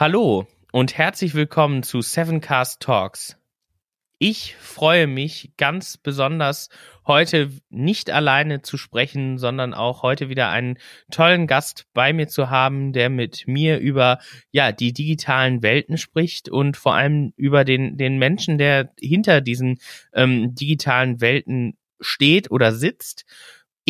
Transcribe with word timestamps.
Hallo 0.00 0.46
und 0.70 0.96
herzlich 0.96 1.34
willkommen 1.34 1.82
zu 1.82 2.02
Sevencast 2.02 2.80
Talks. 2.80 3.36
Ich 4.20 4.54
freue 4.54 5.08
mich 5.08 5.54
ganz 5.56 5.96
besonders, 5.96 6.68
heute 7.04 7.50
nicht 7.68 8.08
alleine 8.08 8.62
zu 8.62 8.76
sprechen, 8.76 9.38
sondern 9.38 9.74
auch 9.74 10.04
heute 10.04 10.28
wieder 10.28 10.50
einen 10.50 10.78
tollen 11.10 11.48
Gast 11.48 11.86
bei 11.94 12.12
mir 12.12 12.28
zu 12.28 12.48
haben, 12.48 12.92
der 12.92 13.10
mit 13.10 13.48
mir 13.48 13.80
über 13.80 14.20
ja 14.52 14.70
die 14.70 14.92
digitalen 14.92 15.64
Welten 15.64 15.98
spricht 15.98 16.48
und 16.48 16.76
vor 16.76 16.94
allem 16.94 17.32
über 17.34 17.64
den 17.64 17.96
den 17.96 18.18
Menschen, 18.18 18.56
der 18.56 18.92
hinter 19.00 19.40
diesen 19.40 19.80
ähm, 20.12 20.54
digitalen 20.54 21.20
Welten 21.20 21.76
steht 21.98 22.52
oder 22.52 22.70
sitzt. 22.70 23.24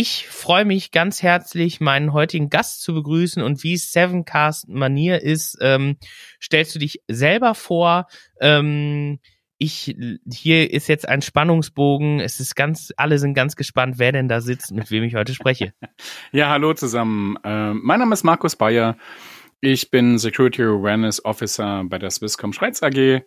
Ich 0.01 0.29
freue 0.29 0.65
mich 0.65 0.93
ganz 0.93 1.25
herzlich, 1.25 1.81
meinen 1.81 2.13
heutigen 2.13 2.51
Gast 2.51 2.83
zu 2.83 2.95
begrüßen 2.95 3.43
und 3.43 3.65
wie 3.65 3.73
es 3.73 3.91
Sevencast 3.91 4.69
Manier 4.69 5.21
ist, 5.21 5.59
ähm, 5.61 5.97
stellst 6.41 6.73
du 6.73 6.79
dich 6.79 7.03
selber 7.09 7.57
vor. 7.57 8.07
Ähm, 8.41 9.19
ich, 9.59 9.97
hier 10.33 10.73
ist 10.73 10.87
jetzt 10.87 11.09
ein 11.09 11.21
Spannungsbogen. 11.21 12.21
Es 12.21 12.39
ist 12.39 12.55
ganz, 12.55 12.93
alle 12.97 13.19
sind 13.19 13.35
ganz 13.35 13.57
gespannt, 13.57 13.99
wer 13.99 14.13
denn 14.13 14.29
da 14.29 14.41
sitzt, 14.41 14.71
mit 14.71 14.89
wem 14.93 15.03
ich 15.03 15.17
heute 15.17 15.35
spreche. 15.35 15.73
Ja, 16.31 16.51
hallo 16.51 16.75
zusammen. 16.75 17.37
Äh, 17.43 17.75
mein 17.75 17.99
Name 17.99 18.15
ist 18.15 18.23
Markus 18.23 18.55
Bayer. 18.55 18.97
Ich 19.61 19.91
bin 19.91 20.19
Security 20.19 20.63
Awareness 20.63 21.25
Officer 21.25 21.83
bei 21.83 21.99
der 21.99 22.13
Swisscom 22.13 22.53
Schweiz 22.53 22.85
AG. 22.85 23.23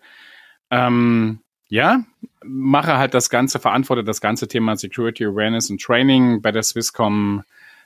Ähm, 0.70 1.42
ja, 1.72 2.04
mache 2.44 2.98
halt 2.98 3.14
das 3.14 3.30
Ganze, 3.30 3.58
verantworte 3.58 4.04
das 4.04 4.20
ganze 4.20 4.50
Thema 4.50 4.76
Security 4.76 5.24
Awareness 5.24 5.70
und 5.70 5.82
Training 5.82 6.42
bei 6.42 6.52
der 6.52 6.64
Swisscom, 6.64 7.44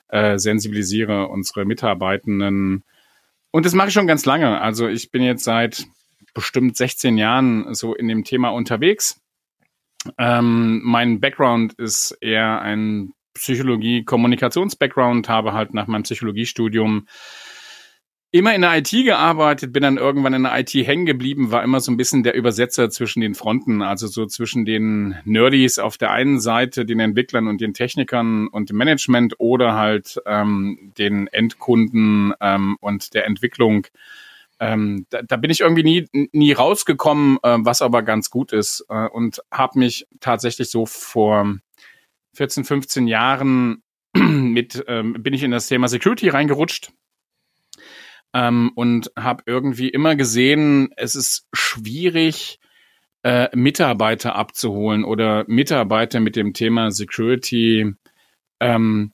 äh, 0.08 0.39
sensibilisiere 0.39 1.28
unsere 1.28 1.66
Mitarbeitenden. 1.66 2.83
Und 3.52 3.66
das 3.66 3.75
mache 3.75 3.89
ich 3.89 3.94
schon 3.94 4.08
ganz 4.08 4.25
lange. 4.25 4.59
Also 4.59 4.88
ich 4.88 5.11
bin 5.11 5.22
jetzt 5.22 5.44
seit 5.44 5.86
bestimmt 6.33 6.75
16 6.75 7.19
Jahren 7.19 7.75
so 7.75 7.94
in 7.94 8.08
dem 8.08 8.23
Thema 8.23 8.50
unterwegs. 8.50 9.22
Ähm, 10.17 10.81
mein 10.83 11.19
Background 11.19 11.73
ist 11.73 12.17
eher 12.22 12.61
ein 12.61 13.13
Psychologie-Kommunikations-Background, 13.36 15.30
habe 15.30 15.53
halt 15.53 15.75
nach 15.75 15.86
meinem 15.86 16.03
Psychologiestudium 16.03 17.06
immer 18.36 18.53
in 18.53 18.61
der 18.61 18.78
IT 18.78 18.89
gearbeitet, 18.89 19.72
bin 19.72 19.83
dann 19.83 19.97
irgendwann 19.97 20.33
in 20.33 20.44
der 20.44 20.59
IT 20.59 20.73
hängen 20.73 21.05
geblieben, 21.05 21.52
war 21.52 21.64
immer 21.64 21.80
so 21.80 21.89
ein 21.89 21.95
bisschen 21.95 22.23
der 22.23 22.36
Übersetzer 22.36 22.89
zwischen 22.89 23.22
den 23.22 23.33
Fronten, 23.33 23.81
also 23.81 24.08
so 24.08 24.25
zwischen 24.25 24.66
den 24.66 25.16
Nerdies 25.23 25.80
auf 25.80 25.97
der 25.97 26.11
einen 26.11 26.41
Seite, 26.41 26.86
den 26.86 27.00
Entwicklern 27.00 27.47
und 27.47 27.61
den 27.61 27.73
Technikern 27.73 28.47
und 28.50 28.69
dem 28.69 28.78
Management 28.78 29.36
oder 29.38 29.75
halt 29.75 30.22
ähm, 30.25 30.91
den 30.97 31.28
Endkunden 31.28 32.33
ähm, 32.41 32.75
und 32.81 33.13
der 33.13 33.25
Entwicklung. 33.25 33.88
Ähm, 34.59 35.06
da, 35.09 35.22
da 35.22 35.38
bin 35.38 35.50
ich 35.50 35.61
irgendwie 35.61 35.83
nie, 35.83 36.30
nie 36.33 36.52
rausgekommen, 36.52 37.38
äh, 37.41 37.58
was 37.59 37.81
aber 37.81 38.03
ganz 38.03 38.30
gut 38.30 38.52
ist 38.52 38.86
äh, 38.89 39.08
und 39.08 39.41
habe 39.50 39.80
mich 39.80 40.08
tatsächlich 40.19 40.69
so 40.69 40.86
vor 40.86 41.56
14, 42.33 42.66
15 42.66 43.08
Jahren 43.08 43.81
mit 44.13 44.83
ähm, 44.88 45.13
bin 45.23 45.33
ich 45.33 45.44
in 45.44 45.52
das 45.52 45.67
Thema 45.67 45.88
Security 45.88 46.28
reingerutscht 46.28 46.91
ähm, 48.36 48.72
und 48.75 49.11
habe 49.17 49.44
irgendwie 49.45 49.88
immer 49.88 50.16
gesehen, 50.17 50.89
es 50.97 51.16
ist 51.16 51.47
schwierig, 51.53 52.59
äh, 53.23 53.47
Mitarbeiter 53.55 54.36
abzuholen 54.36 55.06
oder 55.06 55.46
Mitarbeiter 55.47 56.19
mit 56.19 56.35
dem 56.35 56.53
Thema 56.53 56.91
Security 56.91 57.94
ähm, 58.59 59.13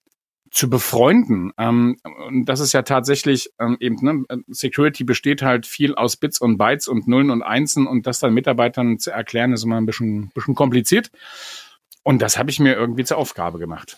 zu 0.49 0.69
befreunden. 0.71 1.53
Ähm, 1.57 1.97
und 2.27 2.45
das 2.45 2.59
ist 2.59 2.73
ja 2.73 2.81
tatsächlich 2.81 3.51
ähm, 3.59 3.77
eben, 3.79 3.97
ne, 4.01 4.43
Security 4.47 5.03
besteht 5.03 5.43
halt 5.43 5.67
viel 5.67 5.93
aus 5.93 6.17
Bits 6.17 6.41
und 6.41 6.57
Bytes 6.57 6.87
und 6.87 7.07
Nullen 7.07 7.29
und 7.29 7.43
Einsen 7.43 7.85
und 7.85 8.07
das 8.07 8.19
dann 8.19 8.33
Mitarbeitern 8.33 8.97
zu 8.97 9.11
erklären, 9.11 9.53
ist 9.53 9.63
immer 9.63 9.79
ein 9.79 9.85
bisschen, 9.85 10.31
bisschen 10.33 10.55
kompliziert. 10.55 11.11
Und 12.03 12.23
das 12.23 12.39
habe 12.39 12.49
ich 12.49 12.59
mir 12.59 12.73
irgendwie 12.73 13.03
zur 13.03 13.17
Aufgabe 13.17 13.59
gemacht. 13.59 13.97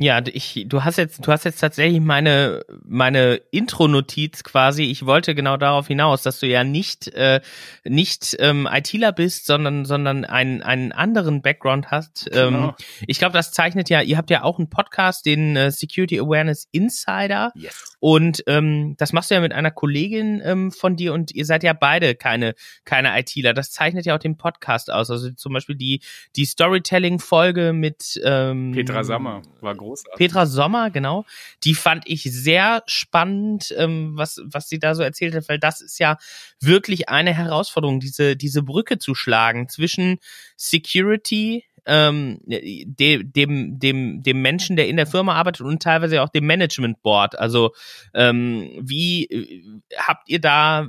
Ja, 0.00 0.22
ich, 0.24 0.66
du 0.68 0.84
hast 0.84 0.96
jetzt, 0.96 1.26
du 1.26 1.32
hast 1.32 1.44
jetzt 1.44 1.58
tatsächlich 1.58 2.00
meine, 2.00 2.62
meine 2.84 3.34
Intro-Notiz 3.50 4.44
quasi. 4.44 4.84
Ich 4.84 5.06
wollte 5.06 5.34
genau 5.34 5.56
darauf 5.56 5.88
hinaus, 5.88 6.22
dass 6.22 6.38
du 6.38 6.46
ja 6.46 6.62
nicht, 6.62 7.08
äh, 7.08 7.40
nicht 7.82 8.36
ähm, 8.38 8.68
ITler 8.70 9.10
bist, 9.10 9.46
sondern, 9.46 9.84
sondern 9.84 10.24
einen, 10.24 10.62
einen 10.62 10.92
anderen 10.92 11.42
Background 11.42 11.90
hast. 11.90 12.30
Ähm, 12.32 12.54
genau. 12.54 12.68
Ähm, 12.68 12.74
ich 13.08 13.18
glaube, 13.18 13.32
das 13.32 13.50
zeichnet 13.50 13.90
ja, 13.90 14.00
ihr 14.00 14.16
habt 14.16 14.30
ja 14.30 14.44
auch 14.44 14.60
einen 14.60 14.70
Podcast, 14.70 15.26
den 15.26 15.56
äh, 15.56 15.72
Security 15.72 16.20
Awareness 16.20 16.68
Insider. 16.70 17.50
Yes. 17.56 17.96
Und 17.98 18.44
ähm, 18.46 18.94
das 18.98 19.12
machst 19.12 19.32
du 19.32 19.34
ja 19.34 19.40
mit 19.40 19.52
einer 19.52 19.72
Kollegin 19.72 20.40
ähm, 20.44 20.70
von 20.70 20.94
dir 20.94 21.12
und 21.12 21.32
ihr 21.34 21.44
seid 21.44 21.64
ja 21.64 21.72
beide 21.72 22.14
keine, 22.14 22.54
keine 22.84 23.18
ITler. 23.18 23.52
Das 23.52 23.72
zeichnet 23.72 24.06
ja 24.06 24.14
auch 24.14 24.20
den 24.20 24.36
Podcast 24.36 24.92
aus. 24.92 25.10
Also 25.10 25.32
zum 25.32 25.54
Beispiel 25.54 25.74
die, 25.74 26.02
die 26.36 26.44
Storytelling-Folge 26.44 27.72
mit 27.72 28.20
ähm, 28.22 28.70
Petra 28.72 29.02
Sammer 29.02 29.42
war 29.60 29.74
groß 29.74 29.87
großartig. 29.88 30.18
Petra 30.18 30.46
Sommer, 30.46 30.90
genau. 30.90 31.24
Die 31.64 31.74
fand 31.74 32.04
ich 32.06 32.22
sehr 32.22 32.82
spannend, 32.86 33.74
ähm, 33.76 34.12
was, 34.16 34.40
was 34.44 34.68
sie 34.68 34.78
da 34.78 34.94
so 34.94 35.02
erzählt 35.02 35.34
hat, 35.34 35.48
weil 35.48 35.58
das 35.58 35.80
ist 35.80 35.98
ja 35.98 36.18
wirklich 36.60 37.08
eine 37.08 37.34
Herausforderung, 37.34 38.00
diese, 38.00 38.36
diese 38.36 38.62
Brücke 38.62 38.98
zu 38.98 39.14
schlagen 39.14 39.68
zwischen 39.68 40.18
Security, 40.56 41.64
ähm, 41.86 42.40
de, 42.44 43.24
dem, 43.24 43.78
dem, 43.78 44.22
dem 44.22 44.42
Menschen, 44.42 44.76
der 44.76 44.88
in 44.88 44.96
der 44.96 45.06
Firma 45.06 45.34
arbeitet 45.34 45.62
und 45.62 45.82
teilweise 45.82 46.22
auch 46.22 46.28
dem 46.28 46.46
Management 46.46 47.02
Board. 47.02 47.38
Also 47.38 47.72
ähm, 48.14 48.70
wie 48.80 49.24
äh, 49.24 49.62
habt 49.96 50.28
ihr 50.28 50.40
da 50.40 50.88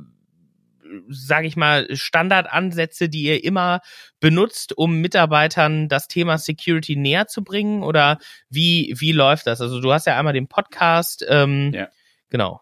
sage 1.10 1.48
ich 1.48 1.56
mal, 1.56 1.88
Standardansätze, 1.96 3.10
die 3.10 3.24
ihr 3.24 3.44
immer 3.44 3.82
benutzt, 4.20 4.78
um 4.78 5.02
Mitarbeitern 5.02 5.88
das 5.88 6.08
Thema 6.08 6.38
Security 6.38 6.96
näher 6.96 7.28
zu 7.28 7.44
bringen? 7.44 7.84
Oder 7.84 8.18
wie, 8.50 8.94
wie 8.98 9.12
läuft 9.12 9.48
das? 9.48 9.62
Also 9.62 9.82
du 9.82 9.92
hast 9.92 10.08
ja 10.08 10.18
einmal 10.18 10.34
den 10.34 10.48
Podcast. 10.48 11.26
Ähm, 11.28 11.72
ja. 11.74 11.88
Genau. 12.30 12.62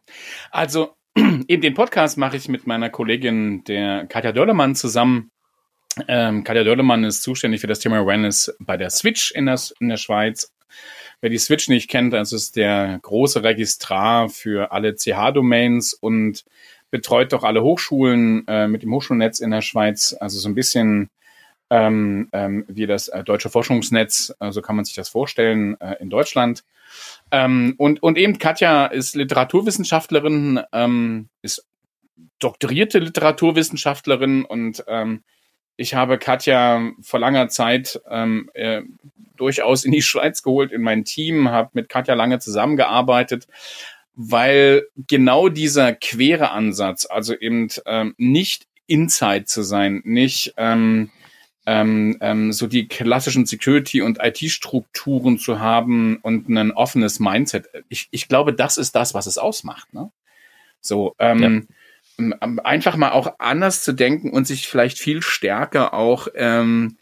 Also 0.52 0.96
eben 1.16 1.62
den 1.62 1.74
Podcast 1.74 2.18
mache 2.18 2.38
ich 2.38 2.48
mit 2.48 2.68
meiner 2.68 2.90
Kollegin, 2.90 3.64
der 3.66 4.06
Katja 4.08 4.32
Dörlemann, 4.32 4.76
zusammen. 4.76 5.32
Ähm, 6.08 6.44
Katja 6.44 6.64
Dörlemann 6.64 7.04
ist 7.04 7.24
zuständig 7.24 7.62
für 7.62 7.68
das 7.68 7.80
Thema 7.80 8.00
Awareness 8.00 8.56
bei 8.60 8.78
der 8.78 8.90
Switch 8.90 9.32
in 9.32 9.48
der, 9.48 9.60
in 9.80 9.90
der 9.90 9.98
Schweiz. 9.98 10.54
Wer 11.22 11.32
die 11.32 11.40
Switch 11.40 11.68
nicht 11.70 11.90
kennt, 11.90 12.14
das 12.14 12.32
ist 12.32 12.56
der 12.56 13.00
große 13.02 13.42
Registrar 13.42 14.30
für 14.30 14.72
alle 14.72 14.94
CH-Domains 14.94 15.94
und 15.94 16.44
betreut 16.92 17.34
doch 17.34 17.44
alle 17.44 17.64
Hochschulen 17.64 18.48
äh, 18.48 18.68
mit 18.68 18.84
dem 18.84 18.94
Hochschulnetz 18.94 19.40
in 19.40 19.52
der 19.52 19.62
Schweiz, 19.62 20.16
also 20.20 20.40
so 20.40 20.48
ein 20.50 20.56
bisschen 20.56 21.10
ähm, 21.70 22.30
ähm, 22.32 22.66
wie 22.68 22.86
das 22.86 23.10
äh, 23.10 23.24
deutsche 23.24 23.50
Forschungsnetz, 23.50 24.34
äh, 24.40 24.52
so 24.52 24.62
kann 24.62 24.76
man 24.76 24.86
sich 24.86 24.96
das 24.96 25.10
vorstellen, 25.10 25.80
äh, 25.82 25.96
in 26.00 26.10
Deutschland. 26.10 26.64
Ähm, 27.32 27.76
und, 27.78 28.02
und 28.02 28.18
eben 28.18 28.38
Katja 28.38 28.86
ist 28.86 29.16
Literaturwissenschaftlerin, 29.16 30.62
ähm, 30.72 31.28
ist 31.42 31.66
doktorierte 32.40 33.00
Literaturwissenschaftlerin 33.00 34.46
und 34.46 34.84
ähm, 34.88 35.24
ich 35.76 35.94
habe 35.94 36.18
Katja 36.18 36.92
vor 37.02 37.20
langer 37.20 37.50
Zeit 37.50 38.02
ähm, 38.10 38.50
äh, 38.54 38.82
durchaus 39.36 39.86
in 39.86 39.92
die 39.92 40.02
Schweiz 40.02 40.42
geholt, 40.42 40.72
in 40.72 40.82
mein 40.82 41.06
Team, 41.06 41.50
habe 41.50 41.70
mit 41.74 41.90
Katja 41.90 42.16
lange 42.16 42.40
zusammengearbeitet, 42.40 43.48
weil 44.20 44.88
genau 44.96 45.48
dieser 45.48 45.94
quere 45.94 46.50
Ansatz, 46.50 47.06
also 47.08 47.36
eben 47.36 47.68
ähm, 47.86 48.16
nicht 48.18 48.66
Inside 48.88 49.46
zu 49.46 49.62
sein, 49.62 50.02
nicht 50.06 50.56
ähm, 50.58 51.12
ähm, 51.68 52.18
ähm, 52.20 52.52
so 52.52 52.66
die 52.66 52.88
klassischen 52.88 53.46
Security- 53.46 54.02
und 54.02 54.18
IT-Strukturen 54.20 55.38
zu 55.38 55.60
haben 55.60 56.18
und 56.24 56.50
ein 56.50 56.72
offenes 56.72 57.20
Mindset. 57.20 57.70
Ich, 57.90 58.08
ich 58.10 58.28
glaube, 58.28 58.54
das 58.54 58.78
ist 58.78 58.96
das, 58.96 59.14
was 59.14 59.28
es 59.28 59.38
ausmacht. 59.38 59.94
Ne? 59.94 60.12
So, 60.82 61.16
ähm, 61.20 61.68
ja. 62.18 62.28
Ähm, 62.42 62.60
einfach 62.64 62.96
mal 62.96 63.12
auch 63.12 63.36
anders 63.38 63.84
zu 63.84 63.94
denken 63.94 64.32
und 64.32 64.48
sich 64.48 64.68
vielleicht 64.68 64.98
viel 64.98 65.22
stärker 65.22 65.94
auch 65.94 66.28
ähm, 66.34 66.98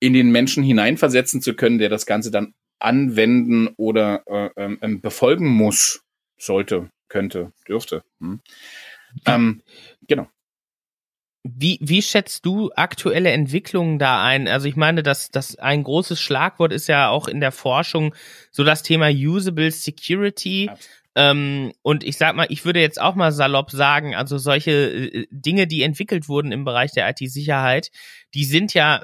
in 0.00 0.14
den 0.14 0.30
Menschen 0.30 0.64
hineinversetzen 0.64 1.42
zu 1.42 1.52
können, 1.52 1.76
der 1.76 1.90
das 1.90 2.06
Ganze 2.06 2.30
dann 2.30 2.54
anwenden 2.78 3.68
oder 3.76 4.22
äh, 4.26 4.76
ähm, 4.80 5.02
befolgen 5.02 5.48
muss 5.48 6.05
sollte, 6.36 6.90
könnte, 7.08 7.52
dürfte. 7.68 8.02
Hm. 8.20 8.40
Ähm, 9.26 9.62
genau. 10.06 10.28
Wie, 11.42 11.78
wie 11.80 12.02
schätzt 12.02 12.44
du 12.44 12.72
aktuelle 12.74 13.30
Entwicklungen 13.30 13.98
da 13.98 14.24
ein? 14.24 14.48
Also 14.48 14.66
ich 14.66 14.74
meine, 14.74 15.02
dass 15.02 15.30
das 15.30 15.56
ein 15.56 15.84
großes 15.84 16.20
Schlagwort 16.20 16.72
ist 16.72 16.88
ja 16.88 17.08
auch 17.08 17.28
in 17.28 17.40
der 17.40 17.52
Forschung 17.52 18.14
so 18.50 18.64
das 18.64 18.82
Thema 18.82 19.08
Usable 19.10 19.70
Security. 19.70 20.70
Ähm, 21.14 21.72
und 21.82 22.04
ich 22.04 22.18
sag 22.18 22.34
mal, 22.34 22.46
ich 22.50 22.64
würde 22.64 22.80
jetzt 22.80 23.00
auch 23.00 23.14
mal 23.14 23.32
salopp 23.32 23.70
sagen, 23.70 24.14
also 24.14 24.38
solche 24.38 24.72
äh, 24.72 25.26
Dinge, 25.30 25.66
die 25.66 25.82
entwickelt 25.82 26.28
wurden 26.28 26.52
im 26.52 26.64
Bereich 26.64 26.92
der 26.92 27.08
IT-Sicherheit, 27.08 27.90
die 28.34 28.44
sind 28.44 28.74
ja 28.74 29.02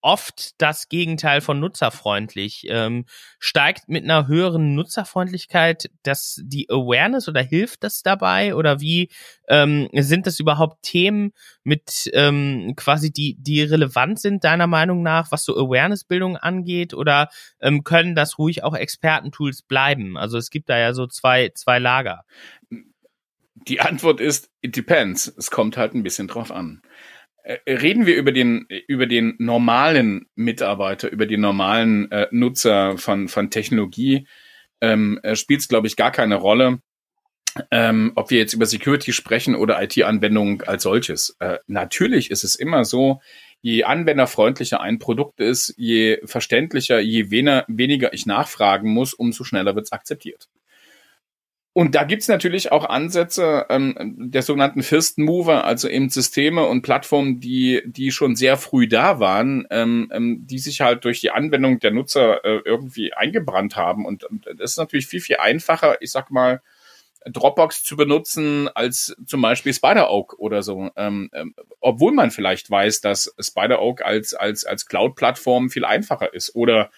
oft 0.00 0.52
das 0.58 0.88
Gegenteil 0.88 1.40
von 1.40 1.58
nutzerfreundlich. 1.58 2.66
Ähm, 2.68 3.06
steigt 3.38 3.88
mit 3.88 4.04
einer 4.04 4.26
höheren 4.26 4.74
Nutzerfreundlichkeit 4.74 5.90
das 6.02 6.40
die 6.44 6.68
Awareness 6.70 7.28
oder 7.28 7.42
hilft 7.42 7.82
das 7.82 8.02
dabei? 8.02 8.54
Oder 8.54 8.80
wie 8.80 9.10
ähm, 9.48 9.88
sind 9.92 10.26
das 10.26 10.38
überhaupt 10.38 10.82
Themen 10.82 11.32
mit 11.64 12.08
ähm, 12.12 12.74
quasi 12.76 13.12
die, 13.12 13.36
die 13.38 13.62
relevant 13.62 14.20
sind, 14.20 14.44
deiner 14.44 14.66
Meinung 14.66 15.02
nach, 15.02 15.32
was 15.32 15.44
so 15.44 15.56
Awareness-Bildung 15.56 16.36
angeht? 16.36 16.94
Oder 16.94 17.28
ähm, 17.60 17.82
können 17.84 18.14
das 18.14 18.38
ruhig 18.38 18.62
auch 18.64 18.74
Expertentools 18.74 19.62
bleiben? 19.62 20.16
Also 20.16 20.38
es 20.38 20.50
gibt 20.50 20.68
da 20.68 20.78
ja 20.78 20.94
so 20.94 21.06
zwei, 21.06 21.50
zwei 21.54 21.78
Lager. 21.78 22.24
Die 23.68 23.80
Antwort 23.80 24.20
ist, 24.20 24.50
it 24.60 24.76
depends. 24.76 25.26
Es 25.36 25.50
kommt 25.50 25.76
halt 25.76 25.94
ein 25.94 26.02
bisschen 26.02 26.28
drauf 26.28 26.52
an. 26.52 26.82
Äh, 27.46 27.74
reden 27.74 28.06
wir 28.06 28.16
über 28.16 28.32
den, 28.32 28.66
über 28.88 29.06
den 29.06 29.36
normalen 29.38 30.26
Mitarbeiter, 30.34 31.10
über 31.10 31.26
die 31.26 31.36
normalen 31.36 32.10
äh, 32.10 32.26
Nutzer 32.32 32.98
von, 32.98 33.28
von 33.28 33.50
Technologie, 33.50 34.26
ähm, 34.80 35.20
äh, 35.22 35.36
spielt 35.36 35.60
es, 35.60 35.68
glaube 35.68 35.86
ich, 35.86 35.94
gar 35.94 36.10
keine 36.10 36.34
Rolle, 36.34 36.80
ähm, 37.70 38.10
ob 38.16 38.30
wir 38.30 38.38
jetzt 38.38 38.52
über 38.52 38.66
Security 38.66 39.12
sprechen 39.12 39.54
oder 39.54 39.80
IT-Anwendungen 39.80 40.62
als 40.62 40.82
solches. 40.82 41.36
Äh, 41.38 41.58
natürlich 41.68 42.32
ist 42.32 42.42
es 42.42 42.56
immer 42.56 42.84
so, 42.84 43.20
je 43.62 43.84
anwenderfreundlicher 43.84 44.80
ein 44.80 44.98
Produkt 44.98 45.38
ist, 45.38 45.72
je 45.76 46.18
verständlicher, 46.24 46.98
je 46.98 47.30
weniger, 47.30 47.64
weniger 47.68 48.12
ich 48.12 48.26
nachfragen 48.26 48.90
muss, 48.90 49.14
umso 49.14 49.44
schneller 49.44 49.76
wird 49.76 49.86
es 49.86 49.92
akzeptiert. 49.92 50.48
Und 51.76 51.94
da 51.94 52.04
gibt's 52.04 52.26
natürlich 52.26 52.72
auch 52.72 52.86
Ansätze 52.86 53.66
ähm, 53.68 53.94
der 54.16 54.40
sogenannten 54.40 54.82
First 54.82 55.18
Mover, 55.18 55.66
also 55.66 55.90
eben 55.90 56.08
Systeme 56.08 56.64
und 56.64 56.80
Plattformen, 56.80 57.38
die, 57.38 57.82
die 57.84 58.12
schon 58.12 58.34
sehr 58.34 58.56
früh 58.56 58.88
da 58.88 59.20
waren, 59.20 59.66
ähm, 59.68 60.10
ähm, 60.10 60.46
die 60.46 60.58
sich 60.58 60.80
halt 60.80 61.04
durch 61.04 61.20
die 61.20 61.32
Anwendung 61.32 61.78
der 61.78 61.90
Nutzer 61.90 62.42
äh, 62.46 62.62
irgendwie 62.64 63.12
eingebrannt 63.12 63.76
haben. 63.76 64.06
Und, 64.06 64.24
und 64.24 64.46
das 64.56 64.70
ist 64.70 64.78
natürlich 64.78 65.06
viel, 65.06 65.20
viel 65.20 65.36
einfacher, 65.36 66.00
ich 66.00 66.12
sag 66.12 66.30
mal, 66.30 66.62
Dropbox 67.26 67.84
zu 67.84 67.94
benutzen 67.94 68.70
als 68.74 69.14
zum 69.26 69.42
Beispiel 69.42 69.74
Spider-Oak 69.74 70.38
oder 70.38 70.62
so. 70.62 70.88
Ähm, 70.96 71.28
ähm, 71.34 71.54
obwohl 71.80 72.12
man 72.12 72.30
vielleicht 72.30 72.70
weiß, 72.70 73.02
dass 73.02 73.34
Spider-Oak 73.38 74.00
als, 74.00 74.32
als, 74.32 74.64
als 74.64 74.86
Cloud-Plattform 74.86 75.68
viel 75.68 75.84
einfacher 75.84 76.32
ist. 76.32 76.54
Oder 76.54 76.90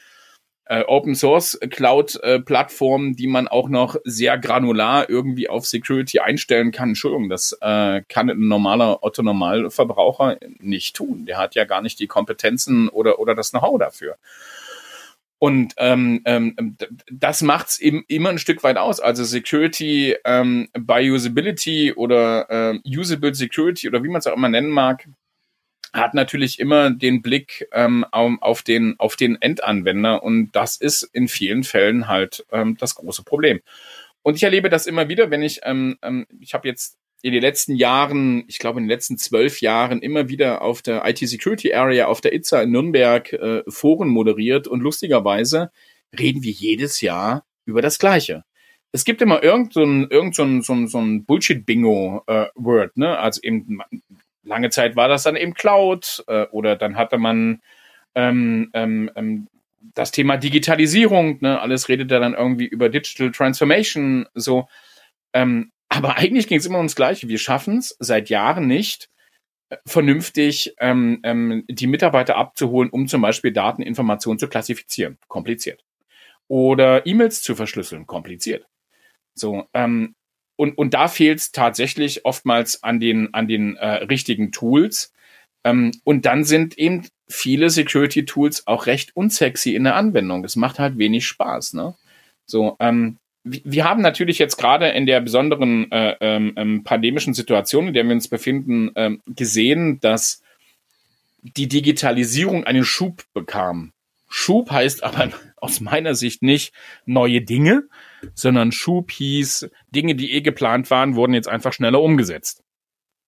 äh, 0.68 0.84
Open 0.86 1.14
Source 1.14 1.58
Cloud 1.70 2.20
äh, 2.22 2.40
Plattformen, 2.40 3.16
die 3.16 3.26
man 3.26 3.48
auch 3.48 3.68
noch 3.68 3.96
sehr 4.04 4.38
granular 4.38 5.08
irgendwie 5.08 5.48
auf 5.48 5.66
Security 5.66 6.20
einstellen 6.20 6.70
kann. 6.70 6.90
Entschuldigung, 6.90 7.28
das 7.28 7.56
äh, 7.60 8.02
kann 8.08 8.30
ein 8.30 8.48
normaler 8.48 9.02
Otto 9.02 9.22
Normalverbraucher 9.22 10.38
nicht 10.58 10.94
tun. 10.94 11.26
Der 11.26 11.38
hat 11.38 11.54
ja 11.54 11.64
gar 11.64 11.82
nicht 11.82 11.98
die 12.00 12.06
Kompetenzen 12.06 12.88
oder 12.88 13.18
oder 13.18 13.34
das 13.34 13.50
Know-how 13.50 13.78
dafür. 13.78 14.16
Und 15.40 15.74
ähm, 15.76 16.20
ähm, 16.24 16.76
das 17.10 17.42
macht's 17.42 17.78
eben 17.78 18.04
immer 18.08 18.30
ein 18.30 18.38
Stück 18.38 18.64
weit 18.64 18.76
aus. 18.76 18.98
Also 18.98 19.22
Security 19.22 20.16
ähm, 20.24 20.68
by 20.76 21.10
Usability 21.10 21.92
oder 21.94 22.74
äh, 22.74 22.80
Usable 22.84 23.34
Security 23.34 23.88
oder 23.88 24.02
wie 24.02 24.08
man 24.08 24.18
es 24.18 24.26
auch 24.26 24.36
immer 24.36 24.48
nennen 24.48 24.70
mag, 24.70 25.08
hat 25.92 26.14
natürlich 26.14 26.58
immer 26.58 26.90
den 26.90 27.22
Blick 27.22 27.68
ähm, 27.72 28.04
auf, 28.10 28.62
den, 28.62 28.94
auf 28.98 29.16
den 29.16 29.40
Endanwender 29.40 30.22
und 30.22 30.52
das 30.52 30.76
ist 30.76 31.02
in 31.02 31.28
vielen 31.28 31.64
Fällen 31.64 32.08
halt 32.08 32.44
ähm, 32.52 32.76
das 32.78 32.94
große 32.94 33.22
Problem. 33.22 33.60
Und 34.22 34.34
ich 34.34 34.42
erlebe 34.42 34.68
das 34.68 34.86
immer 34.86 35.08
wieder, 35.08 35.30
wenn 35.30 35.42
ich, 35.42 35.60
ähm, 35.64 35.96
ähm, 36.02 36.26
ich 36.40 36.54
habe 36.54 36.68
jetzt 36.68 36.98
in 37.22 37.32
den 37.32 37.42
letzten 37.42 37.74
Jahren, 37.74 38.44
ich 38.46 38.58
glaube 38.58 38.78
in 38.78 38.84
den 38.84 38.90
letzten 38.90 39.18
zwölf 39.18 39.60
Jahren 39.60 40.00
immer 40.02 40.28
wieder 40.28 40.62
auf 40.62 40.82
der 40.82 41.04
IT 41.08 41.18
Security 41.18 41.72
Area 41.72 42.06
auf 42.06 42.20
der 42.20 42.32
ITSA 42.32 42.62
in 42.62 42.70
Nürnberg 42.70 43.32
äh, 43.32 43.62
Foren 43.68 44.08
moderiert 44.08 44.68
und 44.68 44.80
lustigerweise 44.80 45.70
reden 46.18 46.42
wir 46.42 46.52
jedes 46.52 47.00
Jahr 47.00 47.44
über 47.64 47.82
das 47.82 47.98
Gleiche. 47.98 48.44
Es 48.92 49.04
gibt 49.04 49.20
immer 49.20 49.42
irgend 49.42 49.72
so 49.74 49.80
irgend 49.80 50.34
so 50.34 50.44
ein, 50.44 50.62
so 50.62 50.72
ein, 50.72 50.86
so 50.86 50.98
ein 50.98 51.24
Bullshit-Bingo-Word, 51.24 52.90
äh, 52.96 53.00
ne? 53.00 53.18
Also 53.18 53.42
eben 53.42 53.80
lange 54.48 54.70
Zeit 54.70 54.96
war 54.96 55.08
das 55.08 55.22
dann 55.22 55.36
eben 55.36 55.54
Cloud 55.54 56.24
äh, 56.26 56.44
oder 56.46 56.76
dann 56.76 56.96
hatte 56.96 57.18
man 57.18 57.60
ähm, 58.14 58.70
ähm, 58.72 59.10
ähm, 59.14 59.48
das 59.94 60.10
Thema 60.10 60.36
Digitalisierung, 60.36 61.38
ne? 61.40 61.60
alles 61.60 61.88
redet 61.88 62.10
dann 62.10 62.34
irgendwie 62.34 62.66
über 62.66 62.88
Digital 62.88 63.30
Transformation, 63.30 64.26
so. 64.34 64.68
Ähm, 65.32 65.70
aber 65.88 66.16
eigentlich 66.16 66.48
ging 66.48 66.58
es 66.58 66.66
immer 66.66 66.78
ums 66.78 66.96
Gleiche. 66.96 67.28
Wir 67.28 67.38
schaffen 67.38 67.78
es 67.78 67.96
seit 67.98 68.28
Jahren 68.28 68.66
nicht, 68.66 69.08
äh, 69.70 69.76
vernünftig 69.86 70.74
ähm, 70.78 71.20
ähm, 71.22 71.64
die 71.68 71.86
Mitarbeiter 71.86 72.36
abzuholen, 72.36 72.90
um 72.90 73.06
zum 73.06 73.22
Beispiel 73.22 73.52
Dateninformationen 73.52 74.38
zu 74.38 74.48
klassifizieren. 74.48 75.18
Kompliziert. 75.28 75.84
Oder 76.48 77.06
E-Mails 77.06 77.42
zu 77.42 77.54
verschlüsseln. 77.54 78.06
Kompliziert. 78.06 78.66
So, 79.34 79.66
ähm, 79.74 80.14
und, 80.58 80.76
und 80.76 80.92
da 80.92 81.06
fehlt 81.06 81.38
es 81.38 81.52
tatsächlich 81.52 82.24
oftmals 82.24 82.82
an 82.82 82.98
den, 82.98 83.32
an 83.32 83.46
den 83.46 83.76
äh, 83.76 83.86
richtigen 84.04 84.50
Tools. 84.50 85.12
Ähm, 85.62 85.92
und 86.02 86.26
dann 86.26 86.42
sind 86.42 86.76
eben 86.76 87.06
viele 87.28 87.70
Security-Tools 87.70 88.66
auch 88.66 88.86
recht 88.86 89.14
unsexy 89.14 89.76
in 89.76 89.84
der 89.84 89.94
Anwendung. 89.94 90.42
Das 90.42 90.56
macht 90.56 90.80
halt 90.80 90.98
wenig 90.98 91.28
Spaß. 91.28 91.74
Ne? 91.74 91.94
So, 92.44 92.76
ähm, 92.80 93.18
wir 93.44 93.84
haben 93.84 94.02
natürlich 94.02 94.40
jetzt 94.40 94.56
gerade 94.56 94.88
in 94.88 95.06
der 95.06 95.20
besonderen 95.20 95.92
äh, 95.92 96.16
ähm, 96.20 96.54
ähm, 96.56 96.82
pandemischen 96.82 97.34
Situation, 97.34 97.86
in 97.86 97.94
der 97.94 98.02
wir 98.04 98.12
uns 98.14 98.26
befinden, 98.26 98.90
ähm, 98.96 99.22
gesehen, 99.26 100.00
dass 100.00 100.42
die 101.40 101.68
Digitalisierung 101.68 102.64
einen 102.64 102.84
Schub 102.84 103.22
bekam. 103.32 103.92
Schub 104.28 104.72
heißt 104.72 105.04
aber 105.04 105.30
aus 105.56 105.80
meiner 105.80 106.16
Sicht 106.16 106.42
nicht 106.42 106.74
neue 107.06 107.42
Dinge, 107.42 107.84
sondern 108.34 108.72
Schub 108.72 109.10
hieß, 109.10 109.70
Dinge, 109.90 110.14
die 110.14 110.32
eh 110.32 110.40
geplant 110.40 110.90
waren, 110.90 111.16
wurden 111.16 111.34
jetzt 111.34 111.48
einfach 111.48 111.72
schneller 111.72 112.00
umgesetzt. 112.00 112.62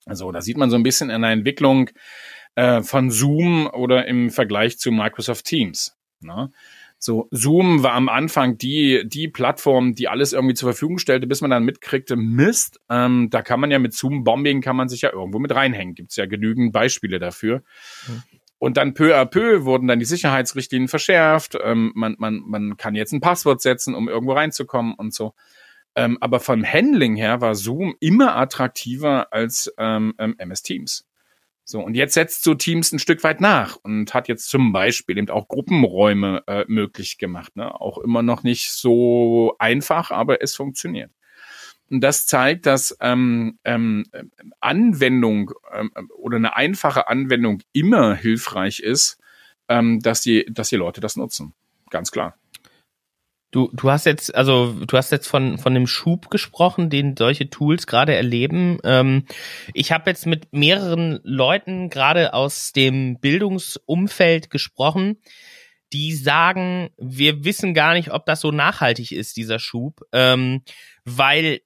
Also 0.06 0.32
da 0.32 0.40
sieht 0.40 0.56
man 0.56 0.70
so 0.70 0.76
ein 0.76 0.82
bisschen 0.82 1.10
in 1.10 1.22
der 1.22 1.30
Entwicklung 1.30 1.90
äh, 2.54 2.82
von 2.82 3.10
Zoom 3.10 3.66
oder 3.66 4.06
im 4.06 4.30
Vergleich 4.30 4.78
zu 4.78 4.90
Microsoft 4.90 5.44
Teams. 5.44 5.96
Ne? 6.20 6.50
So, 7.02 7.28
Zoom 7.30 7.82
war 7.82 7.92
am 7.94 8.10
Anfang 8.10 8.58
die, 8.58 9.04
die 9.06 9.26
Plattform, 9.28 9.94
die 9.94 10.08
alles 10.08 10.34
irgendwie 10.34 10.54
zur 10.54 10.68
Verfügung 10.68 10.98
stellte, 10.98 11.26
bis 11.26 11.40
man 11.40 11.50
dann 11.50 11.64
mitkriegte, 11.64 12.14
Mist, 12.14 12.78
ähm, 12.90 13.28
da 13.30 13.40
kann 13.40 13.58
man 13.58 13.70
ja 13.70 13.78
mit 13.78 13.94
Zoom-Bombing 13.94 14.60
kann 14.60 14.76
man 14.76 14.90
sich 14.90 15.00
ja 15.00 15.10
irgendwo 15.10 15.38
mit 15.38 15.54
reinhängen. 15.54 15.94
Gibt's 15.94 16.16
ja 16.16 16.26
genügend 16.26 16.74
Beispiele 16.74 17.18
dafür. 17.18 17.62
Mhm. 18.06 18.22
Und 18.60 18.76
dann 18.76 18.92
peu 18.92 19.16
à 19.16 19.24
peu 19.24 19.64
wurden 19.64 19.88
dann 19.88 20.00
die 20.00 20.04
Sicherheitsrichtlinien 20.04 20.88
verschärft. 20.88 21.56
Ähm, 21.64 21.92
man, 21.94 22.16
man, 22.18 22.42
man 22.46 22.76
kann 22.76 22.94
jetzt 22.94 23.10
ein 23.12 23.22
Passwort 23.22 23.62
setzen, 23.62 23.94
um 23.94 24.06
irgendwo 24.06 24.34
reinzukommen 24.34 24.92
und 24.92 25.14
so. 25.14 25.32
Ähm, 25.96 26.18
aber 26.20 26.40
vom 26.40 26.62
Handling 26.62 27.16
her 27.16 27.40
war 27.40 27.54
Zoom 27.54 27.96
immer 28.00 28.36
attraktiver 28.36 29.32
als 29.32 29.72
ähm, 29.78 30.12
MS 30.18 30.60
ähm, 30.60 30.62
Teams. 30.62 31.08
So, 31.64 31.80
und 31.80 31.94
jetzt 31.94 32.12
setzt 32.12 32.42
so 32.42 32.54
Teams 32.54 32.92
ein 32.92 32.98
Stück 32.98 33.24
weit 33.24 33.40
nach 33.40 33.76
und 33.82 34.12
hat 34.12 34.28
jetzt 34.28 34.50
zum 34.50 34.72
Beispiel 34.72 35.16
eben 35.16 35.30
auch 35.30 35.48
Gruppenräume 35.48 36.42
äh, 36.46 36.64
möglich 36.68 37.16
gemacht. 37.16 37.56
Ne? 37.56 37.80
Auch 37.80 37.96
immer 37.96 38.22
noch 38.22 38.42
nicht 38.42 38.72
so 38.72 39.54
einfach, 39.58 40.10
aber 40.10 40.42
es 40.42 40.54
funktioniert. 40.54 41.10
Und 41.90 42.02
das 42.02 42.26
zeigt, 42.26 42.66
dass 42.66 42.96
ähm, 43.00 43.58
ähm, 43.64 44.04
Anwendung 44.60 45.50
ähm, 45.72 45.90
oder 46.16 46.36
eine 46.36 46.56
einfache 46.56 47.08
Anwendung 47.08 47.62
immer 47.72 48.14
hilfreich 48.14 48.78
ist, 48.80 49.18
ähm, 49.68 50.00
dass 50.00 50.20
die, 50.20 50.46
dass 50.48 50.68
die 50.68 50.76
Leute 50.76 51.00
das 51.00 51.16
nutzen. 51.16 51.52
Ganz 51.90 52.12
klar. 52.12 52.36
Du, 53.52 53.68
du 53.72 53.90
hast 53.90 54.06
jetzt, 54.06 54.32
also 54.32 54.72
du 54.86 54.96
hast 54.96 55.10
jetzt 55.10 55.26
von, 55.26 55.58
von 55.58 55.74
dem 55.74 55.88
Schub 55.88 56.30
gesprochen, 56.30 56.88
den 56.88 57.16
solche 57.16 57.50
Tools 57.50 57.88
gerade 57.88 58.14
erleben. 58.14 58.78
Ähm, 58.84 59.26
ich 59.74 59.90
habe 59.90 60.08
jetzt 60.08 60.24
mit 60.26 60.52
mehreren 60.52 61.18
Leuten 61.24 61.90
gerade 61.90 62.32
aus 62.32 62.70
dem 62.72 63.18
Bildungsumfeld 63.18 64.50
gesprochen, 64.50 65.18
die 65.92 66.14
sagen, 66.14 66.90
wir 66.96 67.44
wissen 67.44 67.74
gar 67.74 67.94
nicht, 67.94 68.12
ob 68.12 68.24
das 68.24 68.40
so 68.40 68.52
nachhaltig 68.52 69.10
ist, 69.10 69.36
dieser 69.36 69.58
Schub, 69.58 70.02
ähm, 70.12 70.62
weil 71.04 71.60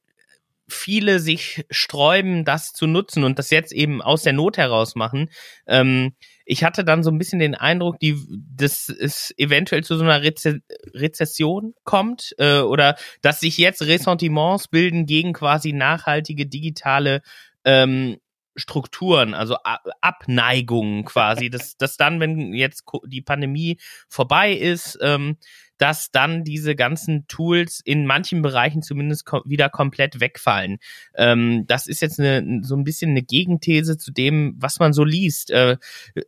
viele 0.69 1.19
sich 1.21 1.65
sträuben, 1.71 2.45
das 2.45 2.73
zu 2.73 2.87
nutzen 2.87 3.25
und 3.25 3.39
das 3.39 3.51
jetzt 3.51 3.73
eben 3.73 4.01
aus 4.03 4.23
der 4.23 4.33
Not 4.33 4.57
heraus 4.57 4.95
machen. 4.95 5.31
Ähm, 5.67 6.15
ich 6.47 6.65
hatte 6.65 6.85
dann 6.85 7.03
so 7.03 7.11
ein 7.11 7.19
bisschen 7.19 7.39
den 7.39 7.55
Eindruck, 7.55 7.99
die, 7.99 8.17
dass 8.55 8.89
es 8.89 9.35
eventuell 9.37 9.83
zu 9.83 9.97
so 9.97 10.05
einer 10.05 10.23
Reze 10.23 10.61
Rezession 10.93 11.75
kommt 11.85 12.35
äh, 12.39 12.61
oder 12.61 12.97
dass 13.23 13.41
sich 13.41 13.59
jetzt 13.59 13.83
Ressentiments 13.83 14.69
bilden 14.69 15.07
gegen 15.07 15.33
quasi 15.33 15.73
nachhaltige 15.73 16.47
digitale 16.47 17.23
ähm, 17.65 18.19
Strukturen, 18.57 19.35
also 19.35 19.57
Abneigungen 20.01 21.05
quasi, 21.05 21.51
dass, 21.51 21.77
dass 21.77 21.97
dann, 21.97 22.21
wenn 22.21 22.53
jetzt 22.55 22.85
die 23.07 23.23
Pandemie 23.23 23.79
vorbei 24.09 24.53
ist, 24.53 24.99
ähm, 25.03 25.37
dass 25.79 26.11
dann 26.11 26.45
diese 26.45 26.77
ganzen 26.77 27.27
Tools 27.27 27.81
in 27.85 28.07
manchen 28.07 28.43
Bereichen 28.43 28.83
zumindest 28.83 29.27
kom 29.27 29.43
wieder 29.45 29.69
komplett 29.69 30.21
wegfallen. 30.21 30.79
Ähm, 31.15 31.65
das 31.67 31.87
ist 31.87 32.01
jetzt 32.01 32.21
eine, 32.21 32.61
so 32.63 32.77
ein 32.77 32.85
bisschen 32.85 33.11
eine 33.11 33.23
Gegenthese 33.23 33.99
zu 33.99 34.13
dem, 34.13 34.55
was 34.59 34.79
man 34.79 34.93
so 34.93 35.05
liest. 35.05 35.51
Äh, 35.51 35.79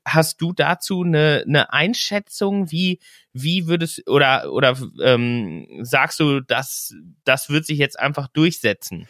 hast 0.04 0.40
du 0.40 0.52
dazu 0.52 1.02
eine, 1.02 1.44
eine 1.46 1.72
Einschätzung, 1.72 2.70
wie, 2.70 2.98
wie 3.32 3.66
würdest 3.66 4.08
oder 4.08 4.52
oder 4.52 4.76
ähm, 5.02 5.66
sagst 5.82 6.18
du, 6.20 6.40
dass 6.40 6.94
das 7.24 7.48
wird 7.48 7.66
sich 7.66 7.78
jetzt 7.78 7.98
einfach 7.98 8.28
durchsetzen? 8.28 9.06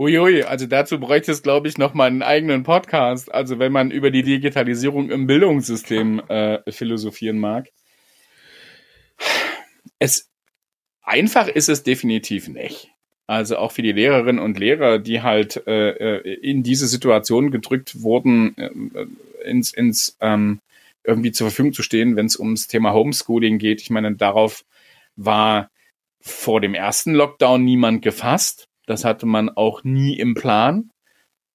Uiui, 0.00 0.44
also 0.44 0.66
dazu 0.66 0.98
bräuchte 0.98 1.30
es, 1.30 1.42
glaube 1.42 1.68
ich, 1.68 1.76
nochmal 1.76 2.06
einen 2.06 2.22
eigenen 2.22 2.62
Podcast. 2.62 3.34
Also 3.34 3.58
wenn 3.58 3.70
man 3.70 3.90
über 3.90 4.10
die 4.10 4.22
Digitalisierung 4.22 5.10
im 5.10 5.26
Bildungssystem 5.26 6.20
äh, 6.26 6.72
philosophieren 6.72 7.38
mag. 7.38 7.68
Es 9.98 10.30
einfach 11.02 11.48
ist 11.48 11.68
es 11.68 11.82
definitiv 11.82 12.48
nicht. 12.48 12.88
Also 13.26 13.58
auch 13.58 13.72
für 13.72 13.82
die 13.82 13.92
Lehrerinnen 13.92 14.42
und 14.42 14.58
Lehrer, 14.58 14.98
die 14.98 15.20
halt 15.20 15.66
äh, 15.66 15.90
äh 15.90 16.34
in 16.40 16.62
diese 16.62 16.86
Situation 16.86 17.50
gedrückt 17.50 18.00
wurden, 18.00 18.56
äh, 18.56 18.70
ins, 19.44 19.74
ins 19.74 20.16
ähm, 20.20 20.60
irgendwie 21.04 21.32
zur 21.32 21.48
Verfügung 21.48 21.74
zu 21.74 21.82
stehen, 21.82 22.16
wenn 22.16 22.24
es 22.24 22.38
ums 22.38 22.68
Thema 22.68 22.94
Homeschooling 22.94 23.58
geht. 23.58 23.82
Ich 23.82 23.90
meine, 23.90 24.16
darauf 24.16 24.64
war 25.16 25.70
vor 26.22 26.62
dem 26.62 26.72
ersten 26.72 27.12
Lockdown 27.12 27.62
niemand 27.62 28.00
gefasst. 28.00 28.69
Das 28.86 29.04
hatte 29.04 29.26
man 29.26 29.48
auch 29.50 29.84
nie 29.84 30.18
im 30.18 30.34
Plan. 30.34 30.90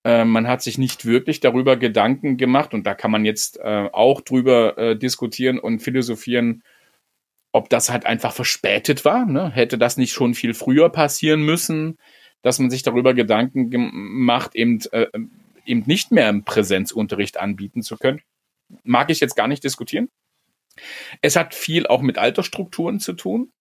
Äh, 0.03 0.24
man 0.24 0.48
hat 0.48 0.62
sich 0.62 0.77
nicht 0.77 1.05
wirklich 1.05 1.39
darüber 1.39 1.77
Gedanken 1.77 2.38
gemacht 2.38 2.74
und 2.74 2.86
da 2.86 2.94
kann 2.94 3.12
man 3.12 3.25
jetzt 3.25 3.60
äh, 3.60 3.89
auch 3.91 4.22
drüber 4.22 4.77
äh, 4.77 4.96
diskutieren 4.98 5.60
und 5.60 5.79
philosophieren, 5.79 6.63
ob 7.51 7.70
das 7.70 7.89
halt 7.89 8.05
einfach 8.05 8.34
verspätet 8.34 9.05
war. 9.05 9.25
Ne? 9.25 9.50
Hätte 9.50 9.77
das 9.77 9.98
nicht 9.98 10.13
schon 10.13 10.34
viel 10.34 10.53
früher 10.53 10.89
passieren 10.89 11.41
müssen, 11.41 11.98
dass 12.41 12.60
man 12.60 12.70
sich 12.70 12.84
darüber 12.84 13.15
Gedanken 13.15 13.72
gemacht, 13.72 14.51
eben, 14.53 14.79
äh, 14.91 15.08
eben 15.65 15.84
nicht 15.88 16.12
mehr 16.12 16.29
im 16.29 16.44
Präsenzunterricht 16.44 17.38
anbieten 17.38 17.82
zu 17.82 17.98
können. 17.98 18.22
Mag 18.84 19.10
ich 19.10 19.20
jetzt 19.20 19.36
gar 19.36 19.48
nicht 19.48 19.63
diskutieren. 19.63 20.10
Es 21.22 21.36
hat 21.36 21.55
viel 21.55 21.88
auch 21.88 22.01
mit 22.01 22.17
Altersstrukturen 22.20 23.00
zu 23.00 23.13
tun. 23.13 23.51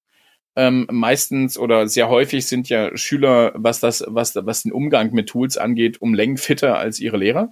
Ähm, 0.56 0.87
meistens 0.90 1.58
oder 1.58 1.88
sehr 1.88 2.08
häufig 2.08 2.46
sind 2.46 2.68
ja 2.68 2.96
Schüler, 2.96 3.52
was 3.56 3.80
das, 3.80 4.04
was, 4.06 4.37
was 4.37 4.62
den 4.62 4.73
Umgang 4.73 5.12
mit 5.12 5.28
Tools 5.28 5.56
angeht, 5.56 6.00
um 6.00 6.14
Längen 6.14 6.37
fitter 6.37 6.78
als 6.78 7.00
ihre 7.00 7.16
Lehrer. 7.16 7.50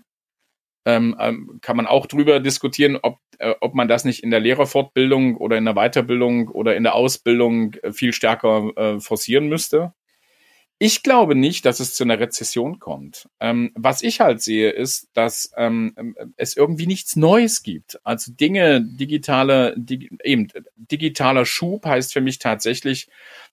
Ähm, 0.84 1.16
ähm, 1.20 1.58
kann 1.62 1.76
man 1.76 1.86
auch 1.86 2.06
drüber 2.06 2.40
diskutieren, 2.40 2.98
ob, 3.00 3.18
äh, 3.38 3.54
ob 3.60 3.74
man 3.74 3.86
das 3.88 4.04
nicht 4.04 4.22
in 4.24 4.30
der 4.30 4.40
Lehrerfortbildung 4.40 5.36
oder 5.36 5.56
in 5.56 5.64
der 5.64 5.74
Weiterbildung 5.74 6.48
oder 6.48 6.76
in 6.76 6.82
der 6.82 6.94
Ausbildung 6.94 7.74
äh, 7.82 7.92
viel 7.92 8.12
stärker 8.12 8.72
äh, 8.76 9.00
forcieren 9.00 9.48
müsste. 9.48 9.92
Ich 10.84 11.04
glaube 11.04 11.36
nicht, 11.36 11.64
dass 11.64 11.78
es 11.78 11.94
zu 11.94 12.02
einer 12.02 12.18
Rezession 12.18 12.80
kommt. 12.80 13.28
Ähm, 13.38 13.70
was 13.76 14.02
ich 14.02 14.18
halt 14.18 14.42
sehe, 14.42 14.70
ist, 14.70 15.10
dass 15.12 15.52
ähm, 15.56 16.16
es 16.36 16.56
irgendwie 16.56 16.88
nichts 16.88 17.14
Neues 17.14 17.62
gibt. 17.62 18.00
Also 18.02 18.32
Dinge, 18.32 18.84
digitale, 18.84 19.76
dig, 19.76 20.10
eben 20.24 20.48
digitaler 20.74 21.46
Schub 21.46 21.86
heißt 21.86 22.12
für 22.12 22.20
mich 22.20 22.40
tatsächlich 22.40 23.06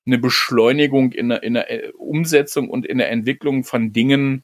eine 0.07 0.17
Beschleunigung 0.17 1.11
in 1.11 1.29
der, 1.29 1.43
in 1.43 1.53
der 1.53 1.69
äh, 1.69 1.91
Umsetzung 1.91 2.67
und 2.67 2.87
in 2.87 2.97
der 2.97 3.11
Entwicklung 3.11 3.63
von 3.63 3.93
Dingen, 3.93 4.43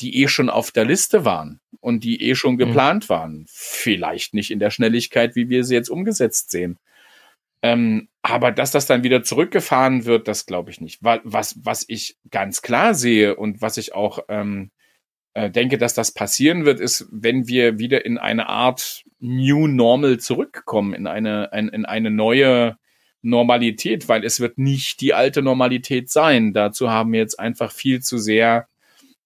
die 0.00 0.22
eh 0.22 0.28
schon 0.28 0.50
auf 0.50 0.70
der 0.70 0.84
Liste 0.84 1.24
waren 1.24 1.60
und 1.80 2.04
die 2.04 2.22
eh 2.28 2.34
schon 2.34 2.56
mhm. 2.56 2.58
geplant 2.58 3.04
mhm. 3.04 3.08
waren. 3.08 3.46
Vielleicht 3.48 4.34
nicht 4.34 4.50
in 4.50 4.58
der 4.58 4.70
Schnelligkeit, 4.70 5.34
wie 5.34 5.48
wir 5.48 5.64
sie 5.64 5.76
jetzt 5.76 5.88
umgesetzt 5.88 6.50
sehen. 6.50 6.78
Ähm, 7.62 8.08
aber 8.22 8.52
dass 8.52 8.70
das 8.70 8.86
dann 8.86 9.04
wieder 9.04 9.22
zurückgefahren 9.22 10.04
wird, 10.04 10.28
das 10.28 10.46
glaube 10.46 10.70
ich 10.70 10.80
nicht. 10.80 11.00
Was, 11.02 11.56
was 11.64 11.84
ich 11.88 12.16
ganz 12.30 12.62
klar 12.62 12.94
sehe 12.94 13.36
und 13.36 13.62
was 13.62 13.76
ich 13.76 13.94
auch 13.94 14.20
ähm, 14.28 14.70
äh, 15.34 15.50
denke, 15.50 15.78
dass 15.78 15.94
das 15.94 16.12
passieren 16.12 16.64
wird, 16.64 16.80
ist, 16.80 17.06
wenn 17.10 17.48
wir 17.48 17.78
wieder 17.78 18.04
in 18.04 18.18
eine 18.18 18.48
Art 18.48 19.04
New 19.18 19.66
Normal 19.66 20.18
zurückkommen, 20.18 20.94
in 20.94 21.06
eine, 21.06 21.52
ein, 21.52 21.68
in 21.68 21.84
eine 21.84 22.10
neue 22.10 22.76
Normalität, 23.22 24.08
weil 24.08 24.24
es 24.24 24.40
wird 24.40 24.58
nicht 24.58 25.00
die 25.00 25.14
alte 25.14 25.42
Normalität 25.42 26.10
sein. 26.10 26.52
Dazu 26.52 26.90
haben 26.90 27.12
wir 27.12 27.20
jetzt 27.20 27.38
einfach 27.38 27.70
viel 27.70 28.00
zu 28.00 28.18
sehr 28.18 28.66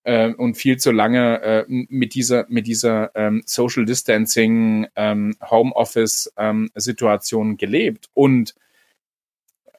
äh, 0.06 0.32
und 0.32 0.54
viel 0.54 0.76
zu 0.78 0.92
lange 0.92 1.42
äh, 1.42 1.64
mit 1.68 2.14
dieser 2.14 2.46
mit 2.48 2.66
dieser 2.68 3.10
ähm, 3.16 3.42
Social 3.44 3.84
Distancing 3.84 4.86
ähm, 4.94 5.36
Homeoffice 5.50 6.32
ähm, 6.36 6.70
Situation 6.76 7.56
gelebt 7.56 8.08
und 8.14 8.54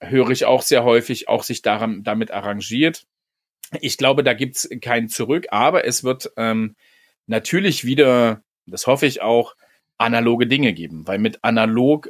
höre 0.02 0.30
ich 0.30 0.46
auch 0.46 0.62
sehr 0.62 0.84
häufig 0.84 1.30
auch 1.30 1.44
sich 1.44 1.62
daran 1.62 2.04
damit 2.04 2.32
arrangiert. 2.32 3.08
Ich 3.82 3.98
glaube, 3.98 4.24
da 4.24 4.34
gibt's 4.34 4.70
kein 4.82 5.08
Zurück, 5.08 5.48
aber 5.50 5.86
es 5.86 6.04
wird 6.04 6.32
ähm, 6.36 6.76
natürlich 7.26 7.86
wieder, 7.86 8.42
das 8.66 8.86
hoffe 8.86 9.06
ich 9.06 9.22
auch, 9.22 9.56
analoge 9.98 10.46
Dinge 10.46 10.74
geben, 10.74 11.08
weil 11.08 11.20
mit 11.20 11.44
analog 11.44 12.10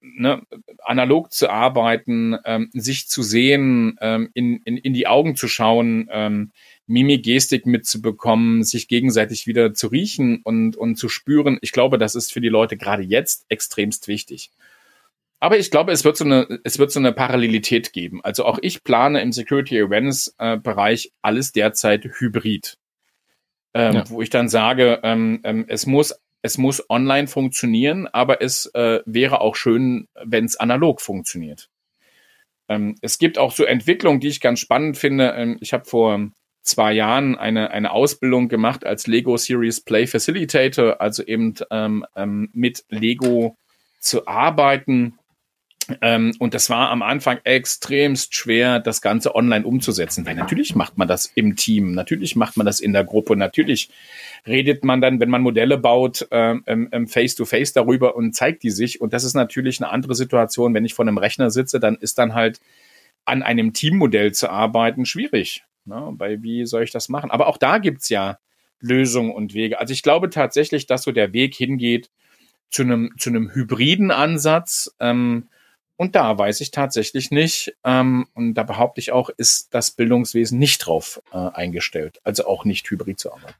ne, 0.00 0.42
analog 0.84 1.32
zu 1.32 1.50
arbeiten, 1.50 2.36
ähm, 2.44 2.70
sich 2.72 3.08
zu 3.08 3.22
sehen, 3.22 3.98
ähm, 4.00 4.30
in, 4.34 4.60
in, 4.64 4.76
in 4.76 4.94
die 4.94 5.06
Augen 5.06 5.36
zu 5.36 5.48
schauen, 5.48 6.08
ähm, 6.10 6.52
Mimik, 6.86 7.24
Gestik 7.24 7.66
mitzubekommen, 7.66 8.62
sich 8.62 8.88
gegenseitig 8.88 9.46
wieder 9.46 9.72
zu 9.74 9.86
riechen 9.88 10.40
und, 10.44 10.76
und 10.76 10.96
zu 10.96 11.08
spüren. 11.08 11.58
Ich 11.62 11.72
glaube, 11.72 11.98
das 11.98 12.14
ist 12.14 12.32
für 12.32 12.40
die 12.40 12.48
Leute 12.48 12.76
gerade 12.76 13.02
jetzt 13.02 13.46
extremst 13.48 14.08
wichtig. 14.08 14.50
Aber 15.40 15.58
ich 15.58 15.70
glaube, 15.70 15.92
es 15.92 16.04
wird 16.04 16.16
so 16.16 16.24
eine, 16.24 16.60
es 16.64 16.78
wird 16.78 16.90
so 16.90 17.00
eine 17.00 17.12
Parallelität 17.12 17.92
geben. 17.92 18.20
Also 18.22 18.44
auch 18.44 18.58
ich 18.62 18.84
plane 18.84 19.20
im 19.20 19.32
Security 19.32 19.80
Awareness 19.80 20.34
äh, 20.38 20.56
Bereich 20.56 21.12
alles 21.22 21.52
derzeit 21.52 22.04
hybrid. 22.04 22.78
Ähm, 23.74 23.94
ja. 23.94 24.04
Wo 24.08 24.22
ich 24.22 24.30
dann 24.30 24.48
sage, 24.48 25.00
ähm, 25.02 25.40
ähm, 25.44 25.64
es 25.68 25.86
muss 25.86 26.14
es 26.44 26.58
muss 26.58 26.90
online 26.90 27.26
funktionieren, 27.26 28.06
aber 28.06 28.42
es 28.42 28.66
äh, 28.74 29.00
wäre 29.06 29.40
auch 29.40 29.56
schön, 29.56 30.08
wenn 30.22 30.44
es 30.44 30.56
analog 30.56 31.00
funktioniert. 31.00 31.70
Ähm, 32.68 32.96
es 33.00 33.18
gibt 33.18 33.38
auch 33.38 33.50
so 33.52 33.64
Entwicklungen, 33.64 34.20
die 34.20 34.28
ich 34.28 34.42
ganz 34.42 34.60
spannend 34.60 34.98
finde. 34.98 35.30
Ähm, 35.30 35.56
ich 35.60 35.72
habe 35.72 35.86
vor 35.86 36.30
zwei 36.64 36.92
Jahren 36.92 37.36
eine, 37.36 37.70
eine 37.70 37.92
Ausbildung 37.92 38.48
gemacht 38.48 38.84
als 38.84 39.06
Lego 39.06 39.36
Series 39.36 39.80
Play 39.82 40.06
Facilitator, 40.06 41.00
also 41.00 41.22
eben 41.22 41.54
ähm, 41.70 42.04
ähm, 42.16 42.48
mit 42.52 42.84
Lego 42.88 43.56
zu 44.00 44.26
arbeiten. 44.26 45.18
Ähm, 46.00 46.34
und 46.38 46.54
das 46.54 46.70
war 46.70 46.88
am 46.88 47.02
Anfang 47.02 47.38
extremst 47.44 48.34
schwer, 48.34 48.80
das 48.80 49.02
Ganze 49.02 49.34
online 49.34 49.66
umzusetzen, 49.66 50.24
weil 50.24 50.34
natürlich 50.34 50.74
macht 50.74 50.96
man 50.96 51.06
das 51.06 51.26
im 51.34 51.56
Team, 51.56 51.92
natürlich 51.92 52.36
macht 52.36 52.56
man 52.56 52.64
das 52.64 52.80
in 52.80 52.94
der 52.94 53.04
Gruppe, 53.04 53.36
natürlich 53.36 53.90
redet 54.46 54.82
man 54.82 55.02
dann, 55.02 55.20
wenn 55.20 55.28
man 55.28 55.42
Modelle 55.42 55.76
baut, 55.76 56.26
ähm, 56.30 56.88
face 57.06 57.34
to 57.34 57.44
face 57.44 57.74
darüber 57.74 58.16
und 58.16 58.34
zeigt 58.34 58.62
die 58.62 58.70
sich. 58.70 59.02
Und 59.02 59.12
das 59.12 59.24
ist 59.24 59.34
natürlich 59.34 59.82
eine 59.82 59.90
andere 59.90 60.14
Situation, 60.14 60.72
wenn 60.72 60.86
ich 60.86 60.94
vor 60.94 61.04
einem 61.04 61.18
Rechner 61.18 61.50
sitze, 61.50 61.78
dann 61.80 61.96
ist 61.96 62.16
dann 62.18 62.32
halt 62.32 62.60
an 63.26 63.42
einem 63.42 63.74
Teammodell 63.74 64.32
zu 64.32 64.48
arbeiten 64.48 65.04
schwierig. 65.04 65.64
Ne? 65.86 66.12
Bei 66.12 66.42
wie 66.42 66.66
soll 66.66 66.82
ich 66.82 66.90
das 66.90 67.08
machen? 67.08 67.30
Aber 67.30 67.46
auch 67.46 67.58
da 67.58 67.78
gibt's 67.78 68.08
ja 68.08 68.38
Lösungen 68.80 69.32
und 69.32 69.54
Wege. 69.54 69.78
Also 69.80 69.92
ich 69.92 70.02
glaube 70.02 70.30
tatsächlich, 70.30 70.86
dass 70.86 71.02
so 71.02 71.12
der 71.12 71.32
Weg 71.32 71.54
hingeht 71.54 72.10
zu 72.70 72.82
einem, 72.82 73.14
zu 73.18 73.30
einem 73.30 73.50
hybriden 73.54 74.10
Ansatz. 74.10 74.94
Ähm, 75.00 75.48
und 75.96 76.16
da 76.16 76.36
weiß 76.36 76.60
ich 76.60 76.70
tatsächlich 76.70 77.30
nicht, 77.30 77.76
ähm, 77.84 78.26
und 78.34 78.54
da 78.54 78.64
behaupte 78.64 79.00
ich 79.00 79.12
auch, 79.12 79.30
ist 79.30 79.72
das 79.72 79.92
Bildungswesen 79.92 80.58
nicht 80.58 80.78
drauf 80.78 81.22
äh, 81.32 81.36
eingestellt, 81.36 82.20
also 82.24 82.46
auch 82.46 82.64
nicht 82.64 82.90
hybrid 82.90 83.18
zu 83.20 83.32
arbeiten. 83.32 83.54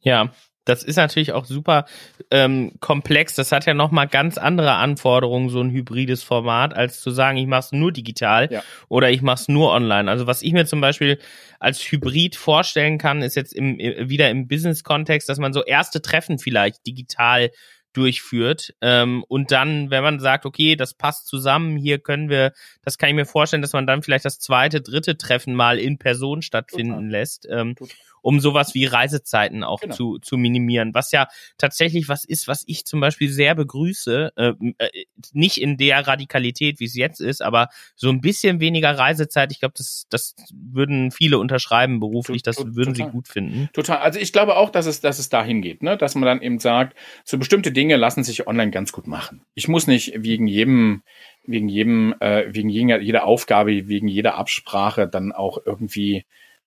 Ja, 0.00 0.32
das 0.66 0.82
ist 0.82 0.96
natürlich 0.96 1.32
auch 1.32 1.46
super 1.46 1.86
ähm, 2.30 2.72
komplex. 2.80 3.34
Das 3.34 3.52
hat 3.52 3.64
ja 3.64 3.72
nochmal 3.72 4.08
ganz 4.08 4.36
andere 4.36 4.72
Anforderungen, 4.74 5.48
so 5.48 5.60
ein 5.60 5.70
hybrides 5.70 6.22
Format, 6.22 6.74
als 6.74 7.00
zu 7.00 7.10
sagen, 7.10 7.38
ich 7.38 7.46
mache 7.46 7.60
es 7.60 7.72
nur 7.72 7.92
digital 7.92 8.48
ja. 8.50 8.62
oder 8.88 9.10
ich 9.10 9.22
mache 9.22 9.40
es 9.40 9.48
nur 9.48 9.72
online. 9.72 10.10
Also 10.10 10.26
was 10.26 10.42
ich 10.42 10.52
mir 10.52 10.66
zum 10.66 10.80
Beispiel 10.80 11.18
als 11.60 11.80
Hybrid 11.80 12.36
vorstellen 12.36 12.98
kann, 12.98 13.22
ist 13.22 13.36
jetzt 13.36 13.54
im, 13.54 13.78
wieder 13.78 14.28
im 14.28 14.48
Business-Kontext, 14.48 15.28
dass 15.28 15.38
man 15.38 15.52
so 15.52 15.64
erste 15.64 16.02
Treffen 16.02 16.38
vielleicht 16.38 16.84
digital 16.86 17.50
durchführt 17.92 18.74
ähm, 18.82 19.24
und 19.26 19.52
dann, 19.52 19.90
wenn 19.90 20.02
man 20.02 20.20
sagt, 20.20 20.44
okay, 20.44 20.76
das 20.76 20.92
passt 20.92 21.28
zusammen, 21.28 21.78
hier 21.78 21.98
können 21.98 22.28
wir, 22.28 22.52
das 22.82 22.98
kann 22.98 23.08
ich 23.08 23.14
mir 23.14 23.24
vorstellen, 23.24 23.62
dass 23.62 23.72
man 23.72 23.86
dann 23.86 24.02
vielleicht 24.02 24.26
das 24.26 24.38
zweite, 24.38 24.82
dritte 24.82 25.16
Treffen 25.16 25.54
mal 25.54 25.78
in 25.78 25.96
Person 25.96 26.42
stattfinden 26.42 26.92
Total. 26.92 27.10
lässt. 27.10 27.48
Ähm, 27.50 27.74
um 28.26 28.40
sowas 28.40 28.74
wie 28.74 28.86
Reisezeiten 28.86 29.62
auch 29.62 29.80
genau. 29.80 29.94
zu, 29.94 30.18
zu 30.18 30.36
minimieren. 30.36 30.94
Was 30.94 31.12
ja 31.12 31.28
tatsächlich 31.58 32.08
was 32.08 32.24
ist, 32.24 32.48
was 32.48 32.64
ich 32.66 32.84
zum 32.84 32.98
Beispiel 32.98 33.30
sehr 33.30 33.54
begrüße. 33.54 34.32
Äh, 34.34 34.52
äh, 34.78 35.04
nicht 35.32 35.60
in 35.60 35.76
der 35.76 36.08
Radikalität, 36.08 36.80
wie 36.80 36.86
es 36.86 36.96
jetzt 36.96 37.20
ist, 37.20 37.40
aber 37.40 37.68
so 37.94 38.08
ein 38.08 38.20
bisschen 38.20 38.58
weniger 38.58 38.98
Reisezeit. 38.98 39.52
Ich 39.52 39.60
glaube, 39.60 39.74
das, 39.76 40.08
das 40.10 40.34
würden 40.52 41.12
viele 41.12 41.38
unterschreiben 41.38 42.00
beruflich. 42.00 42.42
Das 42.42 42.58
würden 42.58 42.94
total. 42.94 43.06
sie 43.06 43.12
gut 43.12 43.28
finden. 43.28 43.68
Total. 43.72 43.98
Also 43.98 44.18
ich 44.18 44.32
glaube 44.32 44.56
auch, 44.56 44.70
dass 44.70 44.86
es, 44.86 45.00
dass 45.00 45.20
es 45.20 45.28
dahin 45.28 45.62
geht, 45.62 45.84
ne? 45.84 45.96
dass 45.96 46.16
man 46.16 46.24
dann 46.24 46.42
eben 46.42 46.58
sagt, 46.58 46.96
so 47.24 47.38
bestimmte 47.38 47.70
Dinge 47.70 47.94
lassen 47.94 48.24
sich 48.24 48.48
online 48.48 48.72
ganz 48.72 48.90
gut 48.90 49.06
machen. 49.06 49.42
Ich 49.54 49.68
muss 49.68 49.86
nicht 49.86 50.14
wegen 50.16 50.48
jedem 50.48 51.04
wegen 51.48 51.68
jedem, 51.68 52.12
äh, 52.18 52.46
wegen 52.48 52.68
jeder, 52.68 53.00
jeder 53.00 53.24
Aufgabe, 53.24 53.86
wegen 53.86 54.08
jeder 54.08 54.34
Absprache 54.34 55.06
dann 55.06 55.30
auch 55.30 55.58
irgendwie 55.64 56.24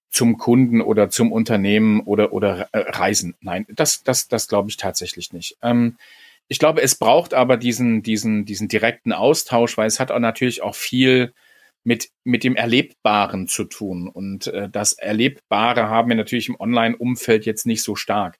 zum 0.10 0.38
Kunden 0.38 0.82
oder 0.82 1.10
zum 1.10 1.32
Unternehmen 1.32 2.02
oder 2.02 2.34
oder 2.34 2.70
äh, 2.72 2.80
reisen. 2.80 3.36
Nein, 3.42 3.66
das 3.70 4.04
das 4.04 4.28
das 4.28 4.48
glaube 4.48 4.70
ich 4.70 4.78
tatsächlich 4.78 5.34
nicht. 5.34 5.58
Ähm, 5.62 5.98
ich 6.48 6.58
glaube, 6.58 6.82
es 6.82 6.96
braucht 6.96 7.34
aber 7.34 7.58
diesen 7.58 8.02
diesen 8.02 8.46
diesen 8.46 8.68
direkten 8.68 9.14
Austausch, 9.14 9.78
weil 9.78 9.88
es 9.88 10.00
hat 10.00 10.12
auch 10.12 10.20
natürlich 10.20 10.64
auch 10.64 10.76
viel 10.76 11.34
mit 11.84 12.10
mit 12.24 12.44
dem 12.44 12.56
Erlebbaren 12.56 13.48
zu 13.48 13.66
tun 13.66 14.08
und 14.08 14.48
äh, 14.48 14.70
das 14.70 14.94
Erlebbare 14.94 15.90
haben 15.90 16.10
wir 16.10 16.16
natürlich 16.16 16.50
im 16.50 16.60
Online-Umfeld 16.60 17.46
jetzt 17.46 17.66
nicht 17.66 17.84
so 17.84 17.96
stark. 17.96 18.40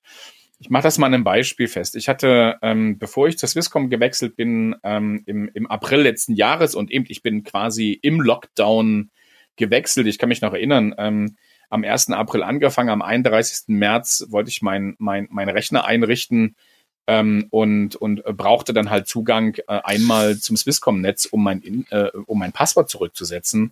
Ich 0.62 0.70
mache 0.70 0.84
das 0.84 0.98
mal 0.98 1.08
an 1.08 1.14
einem 1.14 1.24
Beispiel 1.24 1.70
fest. 1.70 1.96
Ich 1.96 2.10
hatte, 2.10 2.58
ähm, 2.62 2.98
bevor 3.00 3.30
ich 3.30 3.38
zur 3.38 3.48
Swisscom 3.48 3.90
gewechselt 3.90 4.36
bin, 4.36 4.76
ähm, 4.84 5.24
im, 5.26 5.50
im 5.54 5.68
April 5.68 6.02
letzten 6.02 6.34
Jahres 6.34 6.76
und 6.76 6.92
eben 6.92 7.06
ich 7.08 7.24
bin 7.24 7.44
quasi 7.44 7.98
im 8.02 8.20
Lockdown 8.20 9.10
gewechselt. 9.56 10.08
Ich 10.08 10.18
kann 10.18 10.28
mich 10.28 10.42
noch 10.42 10.54
erinnern, 10.54 10.94
ähm, 10.98 11.38
am 11.70 11.84
1. 11.84 12.10
April 12.12 12.44
angefangen, 12.44 12.90
am 12.90 13.02
31. 13.02 13.68
März 13.68 14.26
wollte 14.30 14.50
ich 14.50 14.62
mein, 14.62 14.96
mein, 15.00 15.28
mein 15.32 15.50
Rechner 15.50 15.86
einrichten 15.86 16.56
ähm, 17.08 17.48
und, 17.50 17.96
und 17.96 18.24
brauchte 18.24 18.74
dann 18.74 18.90
halt 18.90 19.08
Zugang 19.08 19.56
äh, 19.68 19.80
einmal 19.84 20.38
zum 20.38 20.58
Swisscom-Netz, 20.58 21.26
um 21.26 21.44
mein, 21.44 21.86
äh, 21.92 22.10
um 22.26 22.40
mein 22.40 22.52
Passwort 22.52 22.90
zurückzusetzen 22.90 23.72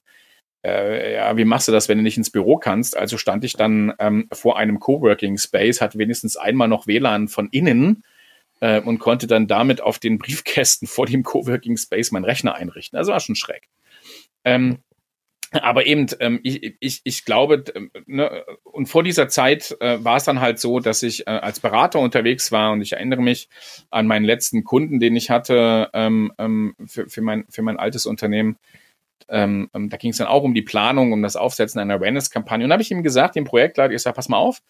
äh, 0.68 1.16
ja, 1.16 1.38
wie 1.38 1.46
machst 1.46 1.68
du 1.68 1.72
das, 1.72 1.88
wenn 1.88 1.98
du 1.98 2.04
nicht 2.04 2.18
ins 2.18 2.30
Büro 2.30 2.58
kannst? 2.58 2.98
Also 2.98 3.18
stand 3.18 3.44
ich 3.44 3.54
dann 3.54 3.94
ähm, 4.00 4.28
vor 4.34 4.58
einem 4.58 4.80
Coworking 4.80 5.38
Space, 5.38 5.82
hatte 5.82 5.98
wenigstens 5.98 6.36
einmal 6.36 6.68
noch 6.68 6.88
WLAN 6.88 7.28
von 7.28 7.48
innen 7.52 8.04
äh, 8.60 8.82
und 8.82 9.00
konnte 9.00 9.28
dann 9.28 9.48
damit 9.48 9.82
auf 9.82 10.00
den 10.00 10.18
Briefkästen 10.18 10.88
vor 10.88 11.06
dem 11.06 11.24
Coworking 11.24 11.78
Space 11.78 12.12
meinen 12.12 12.26
Rechner 12.26 12.56
einrichten. 12.56 12.98
Also 12.98 13.12
war 13.12 13.20
schon 13.20 13.36
schräg. 13.36 13.70
Ähm, 14.44 14.80
aber 15.52 15.86
eben, 15.86 16.08
ähm, 16.20 16.40
ich, 16.44 16.76
ich, 16.80 17.02
ich 17.04 17.26
glaube, 17.26 17.64
ähm, 17.74 17.92
ne, 18.06 18.44
und 18.64 18.88
vor 18.88 19.04
dieser 19.04 19.28
Zeit 19.28 19.76
äh, 19.80 20.04
war 20.04 20.18
es 20.18 20.26
dann 20.26 20.42
halt 20.42 20.60
so, 20.60 20.80
dass 20.80 21.04
ich 21.04 21.28
äh, 21.28 21.32
als 21.32 21.60
Berater 21.60 22.00
unterwegs 22.00 22.52
war 22.52 22.72
und 22.72 22.82
ich 22.82 22.94
erinnere 22.94 23.22
mich 23.22 23.50
an 23.90 24.08
meinen 24.08 24.26
letzten 24.26 24.64
Kunden, 24.64 25.00
den 25.00 25.16
ich 25.16 25.30
hatte 25.30 25.90
ähm, 25.94 26.34
ähm, 26.38 26.76
für, 26.86 27.08
für, 27.10 27.22
mein, 27.22 27.46
für 27.50 27.62
mein 27.62 27.78
altes 27.78 28.06
Unternehmen. 28.06 28.58
Ähm, 29.30 29.70
ähm, 29.74 29.90
da 29.90 29.98
ging 29.98 30.12
es 30.12 30.18
dann 30.18 30.28
auch 30.28 30.44
um 30.44 30.54
die 30.54 30.62
Planung, 30.62 31.12
um 31.12 31.22
das 31.22 31.36
Aufsetzen 31.36 31.82
einer 31.82 31.96
Awareness-Kampagne. 31.96 32.64
Und 32.64 32.70
da 32.70 32.74
habe 32.74 32.84
ich 32.84 32.92
ihm 32.92 33.04
gesagt, 33.04 33.36
dem 33.36 33.44
Projektleiter, 33.44 33.94
ich 33.94 34.02
sage, 34.02 34.16
pass 34.16 34.30
mal 34.30 34.38
auf, 34.38 34.62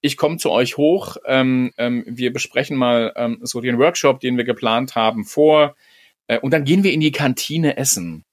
ich 0.00 0.16
komme 0.16 0.38
zu 0.38 0.50
euch 0.50 0.76
hoch, 0.76 1.16
ähm, 1.26 1.72
ähm, 1.76 2.04
wir 2.06 2.32
besprechen 2.32 2.76
mal 2.76 3.12
ähm, 3.16 3.38
so 3.42 3.60
den 3.60 3.78
Workshop, 3.78 4.20
den 4.20 4.36
wir 4.36 4.44
geplant 4.44 4.94
haben, 4.94 5.24
vor 5.24 5.76
äh, 6.28 6.38
und 6.38 6.52
dann 6.52 6.64
gehen 6.64 6.84
wir 6.84 6.92
in 6.92 7.00
die 7.00 7.12
Kantine 7.12 7.76
essen. 7.76 8.24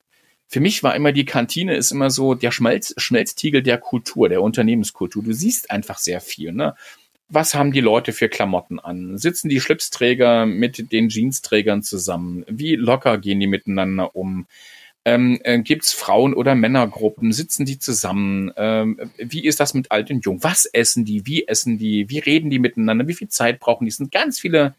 Für 0.53 0.60
mich 0.60 0.83
war 0.83 0.95
immer 0.95 1.12
die 1.12 1.25
Kantine 1.25 1.75
ist 1.75 1.89
immer 1.89 2.12
so 2.12 2.36
der 2.36 2.51
Schmelz, 2.51 2.93
Schmelztiegel 2.98 3.63
der 3.63 3.79
Kultur, 3.79 4.29
der 4.29 4.43
Unternehmenskultur. 4.43 5.24
Du 5.24 5.33
siehst 5.33 5.72
einfach 5.72 5.98
sehr 5.98 6.22
viel, 6.22 6.51
ne? 6.51 6.75
was 7.27 7.55
haben 7.55 7.72
die 7.72 7.81
Leute 7.81 8.13
für 8.13 8.29
Klamotten 8.29 8.79
an? 8.79 9.17
Sitzen 9.17 9.50
die 9.50 9.60
Schlipsträger 9.60 10.45
mit 10.45 10.91
den 10.91 11.10
Jeansträgern 11.10 11.81
zusammen? 11.81 12.45
Wie 12.48 12.75
locker 12.75 13.17
gehen 13.17 13.39
die 13.39 13.48
miteinander 13.48 14.15
um? 14.15 14.45
Ähm, 15.05 15.39
äh, 15.43 15.57
Gibt 15.57 15.86
es 15.86 15.91
Frauen- 15.91 16.36
oder 16.36 16.53
Männergruppen? 16.53 17.33
Sitzen 17.33 17.65
die 17.65 17.79
zusammen? 17.79 18.51
Ähm, 18.55 19.00
wie 19.17 19.45
ist 19.45 19.60
das 19.60 19.74
mit 19.74 19.91
alt 19.91 20.12
und 20.12 20.24
jung? 20.24 20.43
Was 20.43 20.65
essen 20.65 21.03
die? 21.03 21.25
Wie 21.25 21.48
essen 21.48 21.79
die? 21.79 22.12
Wie 22.12 22.19
reden 22.19 22.51
die 22.51 22.60
miteinander? 22.60 23.07
Wie 23.07 23.15
viel 23.15 23.29
Zeit 23.29 23.60
brauchen 23.60 23.86
die? 23.86 23.89
Es 23.89 23.98
sind 23.98 24.12
ganz 24.12 24.39
viele, 24.39 24.75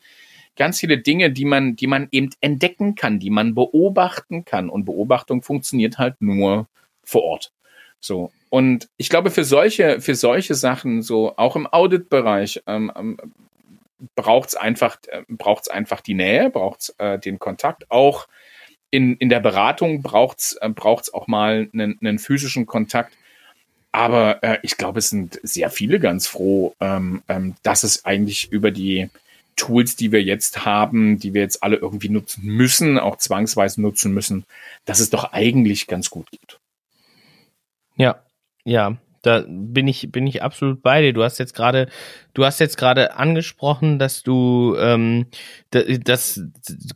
ganz 0.56 0.80
viele 0.80 0.98
Dinge, 0.98 1.30
die 1.30 1.44
man, 1.44 1.76
die 1.76 1.86
man 1.86 2.08
eben 2.10 2.30
entdecken 2.40 2.94
kann, 2.94 3.18
die 3.18 3.30
man 3.30 3.54
beobachten 3.54 4.44
kann. 4.44 4.68
Und 4.68 4.84
Beobachtung 4.84 5.42
funktioniert 5.42 5.98
halt 5.98 6.20
nur 6.20 6.68
vor 7.02 7.22
Ort. 7.22 7.52
So. 8.00 8.30
Und 8.50 8.88
ich 8.96 9.08
glaube, 9.08 9.30
für 9.30 9.44
solche, 9.44 10.00
für 10.00 10.14
solche 10.14 10.54
Sachen, 10.54 11.02
so 11.02 11.36
auch 11.36 11.56
im 11.56 11.66
Audit-Bereich, 11.66 12.62
ähm, 12.66 12.92
ähm, 12.94 13.16
braucht 14.14 14.50
es 14.50 14.54
einfach, 14.54 14.98
äh, 15.08 15.22
braucht's 15.28 15.68
einfach 15.68 16.00
die 16.00 16.14
Nähe, 16.14 16.50
braucht 16.50 16.80
es 16.82 16.94
äh, 16.98 17.18
den 17.18 17.38
Kontakt, 17.38 17.90
auch 17.90 18.28
in, 18.90 19.16
in 19.16 19.28
der 19.28 19.40
Beratung 19.40 20.02
braucht's 20.02 20.56
äh, 20.60 20.68
braucht's 20.68 21.12
auch 21.12 21.26
mal 21.26 21.68
einen, 21.72 21.98
einen 22.00 22.18
physischen 22.20 22.64
Kontakt. 22.66 23.12
Aber 23.90 24.42
äh, 24.42 24.58
ich 24.62 24.76
glaube, 24.76 25.00
es 25.00 25.10
sind 25.10 25.40
sehr 25.42 25.70
viele 25.70 25.98
ganz 25.98 26.26
froh, 26.26 26.74
ähm, 26.80 27.22
ähm, 27.28 27.54
dass 27.62 27.82
es 27.82 28.04
eigentlich 28.04 28.52
über 28.52 28.70
die 28.70 29.08
Tools, 29.56 29.96
die 29.96 30.12
wir 30.12 30.22
jetzt 30.22 30.64
haben, 30.64 31.18
die 31.18 31.34
wir 31.34 31.42
jetzt 31.42 31.62
alle 31.62 31.76
irgendwie 31.76 32.08
nutzen 32.08 32.44
müssen, 32.44 32.98
auch 32.98 33.16
zwangsweise 33.16 33.80
nutzen 33.80 34.12
müssen, 34.12 34.44
dass 34.84 35.00
es 35.00 35.10
doch 35.10 35.32
eigentlich 35.32 35.86
ganz 35.86 36.10
gut 36.10 36.30
geht. 36.30 36.58
Ja, 37.96 38.22
ja, 38.64 38.96
da 39.22 39.44
bin 39.46 39.88
ich 39.88 40.10
bin 40.10 40.26
ich 40.26 40.42
absolut 40.42 40.82
bei 40.82 41.00
dir. 41.00 41.12
Du 41.12 41.22
hast 41.22 41.38
jetzt 41.38 41.54
gerade 41.54 41.88
du 42.34 42.44
hast 42.44 42.58
jetzt 42.58 42.76
gerade 42.76 43.16
angesprochen, 43.16 43.98
dass 43.98 44.22
du 44.22 44.76
ähm, 44.78 45.26
dass 45.70 46.42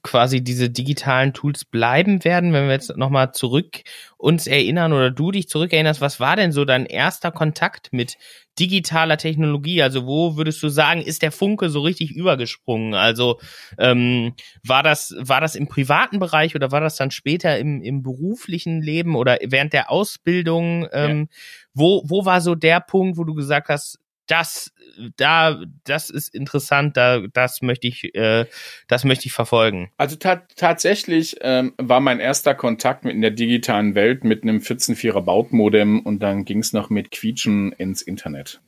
quasi 0.02 0.42
diese 0.42 0.68
digitalen 0.68 1.32
Tools 1.32 1.64
bleiben 1.64 2.24
werden. 2.24 2.52
Wenn 2.52 2.66
wir 2.66 2.72
jetzt 2.72 2.96
nochmal 2.96 3.32
zurück 3.32 3.82
uns 4.16 4.46
erinnern 4.46 4.92
oder 4.92 5.10
du 5.10 5.30
dich 5.30 5.48
zurückerinnerst, 5.48 6.00
was 6.00 6.20
war 6.20 6.36
denn 6.36 6.52
so 6.52 6.64
dein 6.64 6.86
erster 6.86 7.30
Kontakt 7.30 7.92
mit 7.92 8.18
digitaler 8.58 9.16
Technologie? 9.16 9.80
Also 9.80 10.06
wo 10.06 10.36
würdest 10.36 10.60
du 10.62 10.68
sagen, 10.68 11.00
ist 11.00 11.22
der 11.22 11.30
Funke 11.30 11.70
so 11.70 11.80
richtig 11.80 12.10
übergesprungen? 12.10 12.94
Also 12.94 13.38
ähm, 13.78 14.34
war 14.66 14.82
das 14.82 15.14
war 15.18 15.40
das 15.40 15.54
im 15.54 15.68
privaten 15.68 16.18
Bereich 16.18 16.56
oder 16.56 16.72
war 16.72 16.80
das 16.80 16.96
dann 16.96 17.12
später 17.12 17.58
im, 17.58 17.80
im 17.80 18.02
beruflichen 18.02 18.82
Leben 18.82 19.14
oder 19.14 19.38
während 19.44 19.72
der 19.72 19.90
Ausbildung? 19.90 20.88
Ähm, 20.92 21.28
ja. 21.30 21.36
Wo 21.74 22.02
wo 22.06 22.24
war 22.24 22.40
so 22.40 22.56
der 22.56 22.80
Punkt, 22.80 23.18
wo 23.18 23.24
du 23.24 23.34
gesagt 23.34 23.68
hast, 23.68 24.00
das, 24.28 24.72
da, 25.16 25.60
das 25.84 26.10
ist 26.10 26.34
interessant, 26.34 26.96
da, 26.96 27.22
das 27.32 27.62
möchte 27.62 27.88
ich, 27.88 28.14
äh, 28.14 28.46
das 28.86 29.04
möchte 29.04 29.26
ich 29.26 29.32
verfolgen. 29.32 29.90
Also 29.96 30.16
ta 30.16 30.42
tatsächlich 30.54 31.36
ähm, 31.40 31.74
war 31.78 32.00
mein 32.00 32.20
erster 32.20 32.54
Kontakt 32.54 33.04
mit 33.04 33.14
in 33.14 33.22
der 33.22 33.30
digitalen 33.32 33.94
Welt 33.94 34.22
mit 34.22 34.42
einem 34.42 34.58
14.4er 34.58 35.20
Bautmodem 35.20 36.00
und 36.00 36.20
dann 36.22 36.44
ging 36.44 36.60
es 36.60 36.72
noch 36.72 36.90
mit 36.90 37.10
Quietschen 37.10 37.72
ins 37.72 38.02
Internet. 38.02 38.60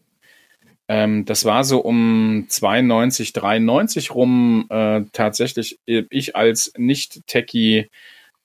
Ähm, 0.88 1.24
das 1.24 1.44
war 1.44 1.62
so 1.62 1.80
um 1.80 2.46
92, 2.48 3.32
93 3.32 4.14
rum. 4.14 4.66
Äh, 4.70 5.02
tatsächlich, 5.12 5.78
äh, 5.86 6.02
ich 6.10 6.34
als 6.34 6.72
Nicht-Techie 6.76 7.90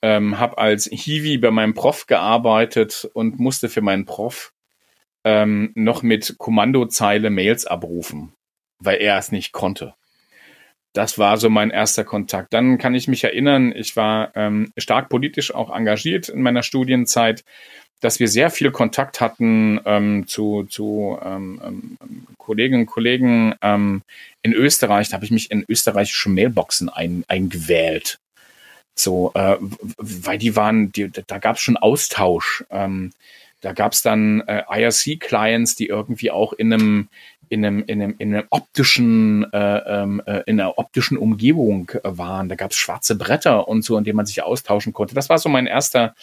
ähm, 0.04 0.38
habe 0.38 0.60
als 0.60 0.86
Hiwi 0.86 1.40
bei 1.40 1.50
meinem 1.50 1.74
Prof 1.74 2.06
gearbeitet 2.06 3.10
und 3.14 3.40
musste 3.40 3.70
für 3.70 3.82
meinen 3.82 4.06
Prof 4.06 4.54
ähm, 5.26 5.72
noch 5.76 6.04
mit 6.04 6.36
Kommandozeile 6.38 7.30
Mails 7.30 7.66
abrufen, 7.66 8.34
weil 8.80 9.02
er 9.02 9.18
es 9.18 9.32
nicht 9.32 9.52
konnte. 9.52 9.96
Das 10.94 11.20
war 11.20 11.36
so 11.36 11.50
mein 11.50 11.72
erster 11.72 12.06
Kontakt. 12.06 12.54
Dann 12.54 12.78
kann 12.78 12.96
ich 12.96 13.10
mich 13.10 13.26
erinnern, 13.26 13.74
ich 13.76 13.98
war 13.98 14.32
ähm, 14.36 14.72
stark 14.78 15.10
politisch 15.10 15.54
auch 15.54 15.76
engagiert 15.76 16.30
in 16.30 16.42
meiner 16.42 16.64
Studienzeit, 16.64 17.44
dass 18.00 18.20
wir 18.20 18.28
sehr 18.28 18.50
viel 18.50 18.72
Kontakt 18.72 19.20
hatten 19.20 19.82
ähm, 19.86 20.28
zu, 20.28 20.64
zu 20.64 21.18
ähm, 21.22 21.62
ähm, 21.66 22.28
Kolleginnen 22.38 22.82
und 22.82 22.88
Kollegen 22.88 23.56
ähm, 23.62 24.04
in 24.42 24.54
Österreich. 24.54 25.10
Da 25.10 25.16
habe 25.16 25.26
ich 25.26 25.32
mich 25.32 25.52
in 25.52 25.66
österreichische 25.68 26.30
Mailboxen 26.30 26.88
ein, 26.88 27.26
eingewählt. 27.28 28.20
So, 28.98 29.32
äh, 29.34 29.58
weil 29.98 30.38
die 30.38 30.56
waren, 30.56 30.92
die, 30.92 31.10
da 31.10 31.40
gab 31.40 31.56
es 31.56 31.62
schon 31.62 31.78
Austausch. 31.78 32.64
Ähm, 32.70 33.12
da 33.66 33.74
gab 33.74 33.94
es 33.94 34.04
dann 34.04 34.42
äh, 34.42 34.62
IRC-Clients, 34.70 35.76
die 35.76 35.88
irgendwie 35.88 36.30
auch 36.30 36.54
in 36.54 36.72
einem 36.72 37.10
in 37.50 37.64
einem, 37.64 37.84
in 37.86 38.02
einem, 38.02 38.16
in 38.18 38.34
einem 38.34 38.48
optischen, 38.50 39.52
äh, 39.54 39.78
ähm, 39.78 40.22
äh, 40.26 40.42
in 40.48 40.60
einer 40.60 40.80
optischen 40.80 41.18
Umgebung 41.18 41.92
äh, 41.92 42.00
waren. 42.04 42.50
Da 42.50 42.56
gab 42.56 42.72
es 42.72 42.78
schwarze 42.78 43.16
Bretter 43.16 43.68
und 43.68 43.84
so, 43.84 43.98
in 43.98 44.04
denen 44.04 44.18
man 44.18 44.26
sich 44.26 44.42
austauschen 44.42 44.94
konnte. 44.94 45.14
Das 45.14 45.30
war 45.30 45.38
so 45.38 45.48
mein 45.48 45.68
erster, 45.68 46.16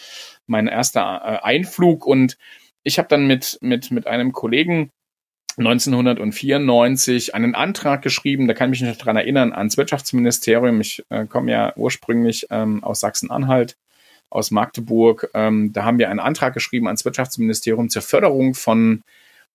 mein 0.47 0.67
erster 0.67 1.01
äh, 1.01 1.45
Einflug 1.45 2.05
und 2.05 2.37
ich 2.83 2.97
habe 2.97 3.07
dann 3.07 3.25
mit, 3.25 3.57
mit, 3.61 3.91
mit 3.91 4.05
einem 4.05 4.33
Kollegen 4.33 4.89
1994 5.57 7.35
einen 7.35 7.55
Antrag 7.55 8.01
geschrieben, 8.01 8.47
da 8.47 8.53
kann 8.53 8.73
ich 8.73 8.81
mich 8.81 8.89
noch 8.89 8.97
dran 8.97 9.15
erinnern, 9.15 9.53
ans 9.53 9.77
Wirtschaftsministerium. 9.77 10.81
Ich 10.81 11.03
äh, 11.09 11.25
komme 11.25 11.51
ja 11.51 11.73
ursprünglich 11.75 12.47
ähm, 12.49 12.83
aus 12.83 13.01
Sachsen-Anhalt 13.01 13.75
aus 14.33 14.51
Magdeburg. 14.51 15.29
Ähm, 15.33 15.71
da 15.73 15.85
haben 15.85 15.99
wir 15.99 16.09
einen 16.09 16.19
Antrag 16.19 16.53
geschrieben 16.53 16.87
ans 16.87 17.05
Wirtschaftsministerium 17.05 17.89
zur 17.89 18.01
Förderung 18.01 18.53
von 18.55 19.03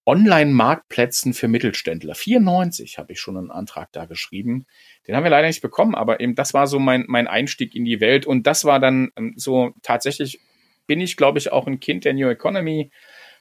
Online-Marktplätzen 0.07 1.35
für 1.35 1.49
Mittelständler. 1.49 2.15
94 2.15 2.97
habe 2.97 3.13
ich 3.13 3.21
schon 3.21 3.37
einen 3.37 3.51
Antrag 3.51 3.93
da 3.93 4.07
geschrieben. 4.07 4.65
Den 5.07 5.15
haben 5.15 5.23
wir 5.23 5.31
leider 5.31 5.49
nicht 5.49 5.61
bekommen, 5.61 5.95
aber 5.95 6.21
eben 6.21 6.35
das 6.35 6.55
war 6.55 6.67
so 6.67 6.79
mein, 6.79 7.05
mein 7.09 7.29
Einstieg 7.29 7.75
in 7.75 7.85
die 7.85 8.01
Welt. 8.01 8.25
Und 8.25 8.47
das 8.47 8.65
war 8.65 8.81
dann 8.81 9.11
ähm, 9.17 9.35
so 9.37 9.75
tatsächlich, 9.83 10.41
bin 10.87 11.01
ich, 11.03 11.19
glaube 11.19 11.39
ich, 11.39 11.53
auch 11.53 11.67
ein 11.67 11.79
Kind 11.79 12.07
der 12.07 12.15
New 12.15 12.29
Economy. 12.29 12.91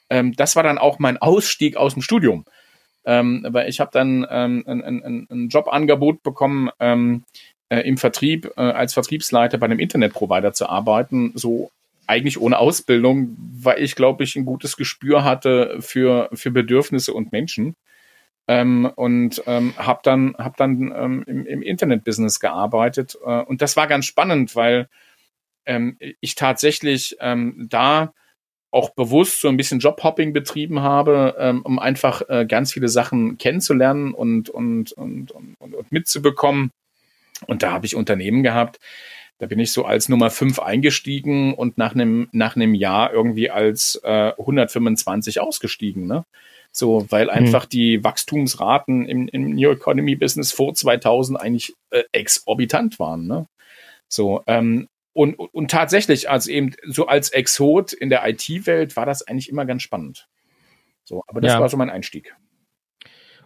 Ähm, 0.10 0.34
das 0.34 0.58
war 0.58 0.64
dann 0.64 0.78
auch 0.78 1.00
mein 1.00 1.18
Ausstieg 1.18 1.78
aus 1.78 1.94
dem 1.94 2.02
Studium. 2.02 2.44
Ähm, 3.06 3.48
weil 3.50 3.70
ich 3.70 3.80
habe 3.80 3.92
dann 3.94 4.28
ähm, 4.30 4.66
ein, 4.68 4.84
ein, 4.84 5.28
ein 5.30 5.48
Jobangebot 5.48 6.22
bekommen, 6.22 6.70
ähm, 6.82 7.24
äh, 7.34 7.57
im 7.70 7.98
Vertrieb 7.98 8.52
äh, 8.58 8.62
als 8.62 8.94
Vertriebsleiter 8.94 9.58
bei 9.58 9.66
einem 9.66 9.80
Internetprovider 9.80 10.54
zu 10.54 10.68
arbeiten, 10.70 11.32
so 11.36 11.72
eigentlich 12.08 12.40
ohne 12.40 12.58
Ausbildung, 12.58 13.36
weil 13.38 13.82
ich, 13.82 13.96
glaube 13.96 14.24
ich, 14.24 14.36
ein 14.36 14.46
gutes 14.46 14.78
Gespür 14.78 15.24
hatte 15.24 15.78
für, 15.82 16.30
für 16.34 16.52
Bedürfnisse 16.52 17.14
und 17.14 17.32
Menschen. 17.32 17.76
Ähm, 18.50 18.90
und 18.96 19.44
ähm, 19.46 19.74
habe 19.78 20.00
dann, 20.04 20.34
hab 20.38 20.56
dann 20.56 20.94
ähm, 20.96 21.24
im, 21.28 21.46
im 21.46 21.62
Internetbusiness 21.62 22.40
gearbeitet. 22.40 23.18
Äh, 23.26 23.42
und 23.42 23.62
das 23.62 23.76
war 23.76 23.88
ganz 23.88 24.06
spannend, 24.06 24.56
weil 24.56 24.88
ähm, 25.66 25.98
ich 26.22 26.36
tatsächlich 26.36 27.18
ähm, 27.20 27.68
da 27.70 28.14
auch 28.72 28.92
bewusst 28.92 29.42
so 29.42 29.50
ein 29.50 29.58
bisschen 29.58 29.80
Jobhopping 29.80 30.32
betrieben 30.32 30.82
habe, 30.82 31.36
ähm, 31.40 31.62
um 31.64 31.78
einfach 31.78 32.22
äh, 32.30 32.46
ganz 32.46 32.72
viele 32.72 32.88
Sachen 32.88 33.38
kennenzulernen 33.38 34.14
und, 34.14 34.50
und, 34.50 34.94
und, 34.94 35.32
und, 35.32 35.56
und 35.60 35.92
mitzubekommen. 35.92 36.72
Und 37.46 37.64
da 37.64 37.72
habe 37.72 37.86
ich 37.86 37.96
Unternehmen 37.96 38.44
gehabt, 38.44 38.80
da 39.40 39.46
bin 39.46 39.60
ich 39.60 39.72
so 39.72 39.86
als 39.86 40.10
Nummer 40.10 40.32
5 40.32 40.60
eingestiegen 40.60 41.54
und 41.54 41.78
nach 41.78 41.94
einem 41.94 42.28
nach 42.32 42.56
einem 42.56 42.74
Jahr 42.74 43.14
irgendwie 43.14 43.52
als 43.52 44.00
äh, 44.04 44.32
125 44.38 45.40
ausgestiegen, 45.40 46.08
ne? 46.08 46.26
So, 46.72 47.06
weil 47.10 47.26
mhm. 47.26 47.32
einfach 47.32 47.66
mhm. 47.66 47.70
die 47.70 48.04
Wachstumsraten 48.04 49.08
im, 49.08 49.28
im 49.28 49.56
New 49.56 49.72
Economy 49.72 50.16
Business 50.16 50.52
vor 50.52 50.74
2000 50.74 51.40
eigentlich 51.40 51.74
äh, 51.92 52.04
exorbitant 52.12 53.00
waren, 53.00 53.28
ne? 53.28 53.48
So, 54.08 54.42
ähm, 54.48 54.88
und, 55.14 55.34
und 55.36 55.72
tatsächlich, 55.72 56.30
also 56.30 56.52
eben 56.52 56.76
so 56.86 57.08
als 57.08 57.30
Exot 57.30 57.92
in 57.92 58.10
der 58.10 58.28
IT-Welt 58.28 58.96
war 58.96 59.06
das 59.06 59.28
eigentlich 59.28 59.50
immer 59.50 59.66
ganz 59.66 59.82
spannend. 59.82 60.28
So, 61.04 61.24
aber 61.28 61.42
das 61.42 61.54
ja. 61.54 61.60
war 61.60 61.70
so 61.70 61.78
mein 61.78 61.90
Einstieg. 61.90 62.36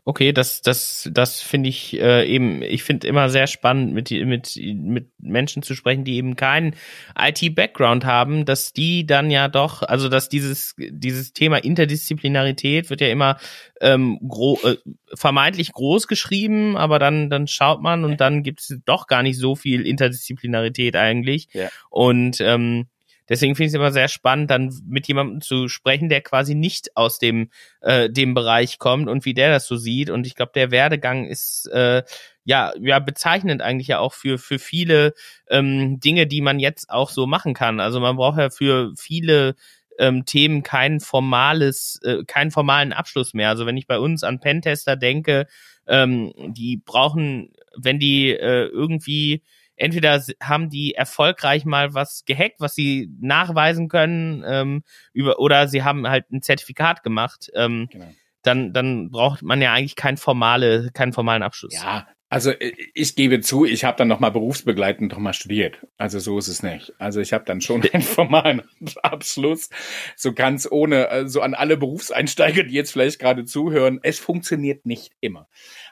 Okay, 0.03 0.33
das, 0.33 0.63
das, 0.63 1.07
das 1.13 1.41
finde 1.41 1.69
ich 1.69 1.99
äh, 1.99 2.25
eben, 2.25 2.63
ich 2.63 2.81
finde 2.81 3.07
immer 3.07 3.29
sehr 3.29 3.45
spannend, 3.45 3.93
mit, 3.93 4.09
mit, 4.09 4.57
mit 4.57 5.11
Menschen 5.19 5.61
zu 5.61 5.75
sprechen, 5.75 6.03
die 6.03 6.15
eben 6.15 6.35
keinen 6.35 6.75
IT-Background 7.15 8.03
haben, 8.03 8.45
dass 8.45 8.73
die 8.73 9.05
dann 9.05 9.29
ja 9.29 9.47
doch, 9.47 9.83
also 9.83 10.09
dass 10.09 10.27
dieses, 10.27 10.73
dieses 10.77 11.33
Thema 11.33 11.57
Interdisziplinarität 11.57 12.89
wird 12.89 13.01
ja 13.01 13.09
immer 13.09 13.37
ähm, 13.79 14.19
gro 14.27 14.57
äh, 14.63 14.77
vermeintlich 15.13 15.71
groß 15.71 16.07
geschrieben, 16.07 16.77
aber 16.77 16.97
dann, 16.97 17.29
dann 17.29 17.45
schaut 17.45 17.83
man 17.83 18.03
und 18.03 18.19
dann 18.19 18.41
gibt 18.41 18.61
es 18.61 18.79
doch 18.85 19.05
gar 19.05 19.21
nicht 19.21 19.37
so 19.37 19.55
viel 19.55 19.85
Interdisziplinarität 19.85 20.95
eigentlich. 20.95 21.49
Ja. 21.53 21.69
Und 21.91 22.41
ähm, 22.41 22.87
Deswegen 23.31 23.55
finde 23.55 23.67
ich 23.67 23.71
es 23.71 23.75
immer 23.75 23.93
sehr 23.93 24.09
spannend, 24.09 24.51
dann 24.51 24.77
mit 24.85 25.07
jemandem 25.07 25.39
zu 25.39 25.69
sprechen, 25.69 26.09
der 26.09 26.19
quasi 26.19 26.53
nicht 26.53 26.97
aus 26.97 27.17
dem, 27.17 27.49
äh, 27.79 28.09
dem 28.09 28.33
Bereich 28.33 28.77
kommt 28.77 29.07
und 29.07 29.23
wie 29.23 29.33
der 29.33 29.51
das 29.51 29.67
so 29.67 29.77
sieht. 29.77 30.09
Und 30.09 30.27
ich 30.27 30.35
glaube, 30.35 30.51
der 30.53 30.69
Werdegang 30.69 31.25
ist 31.25 31.65
äh, 31.67 32.03
ja, 32.43 32.73
ja 32.81 32.99
bezeichnend 32.99 33.61
eigentlich 33.61 33.87
ja 33.87 33.99
auch 33.99 34.11
für, 34.11 34.37
für 34.37 34.59
viele 34.59 35.13
ähm, 35.49 36.01
Dinge, 36.01 36.27
die 36.27 36.41
man 36.41 36.59
jetzt 36.59 36.89
auch 36.89 37.09
so 37.09 37.25
machen 37.25 37.53
kann. 37.53 37.79
Also 37.79 38.01
man 38.01 38.17
braucht 38.17 38.37
ja 38.37 38.49
für 38.49 38.91
viele 38.97 39.55
ähm, 39.97 40.25
Themen 40.25 40.61
kein 40.61 40.99
formales, 40.99 42.01
äh, 42.03 42.25
keinen 42.27 42.51
formalen 42.51 42.91
Abschluss 42.91 43.33
mehr. 43.33 43.47
Also 43.47 43.65
wenn 43.65 43.77
ich 43.77 43.87
bei 43.87 43.97
uns 43.97 44.25
an 44.25 44.41
Pentester 44.41 44.97
denke, 44.97 45.47
ähm, 45.87 46.33
die 46.49 46.81
brauchen, 46.83 47.53
wenn 47.77 47.97
die 47.97 48.31
äh, 48.31 48.65
irgendwie 48.65 49.41
entweder 49.81 50.23
haben 50.41 50.69
die 50.69 50.93
erfolgreich 50.93 51.65
mal 51.65 51.93
was 51.93 52.23
gehackt, 52.25 52.59
was 52.59 52.75
sie 52.75 53.09
nachweisen 53.19 53.89
können, 53.89 54.43
ähm, 54.45 54.83
über, 55.11 55.39
oder 55.39 55.67
sie 55.67 55.83
haben 55.83 56.07
halt 56.07 56.31
ein 56.31 56.41
Zertifikat 56.41 57.03
gemacht. 57.03 57.49
Ähm, 57.55 57.87
genau. 57.91 58.13
Dann, 58.43 58.73
dann 58.73 59.11
braucht 59.11 59.41
man 59.43 59.61
ja 59.61 59.73
eigentlich 59.73 59.95
keinen 59.95 60.17
formale, 60.17 60.89
keinen 60.93 61.13
formalen 61.13 61.43
Abschluss. 61.43 61.73
Ja, 61.73 62.07
also 62.31 62.51
äh, 62.51 62.71
ich 62.93 63.15
gebe 63.15 63.41
zu, 63.41 63.65
ich 63.65 63.83
habe 63.83 63.97
dann 63.97 64.07
noch 64.07 64.21
mal 64.21 64.31
berufsbegleitend 64.31 65.11
noch 65.11 65.19
mal 65.19 65.33
studiert. 65.33 65.85
Also 65.97 66.17
so 66.19 66.39
ist 66.39 66.47
es 66.47 66.63
nicht. 66.63 66.93
Also 66.97 67.19
ich 67.19 67.33
habe 67.33 67.43
dann 67.45 67.59
schon 67.59 67.83
einen 67.93 68.01
formalen 68.01 68.61
Abschluss, 69.03 69.69
so 70.15 70.33
ganz 70.33 70.67
ohne, 70.71 71.09
äh, 71.09 71.27
so 71.27 71.41
an 71.41 71.53
alle 71.53 71.75
Berufseinsteiger, 71.75 72.63
die 72.63 72.73
jetzt 72.73 72.93
vielleicht 72.93 73.19
gerade 73.19 73.43
zuhören. 73.43 73.99
Es 74.01 74.17
funktioniert 74.17 74.85
nicht 74.85 75.11
immer. 75.19 75.47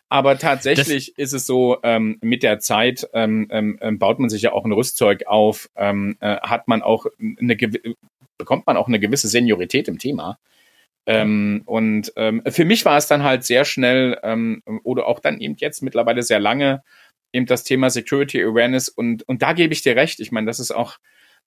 Aber 0.08 0.39
tatsächlich 0.39 1.08
das 1.08 1.17
ist 1.17 1.34
es 1.34 1.45
so, 1.45 1.78
ähm, 1.84 2.17
mit 2.21 2.41
der 2.41 2.60
Zeit 2.60 3.08
ähm, 3.13 3.47
ähm, 3.52 3.78
ähm, 3.82 3.99
baut 3.99 4.19
man 4.19 4.30
sich 4.30 4.41
ja 4.41 4.54
auch 4.54 4.63
ein 4.63 4.71
Rüstzeug 4.71 5.28
auf, 5.28 5.69
ähm, 5.75 6.15
äh, 6.21 6.38
hat 6.38 6.69
man 6.69 6.82
auch 6.82 7.06
eine 7.19 7.58
bekommt 8.38 8.65
man 8.65 8.78
auch 8.78 8.88
eine 8.88 9.02
gewisse 9.02 9.28
Seniorität 9.28 9.89
im 9.89 9.99
Thema. 9.99 10.39
Ähm, 11.12 11.63
und 11.65 12.13
ähm, 12.15 12.41
für 12.48 12.65
mich 12.65 12.86
war 12.86 12.98
es 12.98 13.08
dann 13.08 13.24
halt 13.24 13.43
sehr 13.43 13.65
schnell 13.65 14.19
ähm, 14.24 14.62
oder 14.84 15.08
auch 15.08 15.19
dann 15.19 15.39
eben 15.39 15.56
jetzt 15.58 15.82
mittlerweile 15.82 16.24
sehr 16.24 16.39
lange 16.39 16.84
eben 17.34 17.45
das 17.45 17.63
Thema 17.63 17.89
Security 17.89 18.43
Awareness 18.43 18.89
und 18.89 19.28
und 19.28 19.41
da 19.41 19.54
gebe 19.54 19.74
ich 19.74 19.82
dir 19.82 19.95
recht. 19.95 20.19
Ich 20.19 20.32
meine, 20.32 20.48
das 20.48 20.60
ist 20.60 20.72
auch 20.72 20.98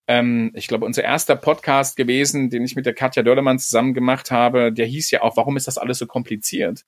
ähm, 0.09 0.51
ich 0.55 0.67
glaube, 0.67 0.85
unser 0.85 1.05
erster 1.05 1.37
Podcast 1.37 1.97
gewesen, 1.97 2.51
den 2.51 2.65
ich 2.65 2.75
mit 2.75 2.87
der 2.87 2.95
Katja 2.95 3.23
Dörlemann 3.23 3.59
zusammen 3.61 3.95
gemacht 3.95 4.31
habe, 4.33 4.73
der 4.73 4.87
hieß 4.87 5.11
ja 5.13 5.23
auch, 5.23 5.37
warum 5.37 5.57
ist 5.57 5.69
das 5.69 5.79
alles 5.79 5.99
so 5.99 6.07
kompliziert? 6.07 6.85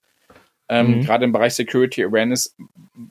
ähm, 0.69 0.99
mhm. 0.99 1.01
gerade 1.03 1.25
im 1.25 1.33
Bereich 1.33 1.55
Security 1.55 2.05
Awareness, 2.05 2.57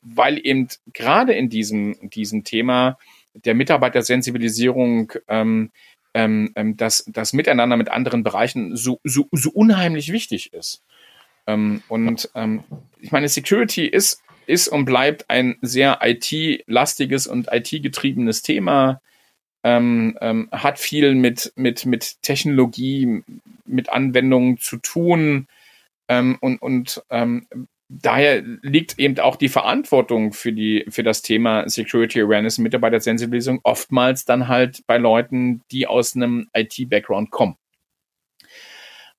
weil 0.02 0.40
eben 0.46 0.68
gerade 0.94 1.34
in 1.34 1.50
diesem, 1.50 2.10
diesem 2.10 2.44
Thema 2.44 2.98
der 3.34 3.56
Mitarbeitersensibilisierung 3.56 5.14
ähm, 5.28 5.72
ähm, 6.14 6.52
ähm, 6.56 6.78
das, 6.78 7.06
das 7.08 7.34
Miteinander 7.34 7.78
mit 7.78 7.90
anderen 7.90 8.24
Bereichen 8.24 8.76
so, 8.76 9.00
so, 9.04 9.28
so 9.32 9.50
unheimlich 9.52 10.12
wichtig 10.12 10.54
ist. 10.54 10.84
Ähm, 11.48 11.82
und 11.88 12.30
ähm, 12.36 12.64
ich 13.00 13.12
meine, 13.12 13.28
Security 13.28 13.86
ist, 13.86 14.22
ist 14.46 14.68
und 14.68 14.86
bleibt 14.86 15.30
ein 15.30 15.58
sehr 15.62 16.00
IT-lastiges 16.02 17.28
und 17.28 17.48
IT-getriebenes 17.52 18.42
Thema. 18.42 19.02
Ähm, 19.66 20.18
ähm, 20.20 20.50
hat 20.52 20.78
viel 20.78 21.16
mit, 21.16 21.54
mit, 21.56 21.86
mit 21.86 22.22
Technologie, 22.22 23.24
mit 23.66 23.90
Anwendungen 23.90 24.58
zu 24.58 24.78
tun. 24.78 25.48
Und 26.10 26.62
und 26.62 27.02
daher 28.02 28.42
liegt 28.62 29.00
eben 29.00 29.20
auch 29.20 29.36
die 29.36 29.50
Verantwortung 29.50 30.34
für 30.34 30.52
die 30.52 30.86
für 30.90 31.04
das 31.04 31.22
Thema 31.22 31.68
Security 31.70 32.22
Awareness 32.22 32.58
Mitarbeitersensibilisierung 32.58 33.60
oftmals 33.64 34.26
dann 34.26 34.48
halt 34.48 34.82
bei 34.88 34.98
Leuten, 34.98 35.62
die 35.72 35.88
aus 35.88 36.16
einem 36.16 36.48
IT-Background 36.54 37.32
kommen. 37.32 37.56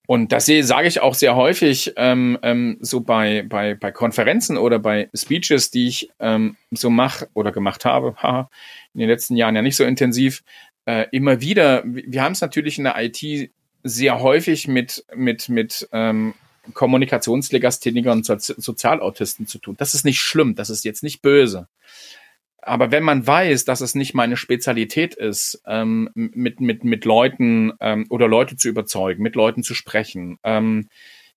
Und 0.07 0.33
das 0.33 0.47
sage 0.47 0.87
ich 0.87 1.01
auch 1.01 1.15
sehr 1.15 1.35
häufig 1.35 1.95
ähm, 1.97 2.39
ähm, 2.43 2.77
so 2.81 3.01
bei, 3.01 3.43
bei, 3.49 3.75
bei 3.75 3.91
Konferenzen 3.91 4.59
oder 4.59 4.79
bei 4.79 5.09
Speeches, 5.15 5.71
die 5.71 5.89
ich 5.89 6.11
ähm, 6.21 6.57
so 6.71 6.91
mache 6.91 7.29
oder 7.33 7.53
gemacht 7.53 7.87
habe, 7.87 8.15
haha, 8.23 8.51
in 8.93 9.01
den 9.01 9.09
letzten 9.09 9.37
Jahren 9.37 9.57
ja 9.57 9.63
nicht 9.63 9.77
so 9.77 9.85
intensiv, 9.85 10.43
äh, 10.85 11.07
immer 11.11 11.41
wieder. 11.41 11.83
Wir 11.87 12.23
haben 12.23 12.33
es 12.33 12.43
natürlich 12.43 12.77
in 12.77 12.85
der 12.85 13.03
IT 13.03 13.51
sehr 13.83 14.21
häufig 14.21 14.69
mit, 14.69 15.05
mit, 15.15 15.49
mit 15.49 15.89
ähm, 15.93 16.35
Kommunikationslegastheniker 16.73 18.13
und 18.13 18.25
Sozialautisten 18.25 19.47
zu 19.47 19.59
tun. 19.59 19.77
Das 19.79 19.95
ist 19.95 20.05
nicht 20.05 20.21
schlimm, 20.21 20.55
das 20.55 20.71
ist 20.71 20.85
jetzt 20.85 21.03
nicht 21.03 21.23
böse. 21.23 21.69
Aber 22.63 22.91
wenn 22.91 23.03
man 23.03 23.27
weiß, 23.27 23.67
dass 23.67 23.83
es 23.83 23.95
nicht 23.95 24.15
meine 24.15 24.39
Spezialität 24.39 25.15
ist, 25.15 25.63
ähm, 25.67 26.09
mit, 26.15 26.61
mit, 26.61 26.83
mit 26.83 27.05
Leuten 27.05 27.73
ähm, 27.81 28.07
oder 28.09 28.27
Leute 28.27 28.57
zu 28.57 28.69
überzeugen, 28.69 29.23
mit 29.23 29.35
Leuten 29.35 29.63
zu 29.63 29.75
sprechen, 29.75 30.39
ähm, 30.45 30.89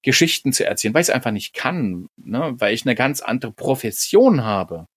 Geschichten 0.04 0.54
zu 0.54 0.66
erzählen, 0.66 0.94
weil 0.94 1.02
ich 1.02 1.10
es 1.10 1.14
einfach 1.14 1.32
nicht 1.32 1.54
kann, 1.54 2.08
ne, 2.16 2.54
weil 2.58 2.74
ich 2.74 2.86
eine 2.86 2.96
ganz 2.96 3.20
andere 3.20 3.52
Profession 3.52 4.46
habe, 4.46 4.88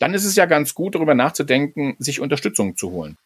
dann 0.00 0.14
ist 0.14 0.24
es 0.24 0.34
ja 0.34 0.46
ganz 0.46 0.74
gut, 0.74 0.96
darüber 0.96 1.14
nachzudenken, 1.14 1.94
sich 2.00 2.18
Unterstützung 2.18 2.76
zu 2.76 2.90
holen. 2.90 3.16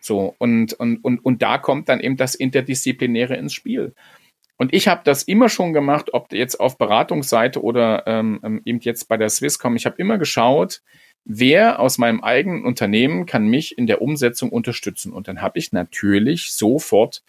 So, 0.00 0.34
und, 0.38 0.72
und, 0.74 1.04
und, 1.04 1.18
und 1.24 1.42
da 1.42 1.58
kommt 1.58 1.88
dann 1.88 2.00
eben 2.00 2.16
das 2.16 2.34
Interdisziplinäre 2.34 3.36
ins 3.36 3.52
Spiel. 3.52 3.94
Und 4.56 4.72
ich 4.72 4.86
habe 4.88 5.02
das 5.04 5.24
immer 5.24 5.48
schon 5.48 5.72
gemacht, 5.72 6.14
ob 6.14 6.32
jetzt 6.32 6.60
auf 6.60 6.78
Beratungsseite 6.78 7.62
oder 7.62 8.06
ähm, 8.06 8.40
ähm, 8.44 8.62
eben 8.64 8.78
jetzt 8.80 9.08
bei 9.08 9.16
der 9.16 9.28
Swisscom. 9.28 9.74
Ich 9.76 9.86
habe 9.86 9.96
immer 9.98 10.16
geschaut, 10.16 10.80
wer 11.24 11.80
aus 11.80 11.98
meinem 11.98 12.22
eigenen 12.22 12.64
Unternehmen 12.64 13.26
kann 13.26 13.48
mich 13.48 13.76
in 13.76 13.86
der 13.86 14.00
Umsetzung 14.00 14.50
unterstützen. 14.50 15.12
Und 15.12 15.26
dann 15.26 15.42
habe 15.42 15.58
ich 15.58 15.72
natürlich 15.72 16.52
sofort 16.52 17.22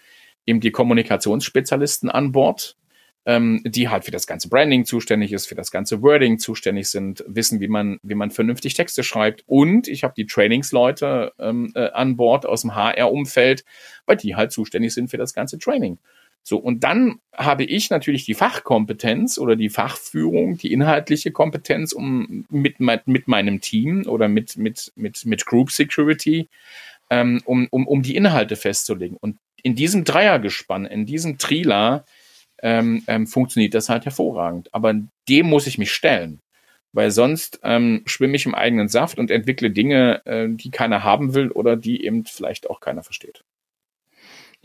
eben 0.46 0.60
die 0.60 0.72
Kommunikationsspezialisten 0.72 2.10
an 2.10 2.32
Bord, 2.32 2.78
ähm, 3.26 3.62
die 3.66 3.90
halt 3.90 4.06
für 4.06 4.12
das 4.12 4.28
ganze 4.28 4.50
Branding 4.50 4.86
zuständig 4.86 5.34
ist, 5.34 5.48
für 5.48 5.56
das 5.56 5.72
ganze 5.72 6.04
Wording 6.04 6.38
zuständig 6.38 6.90
sind, 6.90 7.24
wissen, 7.28 7.60
wie 7.60 7.68
man, 7.68 8.00
wie 8.04 8.14
man 8.14 8.30
vernünftig 8.30 8.76
Texte 8.76 9.04
schreibt. 9.04 9.44
Und 9.48 9.88
ich 9.88 10.04
habe 10.04 10.14
die 10.16 10.28
Trainingsleute 10.28 11.34
ähm, 11.40 11.72
äh, 11.74 11.90
an 11.90 12.18
Bord 12.18 12.46
aus 12.46 12.62
dem 12.62 12.76
HR-Umfeld, 12.76 13.66
weil 14.06 14.18
die 14.18 14.36
halt 14.36 14.52
zuständig 14.52 14.94
sind 14.94 15.10
für 15.10 15.18
das 15.18 15.34
ganze 15.34 15.58
Training. 15.58 15.98
So, 16.48 16.58
und 16.58 16.84
dann 16.84 17.22
habe 17.34 17.64
ich 17.64 17.90
natürlich 17.90 18.24
die 18.24 18.36
Fachkompetenz 18.36 19.40
oder 19.40 19.56
die 19.56 19.70
Fachführung, 19.70 20.60
die 20.60 20.72
inhaltliche 20.72 21.32
Kompetenz, 21.32 21.92
um 21.92 22.46
mit, 22.50 22.80
mit 22.80 23.28
meinem 23.28 23.62
Team 23.62 24.06
oder 24.06 24.28
mit, 24.28 24.56
mit, 24.56 24.94
mit, 24.96 25.26
mit 25.26 25.48
Group 25.48 25.72
Security, 25.72 26.48
ähm, 27.10 27.42
um, 27.46 27.68
um, 27.72 27.88
um 27.88 28.04
die 28.04 28.16
Inhalte 28.16 28.58
festzulegen. 28.58 29.18
Und 29.20 29.40
in 29.64 29.74
diesem 29.74 30.04
Dreiergespann, 30.04 30.86
in 30.86 31.08
diesem 31.08 31.40
Trila, 31.40 32.06
ähm, 32.62 33.04
ähm, 33.08 33.26
funktioniert 33.26 33.74
das 33.74 33.90
halt 33.90 34.06
hervorragend. 34.06 34.72
Aber 34.72 34.94
dem 35.28 35.48
muss 35.48 35.66
ich 35.66 35.80
mich 35.80 35.92
stellen. 35.92 36.42
Weil 36.94 37.10
sonst 37.10 37.60
ähm, 37.64 38.04
schwimme 38.06 38.36
ich 38.36 38.46
im 38.46 38.54
eigenen 38.54 38.88
Saft 38.88 39.18
und 39.18 39.32
entwickle 39.32 39.72
Dinge, 39.72 40.24
äh, 40.28 40.48
die 40.48 40.70
keiner 40.70 41.04
haben 41.04 41.34
will 41.34 41.50
oder 41.50 41.76
die 41.76 42.06
eben 42.06 42.24
vielleicht 42.24 42.70
auch 42.70 42.82
keiner 42.82 43.02
versteht. 43.02 43.44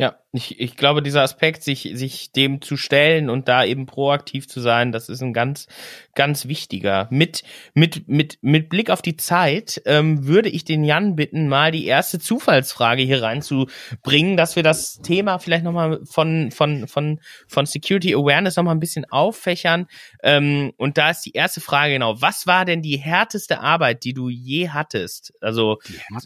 Ja, 0.01 0.17
ich, 0.33 0.59
ich 0.59 0.77
glaube, 0.79 1.03
dieser 1.03 1.21
Aspekt, 1.21 1.63
sich, 1.63 1.91
sich 1.93 2.33
dem 2.33 2.63
zu 2.63 2.79
stellen 2.79 3.29
und 3.29 3.49
da 3.49 3.67
eben 3.67 3.85
proaktiv 3.85 4.49
zu 4.49 4.59
sein, 4.59 4.93
das 4.93 5.11
ist 5.11 5.21
ein 5.21 5.35
ganz, 5.35 5.67
ganz 6.15 6.47
wichtiger. 6.47 7.07
Mit, 7.11 7.43
mit, 7.75 8.09
mit, 8.09 8.39
mit 8.41 8.71
Blick 8.71 8.89
auf 8.89 9.03
die 9.03 9.19
Zeit 9.19 9.83
ähm, 9.85 10.27
würde 10.27 10.49
ich 10.49 10.65
den 10.65 10.85
Jan 10.85 11.17
bitten, 11.17 11.49
mal 11.49 11.71
die 11.71 11.85
erste 11.85 12.19
Zufallsfrage 12.19 13.03
hier 13.03 13.23
reinzubringen, 13.23 14.39
dass 14.39 14.57
wir 14.57 14.63
das 14.63 15.03
Thema 15.03 15.39
vielleicht 15.39 15.65
nochmal 15.65 16.01
von, 16.07 16.51
von, 16.51 16.89
von, 16.89 17.21
von 17.47 17.67
Security 17.67 18.15
Awareness 18.15 18.57
nochmal 18.57 18.77
ein 18.77 18.81
bisschen 18.81 19.05
auffächern. 19.13 19.87
Ähm, 20.23 20.73
und 20.79 20.97
da 20.97 21.11
ist 21.11 21.27
die 21.27 21.33
erste 21.33 21.61
Frage 21.61 21.93
genau, 21.93 22.23
was 22.23 22.47
war 22.47 22.65
denn 22.65 22.81
die 22.81 22.97
härteste 22.97 23.61
Arbeit, 23.61 24.03
die 24.05 24.15
du 24.15 24.31
je 24.31 24.71
hattest? 24.71 25.35
Also 25.43 25.77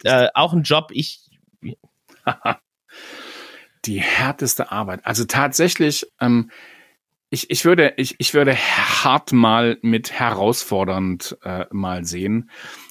äh, 0.04 0.28
auch 0.32 0.52
ein 0.52 0.62
Job, 0.62 0.92
ich 0.92 1.22
die 3.86 4.00
härteste 4.00 4.72
Arbeit. 4.72 5.00
Also 5.04 5.24
tatsächlich, 5.24 6.06
ähm, 6.20 6.50
ich, 7.30 7.50
ich, 7.50 7.64
würde, 7.64 7.94
ich, 7.96 8.16
ich 8.18 8.34
würde 8.34 8.54
hart 8.54 9.32
mal 9.32 9.78
mit 9.82 10.12
herausfordernd 10.12 11.36
äh, 11.42 11.66
mal 11.70 12.04
sehen. 12.04 12.50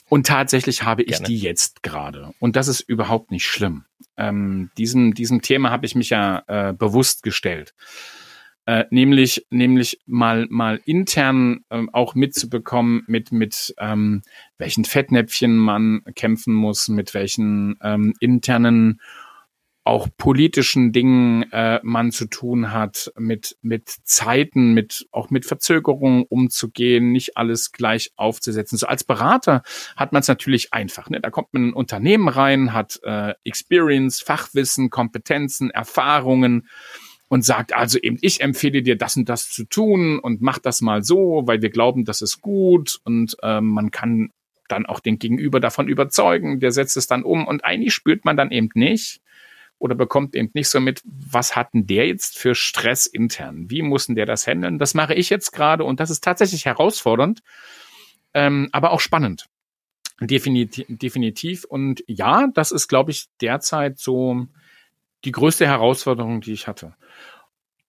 Und 0.09 0.27
tatsächlich 0.27 0.83
habe 0.83 1.03
ich 1.03 1.17
Gerne. 1.17 1.27
die 1.27 1.37
jetzt 1.37 1.81
gerade. 1.81 2.33
Und 2.39 2.55
das 2.55 2.67
ist 2.67 2.81
überhaupt 2.81 3.31
nicht 3.31 3.45
schlimm. 3.47 3.85
Ähm, 4.17 4.69
diesem, 4.77 5.13
diesem 5.13 5.41
Thema 5.41 5.71
habe 5.71 5.85
ich 5.85 5.95
mich 5.95 6.09
ja 6.09 6.43
äh, 6.47 6.73
bewusst 6.73 7.23
gestellt. 7.23 7.73
Äh, 8.65 8.85
nämlich, 8.91 9.45
nämlich 9.49 9.99
mal, 10.05 10.47
mal 10.49 10.79
intern 10.85 11.65
äh, 11.69 11.83
auch 11.91 12.15
mitzubekommen, 12.15 13.03
mit, 13.07 13.31
mit 13.31 13.73
ähm, 13.77 14.21
welchen 14.57 14.85
Fettnäpfchen 14.85 15.57
man 15.57 16.01
kämpfen 16.15 16.53
muss, 16.53 16.87
mit 16.87 17.13
welchen 17.13 17.75
ähm, 17.81 18.13
internen 18.21 19.01
auch 19.85 20.07
politischen 20.17 20.93
Dingen 20.93 21.43
äh, 21.51 21.79
man 21.83 22.11
zu 22.11 22.25
tun 22.25 22.71
hat, 22.71 23.11
mit, 23.17 23.57
mit 23.61 23.89
Zeiten, 24.03 24.73
mit, 24.73 25.07
auch 25.11 25.29
mit 25.29 25.45
Verzögerungen 25.45 26.23
umzugehen, 26.23 27.11
nicht 27.11 27.35
alles 27.35 27.73
gleich 27.73 28.11
aufzusetzen. 28.15 28.77
So 28.77 28.87
als 28.87 29.03
Berater 29.03 29.61
hat 29.97 30.13
man 30.13 30.21
es 30.21 30.29
natürlich 30.29 30.73
einfach. 30.73 31.09
Ne? 31.09 31.19
Da 31.19 31.29
kommt 31.29 31.53
man 31.53 31.63
in 31.63 31.69
ein 31.69 31.73
Unternehmen 31.73 32.29
rein, 32.29 32.71
hat 32.71 33.01
äh, 33.03 33.33
Experience, 33.43 34.21
Fachwissen, 34.21 34.89
Kompetenzen, 34.89 35.69
Erfahrungen 35.69 36.69
und 37.27 37.43
sagt 37.43 37.73
also 37.73 37.99
eben, 37.99 38.17
ich 38.21 38.39
empfehle 38.39 38.83
dir 38.83 38.95
das 38.95 39.17
und 39.17 39.27
das 39.27 39.49
zu 39.49 39.65
tun 39.65 40.19
und 40.19 40.41
mach 40.41 40.59
das 40.59 40.79
mal 40.79 41.03
so, 41.03 41.43
weil 41.45 41.61
wir 41.61 41.71
glauben, 41.71 42.05
das 42.05 42.21
ist 42.21 42.41
gut 42.41 42.99
und 43.03 43.35
äh, 43.41 43.59
man 43.59 43.91
kann 43.91 44.29
dann 44.69 44.85
auch 44.85 45.01
den 45.01 45.19
Gegenüber 45.19 45.59
davon 45.59 45.89
überzeugen, 45.89 46.61
der 46.61 46.71
setzt 46.71 46.95
es 46.95 47.07
dann 47.07 47.23
um 47.23 47.45
und 47.45 47.65
eigentlich 47.65 47.93
spürt 47.93 48.23
man 48.23 48.37
dann 48.37 48.51
eben 48.51 48.69
nicht, 48.75 49.19
oder 49.83 49.95
bekommt 49.95 50.33
eben 50.33 50.49
nicht 50.53 50.69
so 50.69 50.79
mit, 50.79 51.01
was 51.03 51.57
hatten 51.57 51.85
der 51.85 52.07
jetzt 52.07 52.37
für 52.37 52.55
Stress 52.55 53.05
intern? 53.05 53.69
Wie 53.69 53.81
mussten 53.81 54.15
der 54.15 54.25
das 54.25 54.47
handeln? 54.47 54.79
Das 54.79 54.93
mache 54.93 55.13
ich 55.13 55.29
jetzt 55.29 55.51
gerade 55.51 55.83
und 55.83 55.99
das 55.99 56.09
ist 56.09 56.23
tatsächlich 56.23 56.65
herausfordernd, 56.65 57.41
ähm, 58.33 58.69
aber 58.71 58.91
auch 58.91 59.01
spannend. 59.01 59.47
Definitiv, 60.21 60.85
definitiv. 60.87 61.65
Und 61.65 62.01
ja, 62.07 62.47
das 62.53 62.71
ist, 62.71 62.87
glaube 62.87 63.11
ich, 63.11 63.25
derzeit 63.41 63.99
so 63.99 64.47
die 65.25 65.33
größte 65.33 65.67
Herausforderung, 65.67 66.39
die 66.39 66.53
ich 66.53 66.67
hatte. 66.67 66.95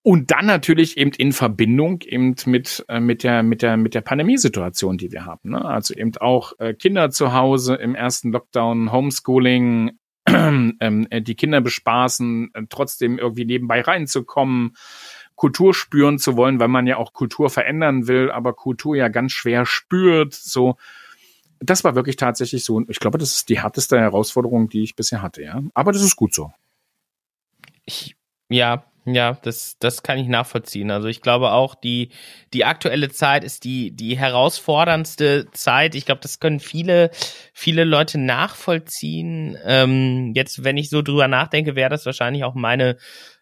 Und 0.01 0.31
dann 0.31 0.47
natürlich 0.47 0.97
eben 0.97 1.11
in 1.11 1.31
Verbindung 1.31 2.01
eben 2.01 2.35
mit, 2.45 2.83
äh, 2.89 2.99
mit 2.99 3.23
der, 3.23 3.41
mit 3.41 3.61
der, 3.61 3.77
mit 3.77 3.93
der 3.95 4.01
Pandemiesituation, 4.01 4.97
die 4.97 5.13
wir 5.13 5.25
haben. 5.25 5.51
Ne? 5.51 5.63
Also 5.63 5.93
eben 5.93 6.11
auch 6.17 6.59
äh, 6.59 6.73
Kinder 6.73 7.09
zu 7.09 7.31
Hause 7.31 7.75
im 7.75 7.95
ersten 7.95 8.33
Lockdown, 8.33 8.91
Homeschooling, 8.91 9.97
äh, 10.79 11.21
die 11.21 11.35
Kinder 11.35 11.61
bespaßen, 11.61 12.51
äh, 12.53 12.63
trotzdem 12.69 13.17
irgendwie 13.17 13.45
nebenbei 13.45 13.81
reinzukommen, 13.81 14.75
Kultur 15.35 15.73
spüren 15.73 16.17
zu 16.17 16.37
wollen, 16.37 16.59
weil 16.59 16.69
man 16.69 16.87
ja 16.87 16.97
auch 16.97 17.13
Kultur 17.13 17.49
verändern 17.49 18.07
will, 18.07 18.31
aber 18.31 18.53
Kultur 18.53 18.95
ja 18.95 19.09
ganz 19.09 19.33
schwer 19.33 19.65
spürt. 19.65 20.33
So, 20.33 20.77
das 21.59 21.83
war 21.83 21.95
wirklich 21.95 22.15
tatsächlich 22.15 22.63
so. 22.63 22.81
Ich 22.87 22.99
glaube, 22.99 23.17
das 23.17 23.31
ist 23.31 23.49
die 23.49 23.61
härteste 23.61 23.99
Herausforderung, 23.99 24.69
die 24.69 24.83
ich 24.83 24.95
bisher 24.95 25.21
hatte, 25.21 25.43
ja. 25.43 25.61
Aber 25.73 25.91
das 25.91 26.01
ist 26.01 26.15
gut 26.15 26.33
so. 26.33 26.51
Ich, 27.85 28.15
ja, 28.49 28.85
ja, 29.05 29.37
das, 29.43 29.77
das 29.79 30.01
kann 30.01 30.17
ich 30.17 30.27
nachvollziehen. 30.27 30.89
Also 30.89 31.07
ich 31.07 31.21
glaube 31.21 31.51
auch, 31.51 31.75
die, 31.75 32.09
die 32.53 32.65
aktuelle 32.65 33.09
Zeit 33.09 33.43
ist 33.43 33.63
die, 33.63 33.91
die 33.91 34.17
herausforderndste 34.17 35.47
Zeit. 35.51 35.93
Ich 35.93 36.07
glaube, 36.07 36.21
das 36.21 36.39
können 36.39 36.59
viele, 36.59 37.11
viele 37.53 37.83
Leute 37.83 38.17
nachvollziehen. 38.17 39.57
Ähm, 39.63 40.33
jetzt, 40.33 40.63
wenn 40.63 40.77
ich 40.77 40.89
so 40.89 41.03
drüber 41.03 41.27
nachdenke, 41.27 41.75
wäre 41.75 41.91
das 41.91 42.07
wahrscheinlich 42.07 42.43
auch 42.43 42.55
meine, 42.55 42.97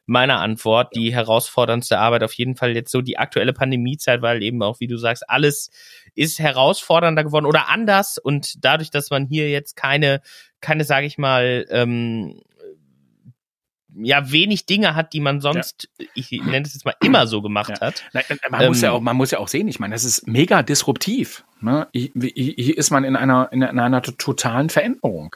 meine 0.05 0.35
Antwort. 0.35 0.93
Die 0.97 1.13
herausforderndste 1.13 1.97
Arbeit 1.97 2.23
auf 2.23 2.33
jeden 2.33 2.57
Fall 2.57 2.75
jetzt 2.75 2.91
so 2.91 3.01
die 3.01 3.17
aktuelle 3.17 3.53
Pandemiezeit, 3.53 4.21
weil 4.21 4.43
eben 4.43 4.61
auch, 4.63 4.81
wie 4.81 4.87
du 4.87 4.97
sagst, 4.97 5.29
alles 5.29 5.71
ist 6.13 6.39
herausfordernder 6.39 7.23
geworden 7.23 7.45
oder 7.45 7.69
anders 7.69 8.17
und 8.17 8.65
dadurch, 8.65 8.91
dass 8.91 9.11
man 9.11 9.27
hier 9.27 9.49
jetzt 9.49 9.77
keine, 9.77 10.21
keine, 10.59 10.83
sage 10.83 11.05
ich 11.05 11.17
mal, 11.17 11.65
ähm, 11.69 12.41
ja 13.95 14.31
wenig 14.31 14.65
Dinge 14.65 14.95
hat, 14.95 15.13
die 15.13 15.19
man 15.19 15.41
sonst, 15.41 15.89
ja. 15.99 16.05
ich 16.13 16.31
nenne 16.31 16.65
es 16.65 16.73
jetzt 16.73 16.85
mal, 16.85 16.95
immer 17.03 17.27
so 17.27 17.41
gemacht 17.41 17.77
ja. 17.79 17.87
hat. 17.87 18.03
Man 18.49 18.61
ähm, 18.61 18.67
muss 18.69 18.81
ja 18.81 18.89
ähm, 18.89 18.95
auch, 18.95 19.01
man 19.01 19.15
muss 19.15 19.31
ja 19.31 19.39
auch 19.39 19.47
sehen, 19.47 19.67
ich 19.67 19.79
meine, 19.79 19.93
das 19.93 20.03
ist 20.03 20.27
mega 20.27 20.63
disruptiv. 20.63 21.45
Ne? 21.61 21.87
Hier, 21.93 22.11
hier 22.33 22.77
ist 22.77 22.91
man 22.91 23.03
in 23.03 23.15
einer, 23.15 23.51
in 23.51 23.63
einer 23.63 24.01
totalen 24.01 24.69
Veränderung. 24.69 25.35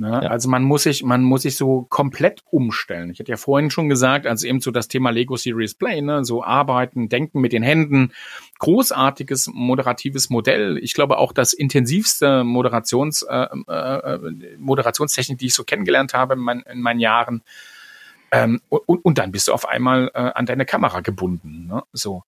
Ne? 0.00 0.20
Ja. 0.22 0.30
Also 0.30 0.48
man 0.48 0.62
muss 0.62 0.84
sich, 0.84 1.02
man 1.02 1.22
muss 1.22 1.42
sich 1.42 1.56
so 1.56 1.86
komplett 1.90 2.42
umstellen. 2.50 3.10
Ich 3.10 3.20
hatte 3.20 3.30
ja 3.30 3.36
vorhin 3.36 3.70
schon 3.70 3.90
gesagt, 3.90 4.26
also 4.26 4.46
eben 4.46 4.60
so 4.60 4.70
das 4.70 4.88
Thema 4.88 5.10
Lego 5.10 5.36
Series 5.36 5.74
Play, 5.74 6.00
ne? 6.00 6.24
so 6.24 6.42
arbeiten, 6.42 7.10
denken 7.10 7.40
mit 7.40 7.52
den 7.52 7.62
Händen, 7.62 8.12
großartiges 8.60 9.50
moderatives 9.52 10.30
Modell. 10.30 10.78
Ich 10.78 10.94
glaube 10.94 11.18
auch 11.18 11.32
das 11.32 11.52
intensivste 11.52 12.44
Moderations, 12.44 13.22
äh, 13.22 13.46
äh, 13.68 14.18
Moderationstechnik, 14.58 15.38
die 15.38 15.46
ich 15.46 15.54
so 15.54 15.64
kennengelernt 15.64 16.14
habe 16.14 16.32
in, 16.34 16.40
mein, 16.40 16.60
in 16.60 16.80
meinen 16.80 17.00
Jahren. 17.00 17.42
Ähm, 18.32 18.62
und, 18.70 19.04
und 19.04 19.18
dann 19.18 19.32
bist 19.32 19.48
du 19.48 19.52
auf 19.52 19.68
einmal 19.68 20.10
äh, 20.14 20.18
an 20.18 20.46
deine 20.46 20.64
Kamera 20.64 21.00
gebunden. 21.00 21.66
Ne? 21.66 21.82
So. 21.92 22.24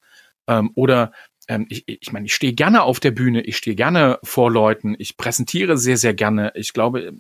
Ähm, 0.47 0.73
oder 0.75 1.13
ähm, 1.49 1.67
ich, 1.71 1.85
ich 1.87 2.13
meine, 2.13 2.27
ich 2.27 2.35
stehe 2.35 2.53
gerne 2.53 2.83
auf 2.83 3.01
der 3.01 3.13
Bühne, 3.13 3.41
ich 3.41 3.57
stehe 3.57 3.77
gerne 3.77 4.19
vor 4.23 4.51
Leuten, 4.51 4.95
ich 4.99 5.17
präsentiere 5.17 5.79
sehr, 5.79 5.97
sehr 5.97 6.13
gerne. 6.13 6.53
Ich 6.55 6.73
glaube, 6.75 7.15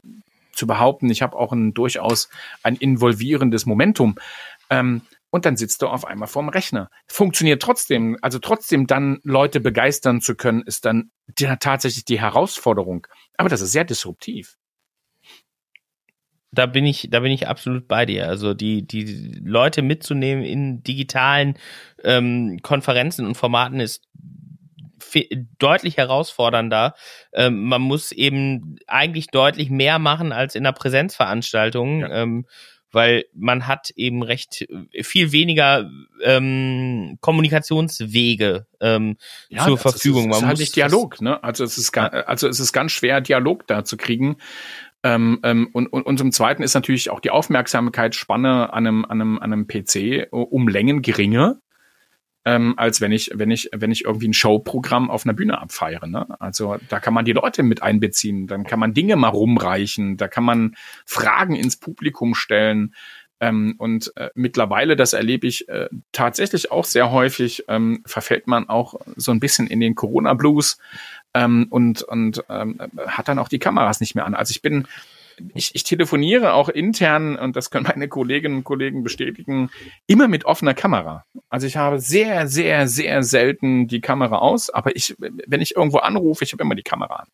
zu 0.52 0.66
behaupten, 0.66 1.10
ich 1.10 1.22
habe 1.22 1.36
auch 1.36 1.52
ein 1.52 1.74
durchaus 1.74 2.28
ein 2.62 2.76
involvierendes 2.76 3.66
Momentum. 3.66 4.16
Ähm, 4.70 5.02
und 5.30 5.46
dann 5.46 5.56
sitzt 5.56 5.80
du 5.80 5.88
auf 5.88 6.04
einmal 6.04 6.28
vorm 6.28 6.50
Rechner. 6.50 6.90
Funktioniert 7.06 7.62
trotzdem, 7.62 8.18
also 8.20 8.38
trotzdem 8.38 8.86
dann 8.86 9.18
Leute 9.22 9.60
begeistern 9.60 10.20
zu 10.20 10.34
können, 10.34 10.62
ist 10.62 10.84
dann 10.84 11.10
die, 11.26 11.46
tatsächlich 11.58 12.04
die 12.04 12.20
Herausforderung. 12.20 13.06
Aber 13.38 13.48
das 13.48 13.62
ist 13.62 13.72
sehr 13.72 13.84
disruptiv. 13.84 14.58
Da 16.50 16.66
bin 16.66 16.84
ich, 16.84 17.08
da 17.10 17.20
bin 17.20 17.32
ich 17.32 17.48
absolut 17.48 17.88
bei 17.88 18.04
dir. 18.04 18.28
Also 18.28 18.52
die, 18.52 18.86
die 18.86 19.40
Leute 19.42 19.80
mitzunehmen 19.80 20.44
in 20.44 20.82
digitalen 20.82 21.58
ähm, 22.04 22.58
Konferenzen 22.62 23.24
und 23.24 23.38
Formaten 23.38 23.80
ist 23.80 24.06
deutlich 25.58 25.96
herausfordernder. 25.96 26.94
Ähm, 27.32 27.64
man 27.64 27.82
muss 27.82 28.12
eben 28.12 28.76
eigentlich 28.86 29.28
deutlich 29.28 29.70
mehr 29.70 29.98
machen 29.98 30.32
als 30.32 30.54
in 30.54 30.66
einer 30.66 30.72
Präsenzveranstaltung. 30.72 32.00
Ja. 32.00 32.22
Ähm, 32.22 32.46
weil 32.92 33.24
man 33.34 33.66
hat 33.66 33.90
eben 33.96 34.22
recht 34.22 34.66
äh, 34.92 35.02
viel 35.02 35.32
weniger 35.32 35.90
ähm, 36.22 37.16
Kommunikationswege 37.20 38.66
ähm, 38.80 39.16
ja, 39.48 39.64
zur 39.64 39.78
Verfügung. 39.78 40.24
Ist, 40.24 40.28
man 40.28 40.40
ist 40.40 40.46
halt 40.46 40.58
nicht 40.58 40.76
Dialog, 40.76 41.20
ne? 41.20 41.42
Also 41.42 41.64
es 41.64 41.78
ist 41.78 41.96
also 41.96 42.48
es 42.48 42.60
ist 42.60 42.72
ganz 42.72 42.92
schwer 42.92 43.20
Dialog 43.20 43.66
da 43.66 43.84
zu 43.84 43.96
kriegen. 43.96 44.36
Ähm, 45.02 45.40
ähm, 45.42 45.68
und, 45.72 45.88
und, 45.88 46.04
und 46.04 46.18
zum 46.18 46.30
Zweiten 46.30 46.62
ist 46.62 46.74
natürlich 46.74 47.10
auch 47.10 47.18
die 47.18 47.30
Aufmerksamkeitsspanne 47.30 48.72
an 48.72 48.86
einem, 48.86 49.04
an 49.04 49.20
einem, 49.20 49.38
an 49.38 49.52
einem 49.52 49.66
PC 49.66 50.28
um 50.30 50.68
Längen 50.68 51.02
geringer 51.02 51.56
ähm, 52.44 52.74
als 52.76 53.00
wenn 53.00 53.12
ich, 53.12 53.30
wenn 53.34 53.50
ich, 53.50 53.70
wenn 53.72 53.90
ich 53.90 54.04
irgendwie 54.04 54.28
ein 54.28 54.34
Showprogramm 54.34 55.10
auf 55.10 55.24
einer 55.24 55.34
Bühne 55.34 55.60
abfeiere. 55.60 56.08
Ne? 56.08 56.26
Also 56.40 56.76
da 56.88 56.98
kann 56.98 57.14
man 57.14 57.24
die 57.24 57.32
Leute 57.32 57.62
mit 57.62 57.82
einbeziehen, 57.82 58.46
dann 58.46 58.64
kann 58.64 58.80
man 58.80 58.94
Dinge 58.94 59.16
mal 59.16 59.28
rumreichen, 59.28 60.16
da 60.16 60.28
kann 60.28 60.44
man 60.44 60.74
Fragen 61.06 61.54
ins 61.54 61.76
Publikum 61.76 62.34
stellen. 62.34 62.94
Ähm, 63.40 63.74
und 63.78 64.12
äh, 64.16 64.30
mittlerweile, 64.34 64.94
das 64.96 65.12
erlebe 65.12 65.46
ich 65.46 65.68
äh, 65.68 65.88
tatsächlich 66.12 66.70
auch 66.70 66.84
sehr 66.84 67.10
häufig, 67.10 67.64
ähm, 67.68 68.02
verfällt 68.06 68.46
man 68.46 68.68
auch 68.68 68.94
so 69.16 69.32
ein 69.32 69.40
bisschen 69.40 69.66
in 69.66 69.80
den 69.80 69.94
Corona-Blues 69.94 70.78
ähm, 71.34 71.66
und, 71.70 72.02
und 72.02 72.44
ähm, 72.48 72.80
hat 73.06 73.28
dann 73.28 73.38
auch 73.40 73.48
die 73.48 73.58
Kameras 73.58 74.00
nicht 74.00 74.14
mehr 74.14 74.26
an. 74.26 74.34
Also 74.34 74.52
ich 74.52 74.62
bin 74.62 74.86
ich, 75.54 75.74
ich 75.74 75.84
telefoniere 75.84 76.52
auch 76.54 76.68
intern, 76.68 77.36
und 77.36 77.56
das 77.56 77.70
können 77.70 77.86
meine 77.88 78.08
Kolleginnen 78.08 78.58
und 78.58 78.64
Kollegen 78.64 79.02
bestätigen, 79.02 79.70
immer 80.06 80.28
mit 80.28 80.44
offener 80.44 80.74
Kamera. 80.74 81.24
Also 81.48 81.66
ich 81.66 81.76
habe 81.76 81.98
sehr, 81.98 82.48
sehr, 82.48 82.88
sehr 82.88 83.22
selten 83.22 83.86
die 83.88 84.00
Kamera 84.00 84.38
aus, 84.38 84.70
aber 84.70 84.96
ich, 84.96 85.16
wenn 85.18 85.60
ich 85.60 85.76
irgendwo 85.76 85.98
anrufe, 85.98 86.44
ich 86.44 86.52
habe 86.52 86.62
immer 86.62 86.74
die 86.74 86.82
Kamera 86.82 87.16
an. 87.16 87.28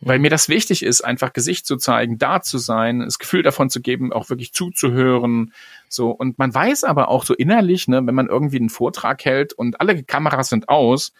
Weil 0.00 0.18
mir 0.18 0.28
das 0.28 0.50
wichtig 0.50 0.82
ist, 0.82 1.00
einfach 1.00 1.32
Gesicht 1.32 1.66
zu 1.66 1.78
zeigen, 1.78 2.18
da 2.18 2.42
zu 2.42 2.58
sein, 2.58 3.00
das 3.00 3.18
Gefühl 3.18 3.42
davon 3.42 3.70
zu 3.70 3.80
geben, 3.80 4.12
auch 4.12 4.28
wirklich 4.28 4.52
zuzuhören. 4.52 5.54
So, 5.88 6.10
und 6.10 6.38
man 6.38 6.54
weiß 6.54 6.84
aber 6.84 7.08
auch 7.08 7.24
so 7.24 7.32
innerlich, 7.32 7.88
ne, 7.88 8.06
wenn 8.06 8.14
man 8.14 8.28
irgendwie 8.28 8.58
einen 8.58 8.68
Vortrag 8.68 9.24
hält 9.24 9.54
und 9.54 9.80
alle 9.80 10.02
Kameras 10.02 10.50
sind 10.50 10.68
aus, 10.68 11.14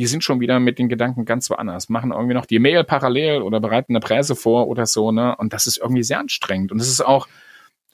die 0.00 0.06
sind 0.06 0.24
schon 0.24 0.40
wieder 0.40 0.58
mit 0.60 0.78
den 0.78 0.88
Gedanken 0.88 1.26
ganz 1.26 1.50
woanders, 1.50 1.90
machen 1.90 2.10
irgendwie 2.10 2.32
noch 2.32 2.46
die 2.46 2.58
Mail 2.58 2.84
parallel 2.84 3.42
oder 3.42 3.60
bereiten 3.60 3.92
eine 3.92 4.00
Presse 4.00 4.34
vor 4.34 4.66
oder 4.66 4.86
so, 4.86 5.12
ne? 5.12 5.36
Und 5.36 5.52
das 5.52 5.66
ist 5.66 5.76
irgendwie 5.76 6.02
sehr 6.02 6.18
anstrengend. 6.18 6.72
Und 6.72 6.80
es 6.80 6.88
ist 6.88 7.02
auch 7.02 7.28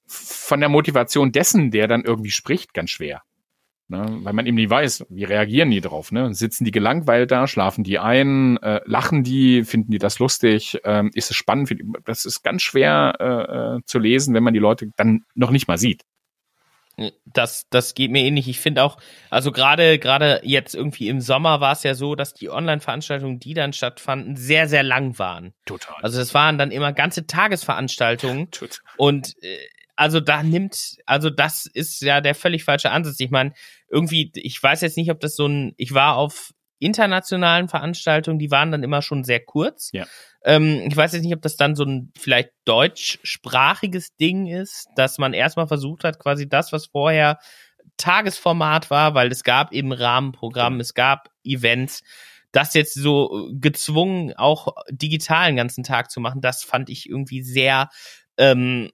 von 0.06 0.60
der 0.60 0.68
Motivation 0.68 1.32
dessen, 1.32 1.72
der 1.72 1.88
dann 1.88 2.04
irgendwie 2.04 2.30
spricht, 2.30 2.74
ganz 2.74 2.90
schwer. 2.90 3.22
Ne? 3.88 4.06
Weil 4.22 4.34
man 4.34 4.46
eben 4.46 4.56
nie 4.56 4.70
weiß, 4.70 5.06
wie 5.08 5.24
reagieren 5.24 5.72
die 5.72 5.80
drauf. 5.80 6.12
Ne? 6.12 6.32
Sitzen 6.32 6.64
die 6.64 6.70
gelangweilt 6.70 7.32
da, 7.32 7.48
schlafen 7.48 7.82
die 7.82 7.98
ein, 7.98 8.56
äh, 8.58 8.82
lachen 8.84 9.24
die, 9.24 9.64
finden 9.64 9.90
die 9.90 9.98
das 9.98 10.20
lustig, 10.20 10.78
ähm, 10.84 11.10
ist 11.12 11.32
es 11.32 11.36
spannend? 11.36 11.74
Das 12.04 12.24
ist 12.24 12.44
ganz 12.44 12.62
schwer 12.62 13.14
äh, 13.18 13.78
äh 13.78 13.80
zu 13.84 13.98
lesen, 13.98 14.32
wenn 14.32 14.44
man 14.44 14.54
die 14.54 14.60
Leute 14.60 14.90
dann 14.96 15.24
noch 15.34 15.50
nicht 15.50 15.66
mal 15.66 15.78
sieht. 15.78 16.02
Das, 17.26 17.68
das 17.68 17.94
geht 17.94 18.10
mir 18.10 18.22
ähnlich. 18.22 18.48
Ich 18.48 18.58
finde 18.58 18.82
auch, 18.82 18.96
also 19.28 19.52
gerade, 19.52 19.98
gerade 19.98 20.40
jetzt 20.44 20.74
irgendwie 20.74 21.08
im 21.08 21.20
Sommer 21.20 21.60
war 21.60 21.72
es 21.72 21.82
ja 21.82 21.94
so, 21.94 22.14
dass 22.14 22.32
die 22.32 22.48
Online-Veranstaltungen, 22.48 23.38
die 23.38 23.52
dann 23.52 23.74
stattfanden, 23.74 24.36
sehr, 24.36 24.66
sehr 24.66 24.82
lang 24.82 25.18
waren. 25.18 25.52
Total. 25.66 25.96
Also 26.02 26.18
das 26.18 26.32
waren 26.32 26.56
dann 26.56 26.70
immer 26.70 26.94
ganze 26.94 27.26
Tagesveranstaltungen. 27.26 28.50
Total. 28.50 28.78
Und 28.96 29.34
äh, 29.42 29.58
also 29.94 30.20
da 30.20 30.42
nimmt, 30.42 30.96
also 31.06 31.28
das 31.28 31.66
ist 31.66 32.00
ja 32.02 32.20
der 32.20 32.34
völlig 32.34 32.64
falsche 32.64 32.90
Ansatz. 32.90 33.20
Ich 33.20 33.30
meine, 33.30 33.52
irgendwie, 33.90 34.30
ich 34.34 34.62
weiß 34.62 34.80
jetzt 34.82 34.96
nicht, 34.96 35.10
ob 35.10 35.20
das 35.20 35.36
so 35.36 35.46
ein, 35.46 35.74
ich 35.76 35.92
war 35.92 36.16
auf 36.16 36.52
internationalen 36.78 37.68
Veranstaltungen, 37.68 38.38
die 38.38 38.50
waren 38.50 38.70
dann 38.70 38.82
immer 38.82 39.02
schon 39.02 39.24
sehr 39.24 39.40
kurz. 39.40 39.90
Ja. 39.92 40.06
Ähm, 40.46 40.84
ich 40.86 40.96
weiß 40.96 41.12
jetzt 41.12 41.24
nicht, 41.24 41.34
ob 41.34 41.42
das 41.42 41.56
dann 41.56 41.74
so 41.74 41.84
ein 41.84 42.12
vielleicht 42.16 42.50
deutschsprachiges 42.64 44.16
Ding 44.16 44.46
ist, 44.46 44.86
dass 44.94 45.18
man 45.18 45.34
erstmal 45.34 45.66
versucht 45.66 46.04
hat, 46.04 46.20
quasi 46.20 46.48
das, 46.48 46.72
was 46.72 46.86
vorher 46.86 47.38
Tagesformat 47.96 48.90
war, 48.90 49.14
weil 49.14 49.30
es 49.32 49.42
gab 49.42 49.72
eben 49.72 49.92
Rahmenprogramm, 49.92 50.78
es 50.78 50.94
gab 50.94 51.30
Events, 51.44 52.02
das 52.52 52.74
jetzt 52.74 52.94
so 52.94 53.50
gezwungen 53.52 54.34
auch 54.36 54.68
digital 54.88 55.48
den 55.48 55.56
ganzen 55.56 55.82
Tag 55.82 56.12
zu 56.12 56.20
machen, 56.20 56.40
das 56.40 56.62
fand 56.62 56.90
ich 56.90 57.08
irgendwie 57.08 57.42
sehr 57.42 57.90
ähm, 58.38 58.90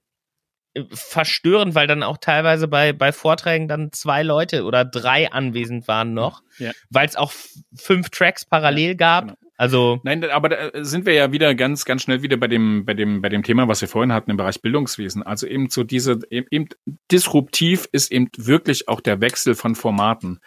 verstörend, 0.91 1.75
weil 1.75 1.85
dann 1.85 2.01
auch 2.01 2.17
teilweise 2.17 2.67
bei, 2.67 2.93
bei 2.93 3.11
Vorträgen 3.11 3.67
dann 3.67 3.91
zwei 3.91 4.23
Leute 4.23 4.63
oder 4.63 4.83
drei 4.85 5.31
anwesend 5.31 5.87
waren 5.87 6.15
noch, 6.15 6.41
ja. 6.57 6.71
weil 6.89 7.07
es 7.07 7.15
auch 7.15 7.31
fünf 7.75 8.09
Tracks 8.09 8.43
parallel 8.43 8.89
ja, 8.89 8.95
gab. 8.95 9.23
Genau. 9.25 9.37
Also 9.55 9.99
nein, 10.03 10.23
aber 10.29 10.49
da 10.49 10.83
sind 10.83 11.05
wir 11.05 11.13
ja 11.13 11.31
wieder 11.31 11.53
ganz 11.53 11.85
ganz 11.85 12.01
schnell 12.01 12.23
wieder 12.23 12.37
bei 12.37 12.47
dem 12.47 12.85
bei 12.85 12.93
dem 12.93 13.21
bei 13.21 13.29
dem 13.29 13.43
Thema, 13.43 13.67
was 13.67 13.81
wir 13.81 13.87
vorhin 13.87 14.11
hatten 14.11 14.31
im 14.31 14.37
Bereich 14.37 14.61
Bildungswesen. 14.61 15.21
Also 15.21 15.45
eben 15.45 15.69
so 15.69 15.83
diese 15.83 16.19
eben 16.29 16.69
disruptiv 17.11 17.87
ist 17.91 18.11
eben 18.11 18.29
wirklich 18.35 18.87
auch 18.87 18.99
der 18.99 19.21
Wechsel 19.21 19.53
von 19.53 19.75
Formaten. 19.75 20.39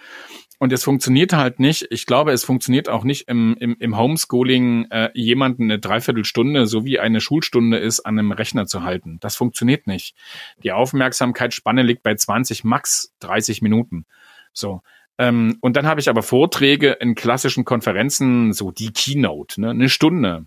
Und 0.59 0.73
es 0.73 0.85
funktioniert 0.85 1.35
halt 1.35 1.61
nicht. 1.61 1.87
Ich 1.91 2.07
glaube, 2.07 2.33
es 2.33 2.45
funktioniert 2.45 2.89
auch 2.89 3.05
nicht 3.05 3.29
im, 3.29 3.57
im, 3.61 3.77
im 3.79 3.97
Homeschooling, 3.97 4.87
äh, 4.91 5.11
jemanden 5.13 5.65
eine 5.65 5.79
Dreiviertelstunde, 5.79 6.67
so 6.67 6.85
wie 6.85 6.99
eine 6.99 7.21
Schulstunde 7.21 7.77
ist, 7.77 8.01
an 8.01 8.19
einem 8.19 8.33
Rechner 8.33 8.67
zu 8.67 8.83
halten. 8.83 9.19
Das 9.21 9.37
funktioniert 9.37 9.87
nicht. 9.87 10.17
Die 10.63 10.73
Aufmerksamkeitsspanne 10.73 11.83
liegt 11.83 12.03
bei 12.03 12.15
20, 12.15 12.65
max 12.65 13.15
30 13.21 13.61
Minuten. 13.61 14.07
So. 14.53 14.81
Ähm, 15.19 15.57
und 15.61 15.77
dann 15.77 15.87
habe 15.87 16.01
ich 16.01 16.09
aber 16.09 16.23
Vorträge 16.23 16.93
in 16.93 17.15
klassischen 17.15 17.65
Konferenzen, 17.65 18.53
so 18.53 18.71
die 18.71 18.93
Keynote, 18.93 19.61
ne, 19.61 19.71
eine 19.71 19.89
Stunde. 19.89 20.47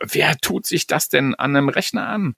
Wer 0.00 0.36
tut 0.38 0.66
sich 0.66 0.86
das 0.86 1.08
denn 1.08 1.34
an 1.34 1.56
einem 1.56 1.68
Rechner 1.68 2.08
an? 2.08 2.34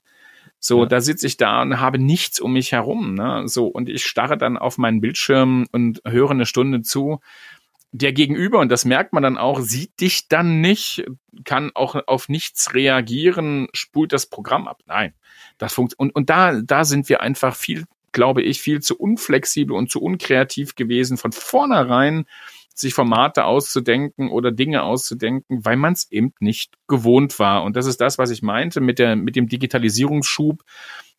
So, 0.59 0.83
ja. 0.83 0.87
da 0.87 1.01
sitze 1.01 1.27
ich 1.27 1.37
da 1.37 1.63
und 1.63 1.81
habe 1.81 1.99
nichts 1.99 2.41
um 2.41 2.53
mich 2.53 2.73
herum. 2.73 3.15
Ne? 3.15 3.43
So, 3.47 3.67
und 3.67 3.89
ich 3.89 4.05
starre 4.05 4.39
dann 4.39 4.57
auf 4.57 4.79
meinen 4.79 5.01
Bildschirm 5.01 5.67
und 5.71 6.01
höre 6.05 6.31
eine 6.31 6.47
Stunde 6.47 6.83
zu. 6.83 7.21
Der 7.93 8.13
Gegenüber, 8.13 8.59
und 8.59 8.71
das 8.71 8.85
merkt 8.85 9.13
man 9.13 9.23
dann 9.23 9.39
auch, 9.39 9.61
sieht 9.61 10.01
dich 10.01 10.29
dann 10.29 10.61
nicht, 10.61 11.07
kann 11.45 11.71
auch 11.75 11.95
auf 12.07 12.29
nichts 12.29 12.75
reagieren, 12.75 13.69
spult 13.73 14.13
das 14.13 14.27
Programm 14.27 14.67
ab. 14.67 14.83
Nein, 14.87 15.15
das 15.59 15.75
funktioniert. 15.75 16.01
Und, 16.01 16.17
und 16.17 16.31
da, 16.31 16.61
da 16.61 16.85
sind 16.85 17.09
wir 17.09 17.21
einfach 17.21 17.55
viel, 17.55 17.85
glaube 18.17 18.41
ich, 18.41 18.63
viel 18.63 18.81
zu 18.81 18.97
unflexibel 18.99 19.77
und 19.77 19.91
zu 19.91 20.01
unkreativ 20.01 20.75
gewesen, 20.75 21.19
von 21.19 21.33
vornherein 21.33 22.25
sich 22.75 22.95
Formate 22.95 23.45
auszudenken 23.45 24.31
oder 24.31 24.53
Dinge 24.53 24.85
auszudenken, 24.85 25.63
weil 25.67 25.77
man 25.77 25.93
es 25.93 26.11
eben 26.11 26.33
nicht 26.41 26.73
gewohnt 26.89 27.39
war. 27.39 27.63
Und 27.63 27.77
das 27.77 27.85
ist 27.85 28.01
das, 28.01 28.17
was 28.17 28.31
ich 28.31 28.41
meinte 28.41 28.81
mit, 28.81 28.99
der, 28.99 29.17
mit 29.17 29.37
dem 29.37 29.49
Digitalisierungsschub. 29.49 30.65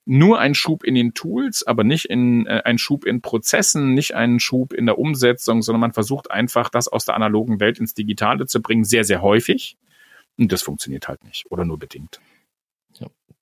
Nur 0.05 0.39
ein 0.39 0.55
Schub 0.55 0.83
in 0.83 0.95
den 0.95 1.13
Tools, 1.13 1.67
aber 1.67 1.83
nicht 1.83 2.05
in 2.05 2.47
äh, 2.47 2.63
ein 2.65 2.79
Schub 2.79 3.05
in 3.05 3.21
Prozessen, 3.21 3.93
nicht 3.93 4.15
ein 4.15 4.39
Schub 4.39 4.73
in 4.73 4.87
der 4.87 4.97
Umsetzung, 4.97 5.61
sondern 5.61 5.81
man 5.81 5.93
versucht 5.93 6.31
einfach, 6.31 6.69
das 6.69 6.87
aus 6.87 7.05
der 7.05 7.13
analogen 7.13 7.59
Welt 7.59 7.77
ins 7.77 7.93
Digitale 7.93 8.47
zu 8.47 8.59
bringen, 8.59 8.85
sehr, 8.85 9.03
sehr 9.03 9.21
häufig. 9.21 9.77
Und 10.35 10.51
das 10.51 10.63
funktioniert 10.63 11.07
halt 11.07 11.23
nicht 11.25 11.45
oder 11.51 11.63
nur 11.63 11.77
bedingt. 11.77 12.19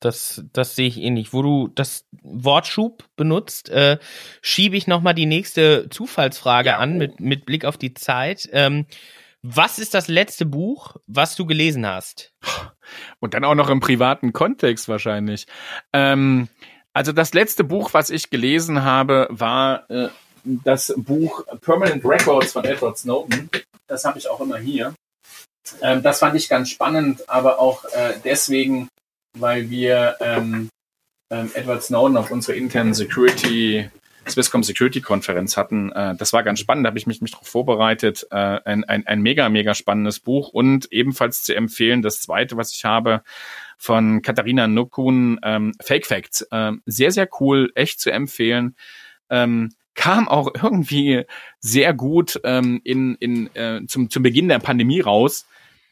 Das, 0.06 0.44
das 0.54 0.76
sehe 0.76 0.88
ich 0.88 0.98
ähnlich. 0.98 1.34
Wo 1.34 1.42
du 1.42 1.68
das 1.68 2.06
Wort 2.22 2.68
Schub 2.68 3.04
benutzt, 3.16 3.70
äh, 3.70 3.98
schiebe 4.42 4.78
ich 4.78 4.86
nochmal 4.86 5.16
die 5.16 5.26
nächste 5.26 5.90
Zufallsfrage 5.90 6.70
ja. 6.70 6.78
an 6.78 6.98
mit, 6.98 7.20
mit 7.20 7.46
Blick 7.46 7.66
auf 7.66 7.78
die 7.78 7.96
Zeit. 7.96 8.48
Ähm, 8.52 8.86
was 9.42 9.80
ist 9.80 9.94
das 9.94 10.08
letzte 10.08 10.46
Buch, 10.46 10.96
was 11.08 11.36
du 11.36 11.46
gelesen 11.46 11.86
hast? 11.86 12.34
Und 13.20 13.34
dann 13.34 13.44
auch 13.44 13.56
noch 13.56 13.70
im 13.70 13.80
privaten 13.80 14.32
Kontext 14.32 14.88
wahrscheinlich. 14.88 15.48
Ähm, 15.92 16.50
also 16.94 17.12
das 17.12 17.34
letzte 17.34 17.64
Buch, 17.64 17.94
was 17.94 18.10
ich 18.10 18.30
gelesen 18.30 18.84
habe, 18.84 19.28
war 19.32 19.90
äh, 19.90 20.10
das 20.44 20.94
Buch 20.98 21.44
Permanent 21.62 22.06
Records 22.06 22.54
von 22.54 22.64
Edward 22.64 22.98
Snowden. 22.98 23.50
Das 23.88 24.06
habe 24.06 24.20
ich 24.20 24.30
auch 24.30 24.40
immer 24.40 24.58
hier. 24.58 24.94
Ähm, 25.82 26.04
das 26.04 26.20
fand 26.20 26.36
ich 26.36 26.48
ganz 26.48 26.70
spannend, 26.70 27.28
aber 27.28 27.60
auch 27.60 27.86
äh, 27.86 28.14
deswegen, 28.24 28.88
weil 29.36 29.70
wir 29.70 30.16
ähm, 30.20 30.70
ähm, 31.30 31.52
Edward 31.54 31.84
Snowden 31.84 32.18
auf 32.18 32.32
unserer 32.32 32.56
internen 32.56 32.94
Security, 32.94 33.90
Swisscom 34.28 34.64
Security 34.64 35.02
Konferenz 35.02 35.58
hatten. 35.58 35.92
Äh, 35.92 36.16
das 36.16 36.34
war 36.34 36.44
ganz 36.44 36.60
spannend, 36.60 36.86
da 36.86 36.90
habe 36.90 36.98
ich 36.98 37.08
mich, 37.08 37.22
mich 37.22 37.32
darauf 37.32 37.48
vorbereitet. 37.48 38.28
Äh, 38.32 38.36
ein, 38.36 38.84
ein, 38.84 39.06
ein 39.08 39.22
mega, 39.22 39.50
mega 39.50 39.74
spannendes 39.74 40.20
Buch 40.20 40.50
und 40.50 40.92
ebenfalls 40.92 41.44
zu 41.44 41.56
empfehlen, 41.56 42.02
das 42.02 42.22
zweite, 42.22 42.58
was 42.58 42.74
ich 42.74 42.86
habe, 42.86 43.24
von 43.78 44.22
Katharina 44.22 44.68
Nukun, 44.68 45.40
ähm, 45.44 45.74
Fake 45.82 46.06
Facts. 46.06 46.42
Äh, 46.52 46.74
sehr, 46.86 47.12
sehr 47.12 47.28
cool, 47.40 47.72
echt 47.76 48.00
zu 48.00 48.12
empfehlen. 48.12 48.76
Ähm, 49.30 49.74
kam 49.96 50.28
auch 50.28 50.52
irgendwie 50.62 51.24
sehr 51.60 51.94
gut 51.94 52.40
ähm, 52.44 52.82
in, 52.84 53.16
in, 53.16 53.56
äh, 53.56 53.82
zum, 53.88 54.10
zum 54.10 54.24
Beginn 54.24 54.48
der 54.48 54.60
Pandemie 54.60 55.02
raus 55.02 55.46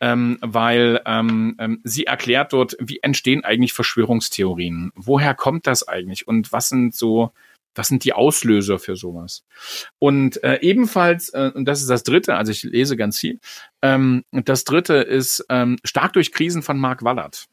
ähm, 0.03 0.37
weil 0.41 1.01
ähm, 1.05 1.55
ähm, 1.59 1.79
sie 1.85 2.07
erklärt 2.07 2.51
dort, 2.51 2.75
wie 2.77 2.99
entstehen 3.01 3.45
eigentlich 3.45 3.71
Verschwörungstheorien? 3.71 4.91
Woher 4.95 5.33
kommt 5.33 5.65
das 5.65 5.87
eigentlich? 5.87 6.27
Und 6.27 6.51
was 6.51 6.67
sind 6.67 6.93
so, 6.93 7.31
was 7.73 7.87
sind 7.87 8.03
die 8.03 8.11
Auslöser 8.11 8.79
für 8.79 8.97
sowas? 8.97 9.45
Und 9.99 10.43
äh, 10.43 10.59
ebenfalls, 10.59 11.29
äh, 11.29 11.51
und 11.55 11.63
das 11.63 11.79
ist 11.79 11.89
das 11.89 12.03
dritte, 12.03 12.35
also 12.35 12.51
ich 12.51 12.63
lese 12.63 12.97
ganz 12.97 13.17
viel, 13.17 13.39
ähm, 13.81 14.25
das 14.31 14.65
dritte 14.65 14.95
ist 14.95 15.45
ähm, 15.47 15.77
Stark 15.85 16.11
durch 16.11 16.33
Krisen 16.33 16.63
von 16.63 16.77
Mark 16.77 17.05
Wallert. 17.05 17.45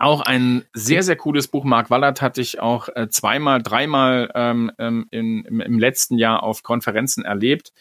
Auch 0.00 0.22
ein 0.22 0.64
sehr, 0.72 1.04
sehr 1.04 1.14
cooles 1.14 1.46
Buch. 1.46 1.62
Mark 1.62 1.90
Wallert 1.90 2.22
hatte 2.22 2.40
ich 2.40 2.58
auch 2.58 2.88
äh, 2.96 3.06
zweimal, 3.08 3.62
dreimal 3.62 4.32
ähm, 4.34 4.72
ähm 4.80 5.06
in, 5.12 5.44
im, 5.44 5.60
im 5.60 5.78
letzten 5.78 6.18
Jahr 6.18 6.42
auf 6.42 6.64
Konferenzen 6.64 7.24
erlebt 7.24 7.72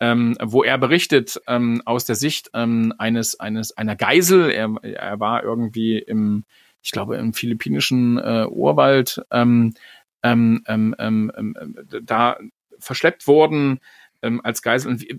ähm, 0.00 0.36
wo 0.42 0.62
er 0.62 0.78
berichtet 0.78 1.40
ähm, 1.46 1.82
aus 1.84 2.04
der 2.04 2.16
Sicht 2.16 2.50
ähm, 2.54 2.92
eines 2.98 3.40
eines 3.40 3.76
einer 3.76 3.96
Geisel. 3.96 4.50
Er, 4.50 4.74
er 4.82 5.20
war 5.20 5.42
irgendwie 5.42 5.98
im, 5.98 6.44
ich 6.82 6.90
glaube, 6.90 7.16
im 7.16 7.32
philippinischen 7.32 8.18
äh, 8.18 8.46
Urwald 8.48 9.22
ähm, 9.30 9.74
ähm, 10.22 10.62
ähm, 10.66 10.94
ähm, 10.98 11.32
ähm, 11.36 11.76
da 12.02 12.38
verschleppt 12.78 13.26
worden 13.26 13.80
ähm, 14.22 14.40
als 14.44 14.62
Geisel 14.62 14.90
und 14.90 15.00
wie, 15.00 15.18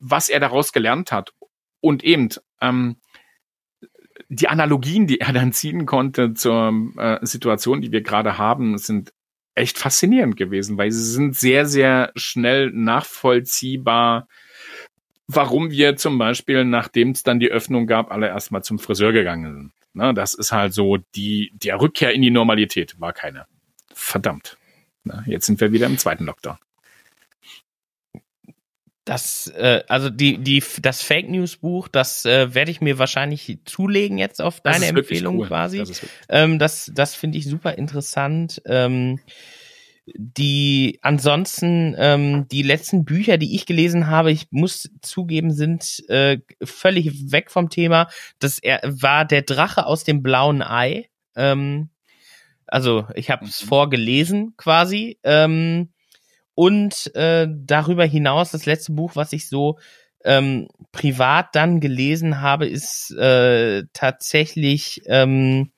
was 0.00 0.28
er 0.28 0.40
daraus 0.40 0.72
gelernt 0.72 1.12
hat 1.12 1.32
und 1.80 2.02
eben 2.02 2.28
ähm, 2.60 2.96
die 4.28 4.48
Analogien, 4.48 5.06
die 5.06 5.20
er 5.20 5.32
dann 5.32 5.52
ziehen 5.52 5.86
konnte 5.86 6.34
zur 6.34 6.72
äh, 6.96 7.24
Situation, 7.24 7.80
die 7.80 7.92
wir 7.92 8.02
gerade 8.02 8.36
haben, 8.36 8.76
sind 8.78 9.12
echt 9.58 9.78
faszinierend 9.78 10.36
gewesen, 10.36 10.78
weil 10.78 10.90
sie 10.90 11.04
sind 11.04 11.36
sehr, 11.36 11.66
sehr 11.66 12.12
schnell 12.16 12.70
nachvollziehbar, 12.70 14.28
warum 15.26 15.70
wir 15.70 15.96
zum 15.96 16.18
Beispiel, 16.18 16.64
nachdem 16.64 17.10
es 17.10 17.22
dann 17.22 17.40
die 17.40 17.50
Öffnung 17.50 17.86
gab, 17.86 18.10
alle 18.10 18.28
erstmal 18.28 18.62
zum 18.62 18.78
Friseur 18.78 19.12
gegangen 19.12 19.54
sind. 19.54 19.72
Na, 19.92 20.12
das 20.12 20.34
ist 20.34 20.52
halt 20.52 20.72
so, 20.72 20.96
die, 21.14 21.52
der 21.54 21.80
Rückkehr 21.80 22.12
in 22.12 22.22
die 22.22 22.30
Normalität 22.30 23.00
war 23.00 23.12
keine. 23.12 23.46
Verdammt. 23.92 24.56
Na, 25.04 25.22
jetzt 25.26 25.46
sind 25.46 25.60
wir 25.60 25.72
wieder 25.72 25.86
im 25.86 25.98
zweiten 25.98 26.24
Lockdown. 26.24 26.56
Das, 29.08 29.46
äh, 29.56 29.82
also 29.88 30.10
die, 30.10 30.36
die, 30.36 30.62
das 30.82 31.00
Fake 31.00 31.30
News 31.30 31.56
Buch, 31.56 31.88
das 31.88 32.26
äh, 32.26 32.54
werde 32.54 32.70
ich 32.70 32.82
mir 32.82 32.98
wahrscheinlich 32.98 33.58
zulegen 33.64 34.18
jetzt 34.18 34.42
auf 34.42 34.60
deine 34.60 34.84
Empfehlung 34.84 35.38
cool. 35.38 35.46
quasi. 35.46 35.78
Das, 35.78 36.06
ähm, 36.28 36.58
das, 36.58 36.92
das 36.94 37.14
finde 37.14 37.38
ich 37.38 37.46
super 37.46 37.78
interessant. 37.78 38.60
Ähm, 38.66 39.18
die 40.14 40.98
ansonsten 41.00 41.94
ähm, 41.96 42.48
die 42.48 42.62
letzten 42.62 43.06
Bücher, 43.06 43.38
die 43.38 43.54
ich 43.54 43.64
gelesen 43.64 44.08
habe, 44.08 44.30
ich 44.30 44.48
muss 44.50 44.90
zugeben, 45.00 45.52
sind 45.52 46.04
äh, 46.10 46.40
völlig 46.62 47.32
weg 47.32 47.50
vom 47.50 47.70
Thema. 47.70 48.08
Das 48.40 48.58
er, 48.58 48.82
war 48.84 49.24
der 49.24 49.40
Drache 49.40 49.86
aus 49.86 50.04
dem 50.04 50.22
blauen 50.22 50.60
Ei. 50.60 51.08
Ähm, 51.34 51.88
also 52.66 53.06
ich 53.14 53.30
habe 53.30 53.46
es 53.46 53.62
mhm. 53.64 53.68
vorgelesen 53.68 54.54
quasi. 54.58 55.18
Ähm, 55.22 55.94
und 56.58 57.14
äh, 57.14 57.46
darüber 57.48 58.04
hinaus, 58.04 58.50
das 58.50 58.66
letzte 58.66 58.90
Buch, 58.90 59.14
was 59.14 59.32
ich 59.32 59.48
so 59.48 59.78
ähm, 60.24 60.66
privat 60.90 61.54
dann 61.54 61.78
gelesen 61.78 62.40
habe, 62.40 62.66
ist 62.66 63.12
äh, 63.12 63.84
tatsächlich, 63.92 65.02
ähm, 65.06 65.70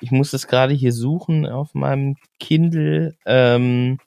ich 0.00 0.12
muss 0.12 0.32
es 0.34 0.46
gerade 0.46 0.74
hier 0.74 0.92
suchen 0.92 1.44
auf 1.44 1.74
meinem 1.74 2.14
Kindle, 2.38 3.16
ähm, 3.26 3.98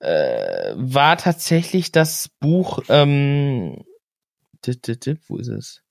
äh, 0.00 0.72
war 0.74 1.16
tatsächlich 1.16 1.92
das 1.92 2.30
Buch, 2.40 2.80
ähm, 2.88 3.84
wo 5.28 5.36
ist 5.36 5.46
es? 5.46 5.82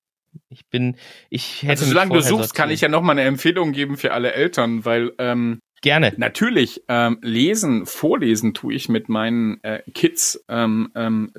Ich 0.49 0.68
bin, 0.68 0.97
ich 1.30 1.62
hätte. 1.62 1.72
Also, 1.72 1.86
solange 1.86 2.16
du 2.16 2.22
suchst, 2.22 2.54
kann 2.54 2.70
ich 2.70 2.82
ja 2.82 2.89
noch 2.89 3.01
mal 3.01 3.14
eine 3.14 3.24
Empfehlung 3.24 3.72
geben 3.72 3.95
für 3.95 4.12
alle 4.12 4.34
Eltern, 4.34 4.84
weil 4.84 5.14
ähm, 5.20 5.62
Gerne. 5.84 6.13
Natürlich, 6.15 6.81
ähm, 6.88 7.19
lesen, 7.21 7.86
vorlesen 7.86 8.53
tue 8.53 8.73
ich 8.73 8.88
mit 8.88 9.09
meinen 9.09 9.61
äh, 9.65 9.84
Kids 9.93 10.41
ähm, 10.47 10.89
ähm, 10.95 11.34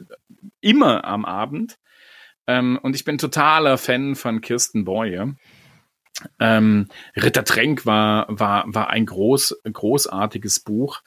immer 0.60 1.06
am 1.06 1.24
Abend. 1.24 1.78
Ähm, 2.46 2.78
und 2.82 2.94
ich 2.94 3.06
bin 3.06 3.16
totaler 3.16 3.78
Fan 3.78 4.14
von 4.16 4.42
Kirsten 4.42 4.84
Boye. 4.84 5.34
Ähm, 6.38 6.88
Ritter 7.16 7.44
Tränk 7.44 7.86
war, 7.86 8.26
war, 8.28 8.66
war 8.66 8.90
ein 8.90 9.06
groß, 9.06 9.62
großartiges 9.64 10.60
Buch. 10.60 11.00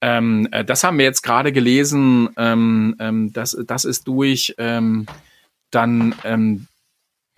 Ähm, 0.00 0.48
äh, 0.50 0.64
das 0.64 0.82
haben 0.82 0.96
wir 0.96 1.04
jetzt 1.04 1.20
gerade 1.20 1.52
gelesen. 1.52 2.30
Das, 3.34 3.58
das 3.66 3.84
ist 3.84 4.08
durch 4.08 4.54
dann 4.56 6.16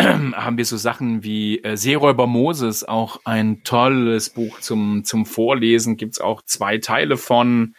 haben 0.37 0.59
wir 0.59 0.65
so 0.65 0.77
Sachen 0.77 1.23
wie 1.23 1.63
äh, 1.63 1.77
Seeräuber 1.77 2.27
Moses, 2.27 2.85
auch 2.85 3.21
ein 3.25 3.63
tolles 3.65 4.31
Buch 4.31 4.61
zum, 4.61 5.05
zum 5.05 5.27
Vorlesen, 5.27 5.97
gibt's 5.97 6.21
auch 6.21 6.43
zwei 6.43 6.79
Teile 6.79 7.17
von. 7.17 7.75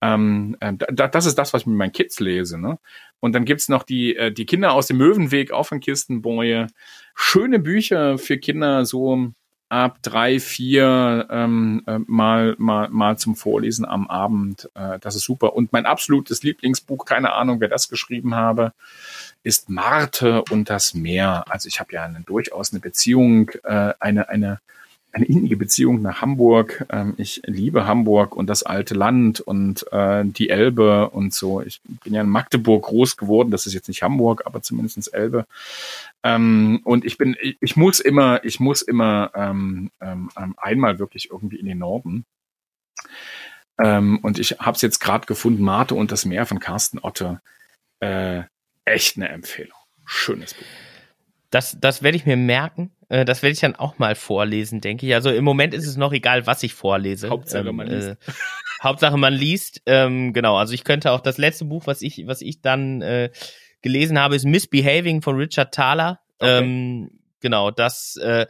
Ähm, 0.00 0.56
äh, 0.60 0.72
da, 0.92 1.08
das 1.08 1.26
ist 1.26 1.38
das, 1.38 1.52
was 1.52 1.62
ich 1.62 1.66
mit 1.66 1.76
meinen 1.76 1.92
Kids 1.92 2.18
lese. 2.20 2.58
Ne? 2.58 2.78
Und 3.20 3.34
dann 3.34 3.44
gibt's 3.44 3.68
noch 3.68 3.84
die, 3.84 4.16
äh, 4.16 4.32
die 4.32 4.46
Kinder 4.46 4.72
aus 4.72 4.88
dem 4.88 4.96
Möwenweg, 4.96 5.52
auch 5.52 5.66
von 5.66 5.80
Kirstenbäue. 5.80 6.66
Schöne 7.14 7.58
Bücher 7.58 8.18
für 8.18 8.38
Kinder, 8.38 8.84
so 8.84 9.32
ab 9.72 10.00
drei, 10.02 10.38
vier 10.38 11.26
ähm, 11.30 11.82
äh, 11.86 11.98
mal, 12.06 12.54
mal, 12.58 12.90
mal 12.90 13.16
zum 13.16 13.34
Vorlesen 13.34 13.86
am 13.86 14.06
Abend. 14.06 14.68
Äh, 14.74 14.98
das 14.98 15.16
ist 15.16 15.24
super. 15.24 15.54
Und 15.54 15.72
mein 15.72 15.86
absolutes 15.86 16.42
Lieblingsbuch, 16.42 17.06
keine 17.06 17.32
Ahnung, 17.32 17.58
wer 17.60 17.68
das 17.68 17.88
geschrieben 17.88 18.34
habe, 18.34 18.74
ist 19.42 19.70
Marte 19.70 20.42
und 20.50 20.68
das 20.68 20.92
Meer. 20.92 21.44
Also 21.48 21.68
ich 21.68 21.80
habe 21.80 21.94
ja 21.94 22.04
eine, 22.04 22.20
durchaus 22.20 22.72
eine 22.72 22.80
Beziehung, 22.80 23.48
äh, 23.64 23.94
eine, 23.98 24.28
eine, 24.28 24.60
eine 25.12 25.26
innige 25.26 25.56
Beziehung 25.56 26.00
nach 26.00 26.22
Hamburg. 26.22 26.86
Ähm, 26.90 27.14
ich 27.18 27.42
liebe 27.44 27.86
Hamburg 27.86 28.34
und 28.34 28.46
das 28.48 28.62
alte 28.62 28.94
Land 28.94 29.40
und 29.40 29.86
äh, 29.92 30.24
die 30.24 30.48
Elbe 30.48 31.10
und 31.10 31.34
so. 31.34 31.60
Ich 31.60 31.80
bin 32.02 32.14
ja 32.14 32.22
in 32.22 32.28
Magdeburg 32.28 32.84
groß 32.84 33.18
geworden. 33.18 33.50
Das 33.50 33.66
ist 33.66 33.74
jetzt 33.74 33.88
nicht 33.88 34.02
Hamburg, 34.02 34.42
aber 34.46 34.62
zumindestens 34.62 35.08
Elbe. 35.08 35.46
Ähm, 36.22 36.80
und 36.84 37.04
ich 37.04 37.18
bin, 37.18 37.36
ich, 37.40 37.58
ich, 37.60 37.76
muss 37.76 38.00
immer, 38.00 38.42
ich 38.44 38.58
muss 38.58 38.80
immer 38.80 39.30
ähm, 39.34 39.90
ähm, 40.00 40.30
einmal 40.56 40.98
wirklich 40.98 41.30
irgendwie 41.30 41.56
in 41.56 41.66
den 41.66 41.78
Norden. 41.78 42.24
Ähm, 43.78 44.18
und 44.22 44.38
ich 44.38 44.52
habe 44.60 44.76
es 44.76 44.82
jetzt 44.82 45.00
gerade 45.00 45.26
gefunden, 45.26 45.62
Marte 45.62 45.94
und 45.94 46.10
das 46.10 46.24
Meer 46.24 46.46
von 46.46 46.58
Carsten 46.58 46.98
Otte. 46.98 47.42
Äh, 48.00 48.42
echt 48.84 49.16
eine 49.16 49.28
Empfehlung. 49.28 49.76
Schönes 50.06 50.54
Buch. 50.54 50.66
Das, 51.50 51.76
das 51.78 52.02
werde 52.02 52.16
ich 52.16 52.24
mir 52.24 52.38
merken. 52.38 52.90
Äh, 53.12 53.26
das 53.26 53.42
werde 53.42 53.52
ich 53.52 53.60
dann 53.60 53.76
auch 53.76 53.98
mal 53.98 54.14
vorlesen, 54.14 54.80
denke 54.80 55.06
ich. 55.06 55.14
Also 55.14 55.30
im 55.30 55.44
Moment 55.44 55.74
ist 55.74 55.86
es 55.86 55.98
noch 55.98 56.14
egal, 56.14 56.46
was 56.46 56.62
ich 56.62 56.72
vorlese. 56.72 57.28
Hauptsache 57.28 57.68
ähm, 57.68 57.76
man 57.76 57.86
liest. 57.86 58.08
Äh, 58.08 58.16
Hauptsache 58.82 59.18
man 59.18 59.34
liest. 59.34 59.82
Ähm, 59.84 60.32
genau. 60.32 60.56
Also 60.56 60.72
ich 60.72 60.82
könnte 60.82 61.12
auch 61.12 61.20
das 61.20 61.36
letzte 61.36 61.66
Buch, 61.66 61.86
was 61.86 62.00
ich, 62.00 62.26
was 62.26 62.40
ich 62.40 62.62
dann 62.62 63.02
äh, 63.02 63.30
gelesen 63.82 64.18
habe, 64.18 64.34
ist 64.34 64.46
Misbehaving 64.46 65.20
von 65.20 65.36
Richard 65.36 65.74
Thaler. 65.74 66.20
Okay. 66.38 66.58
Ähm, 66.60 67.10
genau. 67.40 67.70
Das 67.70 68.16
äh, 68.16 68.46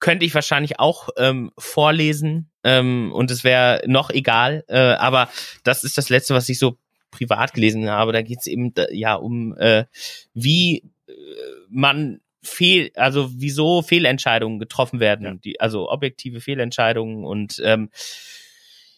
könnte 0.00 0.24
ich 0.24 0.34
wahrscheinlich 0.34 0.80
auch 0.80 1.10
ähm, 1.18 1.52
vorlesen 1.58 2.50
ähm, 2.64 3.12
und 3.12 3.30
es 3.30 3.44
wäre 3.44 3.82
noch 3.86 4.08
egal. 4.08 4.64
Äh, 4.68 4.78
aber 4.78 5.28
das 5.62 5.84
ist 5.84 5.98
das 5.98 6.08
letzte, 6.08 6.34
was 6.34 6.48
ich 6.48 6.58
so 6.58 6.78
privat 7.10 7.52
gelesen 7.52 7.90
habe, 7.90 8.12
da 8.12 8.22
geht 8.22 8.38
es 8.40 8.46
eben 8.46 8.72
ja 8.92 9.14
um 9.14 9.54
äh, 9.58 9.84
wie 10.32 10.90
äh, 11.06 11.12
man 11.68 12.20
fehl, 12.46 12.90
also 12.94 13.30
wieso 13.34 13.82
Fehlentscheidungen 13.82 14.58
getroffen 14.58 15.00
werden, 15.00 15.26
ja. 15.26 15.34
die, 15.34 15.60
also 15.60 15.90
objektive 15.90 16.40
Fehlentscheidungen 16.40 17.24
und 17.24 17.60
ähm, 17.64 17.90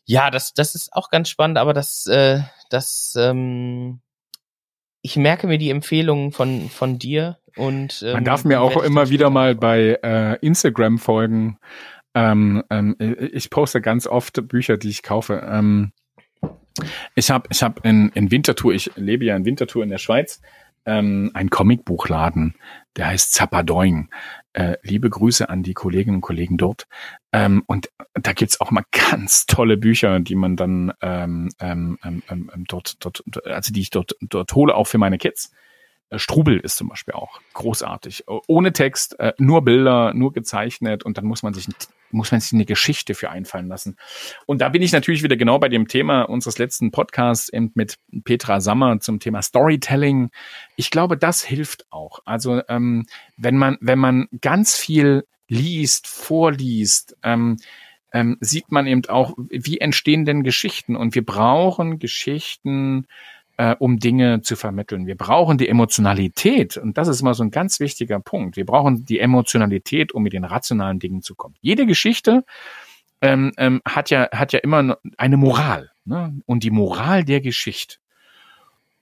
ja, 0.05 0.31
das, 0.31 0.55
das 0.55 0.75
ist 0.75 0.93
auch 0.93 1.11
ganz 1.11 1.29
spannend, 1.29 1.59
aber 1.59 1.75
das, 1.75 2.07
äh, 2.07 2.41
das, 2.71 3.15
ähm, 3.19 4.01
ich 5.03 5.17
merke 5.17 5.47
mir 5.47 5.59
die 5.59 5.71
Empfehlungen 5.71 6.33
von, 6.33 6.71
von 6.71 6.99
dir 6.99 7.39
und 7.57 8.03
ähm, 8.07 8.13
man 8.15 8.25
darf 8.25 8.45
mir 8.45 8.61
auch 8.61 8.83
immer 8.83 9.11
wieder 9.11 9.31
mal 9.31 9.55
bei 9.55 9.99
äh, 10.03 10.39
Instagram 10.41 10.99
folgen. 10.99 11.59
Ähm, 12.15 12.65
ähm, 12.71 12.97
ich 12.99 13.51
poste 13.51 13.81
ganz 13.81 14.07
oft 14.07 14.49
Bücher, 14.49 14.77
die 14.77 14.89
ich 14.89 15.03
kaufe. 15.03 15.47
Ähm, 15.47 15.93
ich 17.15 17.31
habe 17.31 17.49
ich 17.51 17.63
hab 17.63 17.85
in, 17.85 18.11
in 18.11 18.31
Winterthur, 18.31 18.73
ich 18.73 18.91
lebe 18.97 19.25
ja 19.25 19.37
in 19.37 19.45
Winterthur 19.45 19.83
in 19.83 19.91
der 19.91 19.99
Schweiz, 19.99 20.41
ähm, 20.87 21.31
ein 21.35 21.51
Comicbuchladen, 21.51 22.55
der 22.99 23.07
heißt 23.07 23.33
Zappadoing. 23.33 24.11
Äh, 24.53 24.77
liebe 24.83 25.09
Grüße 25.09 25.49
an 25.49 25.63
die 25.63 25.73
Kolleginnen 25.73 26.17
und 26.17 26.21
Kollegen 26.21 26.59
dort. 26.59 26.87
Ähm, 27.33 27.63
und 27.67 27.91
da 28.15 28.33
gibt's 28.33 28.61
auch 28.61 28.71
mal 28.71 28.85
ganz 29.11 29.47
tolle 29.47 29.77
Bücher, 29.77 30.21
die 30.21 30.35
man 30.35 30.57
dann 30.57 30.93
ähm, 31.01 31.49
ähm, 31.61 31.99
ähm, 32.05 32.23
ähm 32.29 32.65
dort, 32.67 33.03
dort, 33.05 33.23
also 33.47 33.73
die 33.73 33.81
ich 33.81 33.91
dort, 33.91 34.17
dort 34.21 34.53
hole, 34.55 34.75
auch 34.75 34.89
für 34.89 34.99
meine 34.99 35.17
Kids. 35.17 35.53
Äh, 36.11 36.19
Strubel 36.19 36.59
ist 36.59 36.77
zum 36.77 36.89
Beispiel 36.89 37.15
auch 37.15 37.41
großartig. 37.55 38.25
Ohne 38.27 38.73
Text, 38.73 39.19
äh, 39.21 39.33
nur 39.39 39.63
Bilder, 39.63 40.13
nur 40.13 40.33
gezeichnet 40.33 41.05
und 41.05 41.19
dann 41.19 41.25
muss 41.25 41.43
man 41.43 41.55
sich 41.55 41.69
muss 42.11 42.33
man 42.33 42.41
sich 42.41 42.53
eine 42.53 42.65
Geschichte 42.65 43.15
für 43.15 43.31
einfallen 43.31 43.69
lassen. 43.69 43.97
Und 44.47 44.61
da 44.61 44.69
bin 44.69 44.83
ich 44.83 44.93
natürlich 44.93 45.23
wieder 45.23 45.37
genau 45.37 45.59
bei 45.59 45.69
dem 45.69 45.89
Thema 45.89 46.23
unseres 46.23 46.59
letzten 46.59 46.91
Podcasts 46.91 47.49
eben 47.49 47.71
mit 47.75 47.97
Petra 48.25 48.61
Sammer 48.61 49.01
zum 49.01 49.21
Thema 49.21 49.43
Storytelling. 49.43 50.31
Ich 50.77 50.91
glaube, 50.91 51.17
das 51.17 51.43
hilft 51.43 51.87
auch. 51.91 52.21
Also 52.25 52.63
ähm, 52.69 53.07
wenn 53.37 53.57
man 53.57 53.79
wenn 53.81 53.99
man 53.99 54.29
ganz 54.41 54.77
viel 54.77 55.25
liest, 55.49 56.07
vorliest, 56.07 57.17
ähm, 57.23 57.57
ähm, 58.13 58.39
sieht 58.41 58.71
man 58.71 58.87
eben 58.87 59.05
auch, 59.09 59.35
wie 59.37 59.79
entstehen 59.79 60.25
denn 60.25 60.43
Geschichten. 60.43 60.97
Und 60.97 61.15
wir 61.15 61.25
brauchen 61.25 61.99
Geschichten, 61.99 63.07
äh, 63.59 63.75
um 63.79 63.99
Dinge 63.99 64.41
zu 64.41 64.57
vermitteln. 64.57 65.07
Wir 65.07 65.17
brauchen 65.17 65.59
die 65.59 65.69
Emotionalität 65.69 66.77
und 66.79 66.97
das 66.97 67.09
ist 67.09 67.21
immer 67.21 67.35
so 67.35 67.43
ein 67.43 67.51
ganz 67.51 67.81
wichtiger 67.81 68.21
Punkt. 68.21 68.57
Wir 68.57 68.65
brauchen 68.65 69.05
die 69.05 69.19
Emotionalität, 69.19 70.13
um 70.13 70.23
mit 70.23 70.33
den 70.33 70.45
rationalen 70.45 71.01
Dingen 71.01 71.23
zu 71.23 71.35
kommen. 71.35 71.57
Jede 71.61 71.85
Geschichte 71.85 72.45
ähm, 73.21 73.53
ähm, 73.59 73.83
hat 73.85 74.11
ja 74.11 74.29
hat 74.33 74.53
ja 74.53 74.61
immer 74.61 74.97
eine 75.17 75.37
Moral 75.37 75.91
ne? 76.05 76.41
und 76.47 76.63
die 76.63 76.71
Moral 76.71 77.25
der 77.25 77.41
Geschichte. 77.41 77.97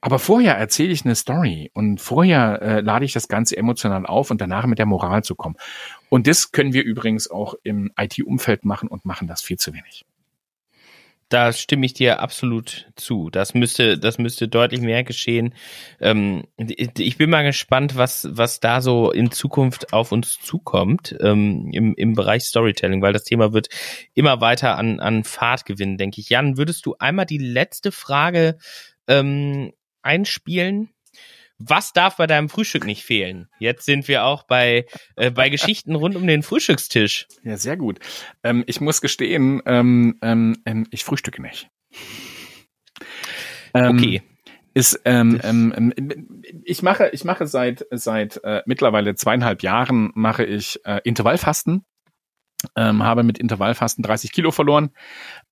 Aber 0.01 0.19
vorher 0.19 0.57
erzähle 0.57 0.93
ich 0.93 1.05
eine 1.05 1.17
Story 1.17 1.71
und 1.75 2.01
vorher 2.01 2.63
äh, 2.63 2.81
lade 2.81 3.05
ich 3.05 3.13
das 3.13 3.29
Ganze 3.29 3.57
emotional 3.57 4.07
auf 4.07 4.31
und 4.31 4.41
danach 4.41 4.67
mit 4.67 4.79
der 4.79 4.87
Moral 4.87 5.23
zu 5.23 5.35
kommen. 5.35 5.57
Und 6.09 6.27
das 6.27 6.53
können 6.53 6.73
wir 6.73 6.85
übrigens 6.85 7.31
auch 7.31 7.55
im 7.63 7.91
IT-Umfeld 7.99 8.65
machen 8.65 8.89
und 8.89 9.05
machen 9.05 9.27
das 9.29 9.43
viel 9.43 9.59
zu 9.59 9.75
wenig. 9.75 10.07
Da 11.29 11.53
stimme 11.53 11.87
ich 11.87 11.95
dir 11.95 12.20
absolut 12.20 12.91
zu. 12.95 13.31
Das 13.31 13.55
müsste, 13.55 13.99
das 13.99 14.18
müsste 14.18 14.49
deutlich 14.49 14.81
mehr 14.81 15.03
geschehen. 15.03 15.55
Ähm, 16.01 16.45
ich 16.57 17.18
bin 17.18 17.31
mal 17.31 17.43
gespannt, 17.43 17.97
was, 17.97 18.29
was 18.31 18.61
da 18.61 18.81
so 18.81 19.11
in 19.11 19.31
Zukunft 19.33 19.93
auf 19.93 20.12
uns 20.12 20.39
zukommt 20.41 21.16
ähm, 21.20 21.70
im, 21.72 21.95
im 21.95 22.14
Bereich 22.14 22.45
Storytelling, 22.45 23.03
weil 23.03 23.12
das 23.12 23.24
Thema 23.24 23.53
wird 23.53 23.68
immer 24.14 24.41
weiter 24.41 24.77
an, 24.77 25.01
an 25.01 25.24
Fahrt 25.24 25.66
gewinnen, 25.66 25.99
denke 25.99 26.20
ich. 26.20 26.29
Jan, 26.29 26.57
würdest 26.57 26.87
du 26.87 26.95
einmal 26.99 27.27
die 27.27 27.39
letzte 27.39 27.91
Frage 27.91 28.59
ähm, 29.09 29.72
einspielen? 30.03 30.91
Was 31.59 31.93
darf 31.93 32.17
bei 32.17 32.27
deinem 32.27 32.49
Frühstück 32.49 32.85
nicht 32.85 33.05
fehlen? 33.05 33.49
Jetzt 33.59 33.87
sind 33.87 34.09
wir 34.09 34.25
auch 34.25 34.43
bei, 34.43 34.87
äh, 35.17 35.31
bei 35.31 35.49
Geschichten 35.49 35.95
rund 35.95 36.17
um 36.17 36.27
den 36.27 36.43
Frühstückstisch. 36.43 37.27
Ja, 37.43 37.57
sehr 37.57 37.77
gut. 37.77 37.99
Ähm, 38.43 38.65
ich 38.67 38.81
muss 38.81 39.01
gestehen, 39.01 39.63
ähm, 39.67 40.19
ähm, 40.23 40.63
ähm 40.67 40.87
ich 40.91 41.05
frühstücke 41.05 41.41
nicht. 41.41 41.69
Ähm, 43.75 43.97
okay. 43.97 44.23
Ist, 44.75 45.01
ähm, 45.07 45.95
ich 46.65 46.83
mache, 46.83 47.09
ich 47.13 47.25
mache 47.25 47.47
seit 47.47 47.87
seit 47.91 48.45
äh, 48.45 48.63
mittlerweile 48.67 49.15
zweieinhalb 49.15 49.63
Jahren 49.63 50.13
mache 50.15 50.45
ich 50.45 50.81
äh, 50.85 51.01
Intervallfasten 51.03 51.87
ähm, 52.75 53.03
habe 53.03 53.23
mit 53.23 53.39
Intervallfasten 53.39 54.03
30 54.03 54.33
Kilo 54.33 54.51
verloren. 54.51 54.91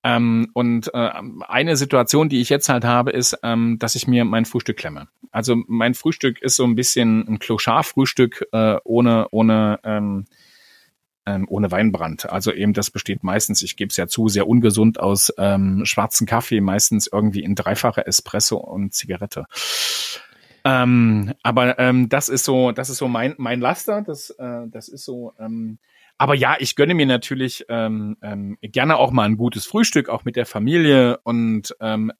Ähm, 0.03 0.49
und 0.53 0.93
äh, 0.93 1.11
eine 1.47 1.77
Situation, 1.77 2.29
die 2.29 2.41
ich 2.41 2.49
jetzt 2.49 2.69
halt 2.69 2.83
habe, 2.83 3.11
ist, 3.11 3.37
ähm, 3.43 3.77
dass 3.79 3.95
ich 3.95 4.07
mir 4.07 4.25
mein 4.25 4.45
Frühstück 4.45 4.77
klemme. 4.77 5.07
Also 5.31 5.55
mein 5.67 5.93
Frühstück 5.93 6.41
ist 6.41 6.55
so 6.55 6.63
ein 6.63 6.75
bisschen 6.75 7.27
ein 7.27 7.39
Clochard-Frühstück 7.39 8.47
äh, 8.51 8.77
ohne 8.83 9.27
ohne 9.31 9.79
ähm, 9.83 10.25
ähm, 11.25 11.45
ohne 11.49 11.71
Weinbrand. 11.71 12.29
Also 12.29 12.53
eben 12.53 12.73
das 12.73 12.91
besteht 12.91 13.23
meistens, 13.23 13.63
ich 13.63 13.77
gebe 13.77 13.89
es 13.89 13.97
ja 13.97 14.07
zu, 14.07 14.27
sehr 14.27 14.47
ungesund 14.47 14.99
aus 14.99 15.33
ähm, 15.39 15.83
schwarzen 15.83 16.27
Kaffee, 16.27 16.61
meistens 16.61 17.07
irgendwie 17.11 17.43
in 17.43 17.55
dreifacher 17.55 18.07
Espresso 18.07 18.57
und 18.57 18.93
Zigarette. 18.93 19.45
Ähm, 20.63 21.33
aber 21.43 21.79
ähm, 21.79 22.09
das 22.09 22.29
ist 22.29 22.43
so, 22.43 22.71
das 22.71 22.89
ist 22.89 22.97
so 22.97 23.07
mein 23.07 23.35
mein 23.37 23.59
Laster. 23.59 24.01
Das 24.01 24.29
äh, 24.31 24.67
das 24.67 24.87
ist 24.87 25.05
so 25.05 25.33
ähm, 25.39 25.79
aber 26.17 26.35
ja, 26.35 26.55
ich 26.59 26.75
gönne 26.75 26.93
mir 26.93 27.05
natürlich 27.05 27.65
ähm, 27.69 28.17
ähm, 28.21 28.57
gerne 28.61 28.97
auch 28.97 29.11
mal 29.11 29.23
ein 29.23 29.37
gutes 29.37 29.65
Frühstück, 29.65 30.09
auch 30.09 30.23
mit 30.23 30.35
der 30.35 30.45
Familie. 30.45 31.19
Und 31.23 31.75
ähm, 31.81 32.11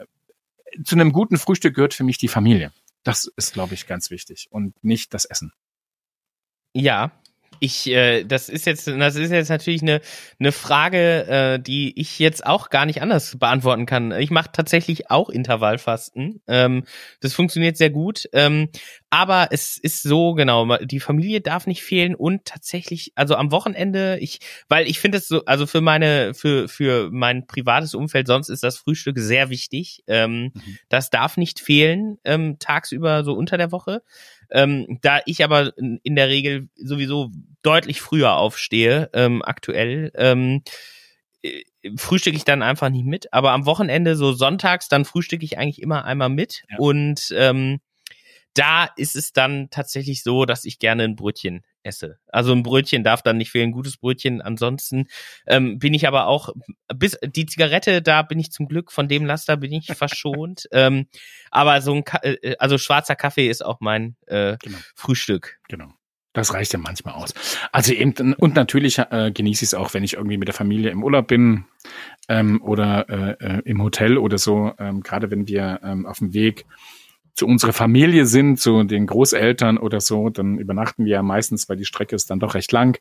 zu 0.83 0.95
einem 0.95 1.11
guten 1.11 1.37
Frühstück 1.37 1.75
gehört 1.75 1.93
für 1.93 2.03
mich 2.03 2.17
die 2.17 2.27
Familie. 2.27 2.71
Das 3.03 3.31
ist, 3.37 3.53
glaube 3.53 3.73
ich, 3.73 3.87
ganz 3.87 4.09
wichtig 4.09 4.47
und 4.49 4.73
nicht 4.83 5.13
das 5.13 5.25
Essen. 5.25 5.53
Ja, 6.73 7.11
ich, 7.59 7.87
äh, 7.87 8.23
das 8.23 8.49
ist 8.49 8.65
jetzt, 8.65 8.87
das 8.87 9.15
ist 9.15 9.31
jetzt 9.31 9.49
natürlich 9.49 9.81
eine, 9.81 10.01
eine 10.39 10.51
Frage, 10.51 11.25
äh, 11.27 11.59
die 11.59 11.99
ich 11.99 12.19
jetzt 12.19 12.45
auch 12.45 12.69
gar 12.69 12.85
nicht 12.85 13.01
anders 13.01 13.37
beantworten 13.37 13.85
kann. 13.85 14.11
Ich 14.11 14.31
mache 14.31 14.51
tatsächlich 14.51 15.09
auch 15.09 15.29
Intervallfasten. 15.29 16.41
Ähm, 16.47 16.83
das 17.21 17.33
funktioniert 17.33 17.77
sehr 17.77 17.89
gut. 17.89 18.27
Ähm, 18.33 18.69
aber 19.15 19.47
es 19.51 19.77
ist 19.77 20.03
so, 20.03 20.33
genau, 20.33 20.75
die 20.79 20.99
Familie 20.99 21.39
darf 21.39 21.67
nicht 21.67 21.83
fehlen 21.83 22.15
und 22.15 22.43
tatsächlich, 22.43 23.13
also 23.15 23.35
am 23.35 23.49
Wochenende, 23.49 24.17
ich, 24.19 24.39
weil 24.67 24.89
ich 24.89 24.99
finde 24.99 25.19
es 25.19 25.29
so, 25.29 25.45
also 25.45 25.65
für 25.65 25.79
meine, 25.79 26.33
für, 26.33 26.67
für 26.67 27.09
mein 27.13 27.47
privates 27.47 27.95
Umfeld, 27.95 28.27
sonst 28.27 28.49
ist 28.49 28.61
das 28.61 28.77
Frühstück 28.77 29.17
sehr 29.17 29.49
wichtig. 29.49 30.03
Ähm, 30.07 30.51
mhm. 30.53 30.77
Das 30.89 31.11
darf 31.11 31.37
nicht 31.37 31.61
fehlen, 31.61 32.17
ähm, 32.25 32.59
tagsüber 32.59 33.23
so 33.23 33.31
unter 33.31 33.57
der 33.57 33.71
Woche. 33.71 34.03
Ähm, 34.51 34.99
da 35.01 35.21
ich 35.25 35.45
aber 35.45 35.71
in 35.77 36.15
der 36.17 36.27
Regel 36.27 36.67
sowieso 36.75 37.31
deutlich 37.61 38.01
früher 38.01 38.35
aufstehe, 38.35 39.09
ähm, 39.13 39.41
aktuell, 39.45 40.11
ähm, 40.15 40.61
äh, 41.41 41.63
frühstücke 41.95 42.35
ich 42.35 42.43
dann 42.43 42.61
einfach 42.61 42.89
nicht 42.89 43.05
mit. 43.05 43.31
Aber 43.31 43.53
am 43.53 43.65
Wochenende, 43.65 44.17
so 44.17 44.33
sonntags, 44.33 44.89
dann 44.89 45.05
frühstücke 45.05 45.45
ich 45.45 45.57
eigentlich 45.57 45.81
immer 45.81 46.03
einmal 46.03 46.27
mit. 46.27 46.63
Ja. 46.69 46.79
Und 46.79 47.33
ähm, 47.33 47.79
da 48.55 48.85
ist 48.95 49.15
es 49.15 49.33
dann 49.33 49.69
tatsächlich 49.69 50.23
so, 50.23 50.45
dass 50.45 50.65
ich 50.65 50.79
gerne 50.79 51.03
ein 51.03 51.15
Brötchen 51.15 51.63
esse. 51.83 52.17
Also 52.27 52.51
ein 52.53 52.63
Brötchen 52.63 53.03
darf 53.03 53.21
dann 53.21 53.37
nicht 53.37 53.51
fehlen, 53.51 53.69
ein 53.69 53.73
gutes 53.73 53.97
Brötchen. 53.97 54.41
Ansonsten 54.41 55.07
ähm, 55.45 55.77
bin 55.77 55.93
ich 55.93 56.07
aber 56.07 56.27
auch, 56.27 56.49
bis 56.93 57.17
die 57.23 57.45
Zigarette, 57.45 58.01
da 58.01 58.21
bin 58.23 58.39
ich 58.39 58.51
zum 58.51 58.67
Glück, 58.67 58.91
von 58.91 59.07
dem 59.07 59.25
Laster 59.25 59.57
bin 59.57 59.71
ich 59.71 59.87
verschont. 59.87 60.67
ähm, 60.71 61.07
aber 61.51 61.81
so 61.81 61.93
ein, 61.93 62.03
äh, 62.23 62.55
also 62.57 62.77
schwarzer 62.77 63.15
Kaffee 63.15 63.49
ist 63.49 63.63
auch 63.63 63.79
mein 63.81 64.15
äh, 64.25 64.57
genau. 64.61 64.77
Frühstück. 64.95 65.59
Genau. 65.67 65.93
Das 66.33 66.53
reicht 66.53 66.73
ja 66.73 66.79
manchmal 66.79 67.13
aus. 67.13 67.33
Also 67.71 67.93
eben, 67.93 68.33
und 68.33 68.55
natürlich 68.55 68.97
äh, 68.97 69.31
genieße 69.33 69.63
ich 69.63 69.69
es 69.69 69.73
auch, 69.73 69.93
wenn 69.93 70.03
ich 70.03 70.15
irgendwie 70.15 70.37
mit 70.37 70.49
der 70.49 70.55
Familie 70.55 70.91
im 70.91 71.01
Urlaub 71.01 71.27
bin 71.27 71.63
ähm, 72.27 72.61
oder 72.61 73.09
äh, 73.09 73.35
äh 73.39 73.61
im 73.63 73.81
Hotel 73.81 74.17
oder 74.17 74.37
so. 74.37 74.73
Ähm, 74.77 75.01
Gerade 75.01 75.31
wenn 75.31 75.47
wir 75.47 75.79
ähm, 75.81 76.05
auf 76.05 76.19
dem 76.19 76.33
Weg 76.33 76.65
zu 77.35 77.45
unserer 77.45 77.73
Familie 77.73 78.25
sind, 78.25 78.59
zu 78.59 78.83
den 78.83 79.07
Großeltern 79.07 79.77
oder 79.77 79.99
so, 79.99 80.29
dann 80.29 80.57
übernachten 80.57 81.05
wir 81.05 81.11
ja 81.11 81.21
meistens, 81.21 81.67
weil 81.67 81.75
die 81.75 81.85
Strecke 81.85 82.15
ist 82.15 82.29
dann 82.29 82.39
doch 82.39 82.55
recht 82.55 82.71
lang 82.71 82.99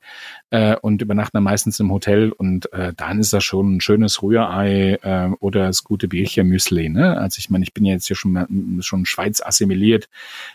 äh, 0.51 0.76
und 0.76 1.01
übernachten 1.03 1.37
dann 1.37 1.45
meistens 1.45 1.78
im 1.78 1.93
Hotel 1.93 2.32
und 2.32 2.72
äh, 2.72 2.93
dann 2.97 3.20
ist 3.20 3.32
das 3.32 3.45
schon 3.45 3.76
ein 3.76 3.80
schönes 3.80 4.22
Rührei 4.22 4.99
äh, 5.03 5.30
oder 5.39 5.66
das 5.66 5.85
gute 5.85 6.09
Bierchen-Müsli. 6.09 6.89
Ne? 6.89 7.16
Also 7.16 7.39
ich 7.39 7.49
meine, 7.49 7.62
ich 7.62 7.72
bin 7.72 7.85
ja 7.85 7.93
jetzt 7.93 8.07
hier 8.07 8.16
schon 8.16 8.80
schon 8.80 9.07
Schweiz 9.07 9.41
assimiliert. 9.41 10.09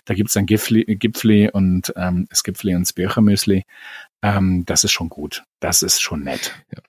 Da 0.05 0.13
gibt's 0.13 0.33
dann 0.33 0.45
Gipfli, 0.45 0.83
Gipfli 0.83 1.49
und 1.49 1.93
ähm, 1.95 2.27
das 2.29 2.43
Gipfli 2.43 2.75
und 2.75 2.81
das 2.81 2.93
Birchermüsli. 2.93 3.63
Ähm, 4.21 4.65
das 4.65 4.83
ist 4.83 4.91
schon 4.91 5.09
gut. 5.09 5.43
Das 5.59 5.81
ist 5.81 6.01
schon 6.01 6.23
nett. 6.23 6.53
Ja. 6.75 6.81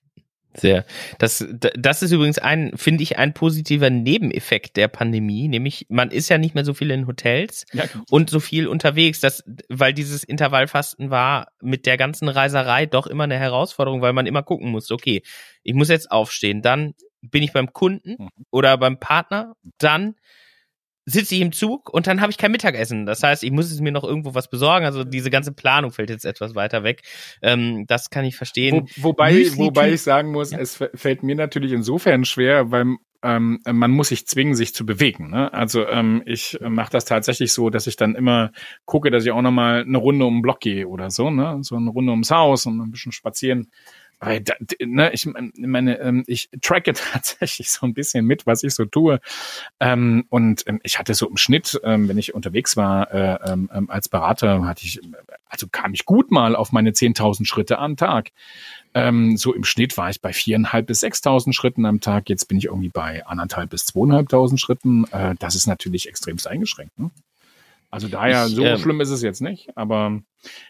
Sehr. 0.55 0.85
Das, 1.19 1.47
das 1.51 2.03
ist 2.03 2.11
übrigens 2.11 2.39
ein, 2.39 2.73
finde 2.77 3.05
ich, 3.05 3.19
ein 3.19 3.35
positiver 3.35 3.89
Nebeneffekt 3.89 4.77
der 4.77 4.89
Pandemie, 4.89 5.47
nämlich 5.47 5.87
man 5.89 6.11
ist 6.11 6.29
ja 6.29 6.39
nicht 6.39 6.55
mehr 6.55 6.65
so 6.65 6.75
viel 6.75 6.91
in 6.91 7.07
Hotels 7.07 7.67
ja, 7.73 7.85
und 8.11 8.31
so 8.31 8.41
viel 8.41 8.67
unterwegs, 8.67 9.21
das, 9.21 9.45
weil 9.69 9.95
dieses 9.95 10.25
Intervallfasten 10.25 11.11
war 11.11 11.53
mit 11.61 11.87
der 11.87 11.97
ganzen 11.97 12.29
Reiserei 12.29 12.87
doch 12.87 13.07
immer 13.07 13.25
eine 13.25 13.39
Herausforderung, 13.39 14.03
weil 14.03 14.13
man 14.13 14.27
immer 14.27 14.43
gucken 14.43 14.71
muss, 14.71 14.91
okay, 14.91 15.23
ich 15.63 15.75
muss 15.75 15.89
jetzt 15.89 16.11
aufstehen, 16.11 16.63
dann 16.63 16.95
bin 17.23 17.43
ich 17.43 17.53
beim 17.53 17.73
Kunden 17.73 18.17
mhm. 18.19 18.29
oder 18.51 18.77
beim 18.77 18.99
Partner, 18.99 19.55
dann 19.79 20.17
sitze 21.07 21.35
ich 21.35 21.41
im 21.41 21.53
Zug 21.53 21.93
und 21.93 22.07
dann 22.07 22.21
habe 22.21 22.31
ich 22.31 22.39
kein 22.39 22.53
Mittagessen. 22.53 23.07
Das 23.07 23.23
heißt, 23.23 23.43
ich 23.43 23.51
muss 23.51 23.71
es 23.71 23.81
mir 23.81 23.93
noch 23.93 24.05
irgendwo 24.05 24.35
was 24.35 24.49
besorgen. 24.49 24.85
Also 24.85 25.05
diese 25.05 25.31
ganze 25.31 25.53
Planung 25.53 25.91
fällt 25.91 26.11
jetzt 26.11 26.25
etwas 26.25 26.55
weiter 26.55 26.85
weg. 26.85 27.03
Ähm, 27.43 27.87
das 27.87 28.11
kann 28.11 28.25
ich 28.25 28.37
verstehen. 28.37 28.89
Wo, 28.97 29.11
wobei, 29.11 29.47
wobei 29.57 29.93
ich 29.93 30.03
sagen 30.03 30.33
muss, 30.33 30.53
ja. 30.53 30.59
es 30.59 30.83
fällt 30.95 31.23
mir 31.23 31.35
natürlich 31.35 31.73
insofern 31.73 32.25
schwer, 32.25 32.71
weil 32.71 32.97
ähm, 33.23 33.61
man 33.71 33.91
muss 33.91 34.09
sich 34.09 34.27
zwingen, 34.27 34.55
sich 34.55 34.75
zu 34.75 34.87
bewegen. 34.87 35.31
Ne? 35.31 35.53
Also 35.53 35.87
ähm, 35.87 36.23
ich 36.25 36.59
mache 36.61 36.93
das 36.93 37.05
tatsächlich 37.05 37.53
so, 37.53 37.71
dass 37.71 37.87
ich 37.87 37.97
dann 37.97 38.15
immer 38.15 38.53
gucke, 38.87 39.11
dass 39.11 39.25
ich 39.25 39.31
auch 39.31 39.43
noch 39.43 39.51
mal 39.51 39.83
eine 39.83 39.99
Runde 39.99 40.25
um 40.25 40.37
den 40.37 40.43
Block 40.43 40.61
gehe 40.61 40.89
oder 40.89 41.11
so, 41.11 41.31
ne? 41.31 41.59
so 41.63 41.77
eine 41.77 41.91
Runde 41.91 42.13
ums 42.13 42.31
Haus 42.31 42.67
und 42.67 42.81
ein 42.81 42.91
bisschen 42.91 43.13
spazieren 43.13 43.71
weil 44.21 44.43
da, 44.43 44.55
ne, 44.85 45.13
ich 45.13 45.27
meine, 45.57 45.99
ähm, 45.99 46.25
ich 46.27 46.51
tracke 46.61 46.93
tatsächlich 47.13 47.71
so 47.71 47.87
ein 47.87 47.95
bisschen 47.95 48.27
mit, 48.27 48.47
was 48.47 48.63
ich 48.63 48.75
so 48.75 48.85
tue. 48.85 49.21
Ähm, 49.81 50.27
und 50.29 50.63
ähm, 50.67 50.81
ich 50.83 50.99
hatte 50.99 51.15
so 51.15 51.29
im 51.29 51.37
Schnitt, 51.37 51.81
wenn 51.83 52.19
ich 52.19 52.35
unterwegs 52.35 52.77
war 52.77 53.13
äh, 53.13 53.39
als 53.89 54.09
Berater, 54.09 54.65
hatte 54.67 54.85
ich, 54.85 55.01
also 55.47 55.67
kam 55.71 55.95
ich 55.95 56.05
gut 56.05 56.31
mal 56.31 56.55
auf 56.55 56.73
meine 56.73 56.91
10.000 56.91 57.47
Schritte 57.47 57.79
am 57.79 57.97
Tag. 57.97 58.31
So 59.35 59.55
im 59.55 59.65
Schnitt 59.65 59.97
war 59.97 60.11
ich 60.11 60.21
bei 60.21 60.33
viereinhalb 60.33 60.87
bis 60.87 61.03
6.000 61.03 61.53
Schritten 61.53 61.87
am 61.87 62.01
Tag. 62.01 62.29
Jetzt 62.29 62.47
bin 62.47 62.59
ich 62.59 62.67
irgendwie 62.67 62.89
bei 62.89 63.25
anderthalb 63.25 63.71
bis 63.71 63.85
zweieinhalbtausend 63.85 64.61
Schritten. 64.61 65.05
Äh, 65.13 65.35
das 65.39 65.55
ist 65.55 65.67
natürlich 65.67 66.09
extremst 66.09 66.47
eingeschränkt. 66.47 66.99
Ne? 66.99 67.11
Also 67.91 68.09
daher, 68.09 68.47
ich, 68.47 68.55
so 68.55 68.65
ähm, 68.65 68.79
schlimm 68.79 69.01
ist 69.01 69.11
es 69.11 69.23
jetzt 69.23 69.41
nicht, 69.41 69.77
aber 69.77 70.21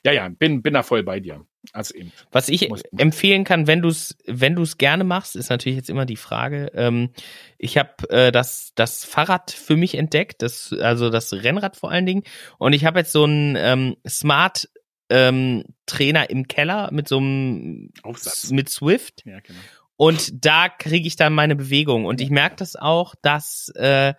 ja, 0.05 0.13
ja, 0.13 0.29
bin, 0.29 0.63
bin 0.63 0.75
da 0.75 0.83
voll 0.83 1.03
bei 1.03 1.21
dir. 1.21 1.45
Also 1.73 1.95
eben. 1.95 2.13
Was 2.33 2.49
ich 2.49 2.71
empfehlen 2.97 3.45
kann, 3.45 3.67
wenn 3.67 3.83
du 3.83 3.89
es 3.89 4.17
wenn 4.27 4.55
du's 4.55 4.79
gerne 4.79 5.05
machst, 5.05 5.37
ist 5.37 5.51
natürlich 5.51 5.77
jetzt 5.77 5.91
immer 5.91 6.07
die 6.07 6.17
Frage. 6.17 6.71
Ähm, 6.75 7.11
ich 7.59 7.77
habe 7.77 8.09
äh, 8.11 8.33
das, 8.33 8.73
das 8.75 9.05
Fahrrad 9.05 9.51
für 9.51 9.77
mich 9.77 9.97
entdeckt, 9.97 10.43
das, 10.43 10.73
also 10.73 11.11
das 11.11 11.33
Rennrad 11.33 11.77
vor 11.77 11.91
allen 11.91 12.07
Dingen. 12.07 12.23
Und 12.59 12.73
ich 12.73 12.85
habe 12.85 13.01
jetzt 13.01 13.13
so 13.13 13.25
einen 13.25 13.57
ähm, 13.57 13.97
Smart 14.09 14.69
ähm, 15.11 15.65
Trainer 15.87 16.31
im 16.31 16.49
Keller 16.49 16.91
mit 16.93 17.09
so 17.09 17.19
einem 17.19 17.91
Aufsatz. 18.03 18.51
mit 18.51 18.69
Swift. 18.69 19.23
Ja, 19.27 19.41
genau. 19.41 19.59
Und 19.97 20.47
da 20.47 20.71
kriege 20.71 21.07
ich 21.07 21.17
dann 21.17 21.35
meine 21.35 21.57
Bewegung. 21.57 22.07
Und 22.07 22.23
ich 22.23 22.31
merke 22.31 22.57
das 22.57 22.75
auch, 22.75 23.15
dass 23.21 23.69
äh, 23.75 24.15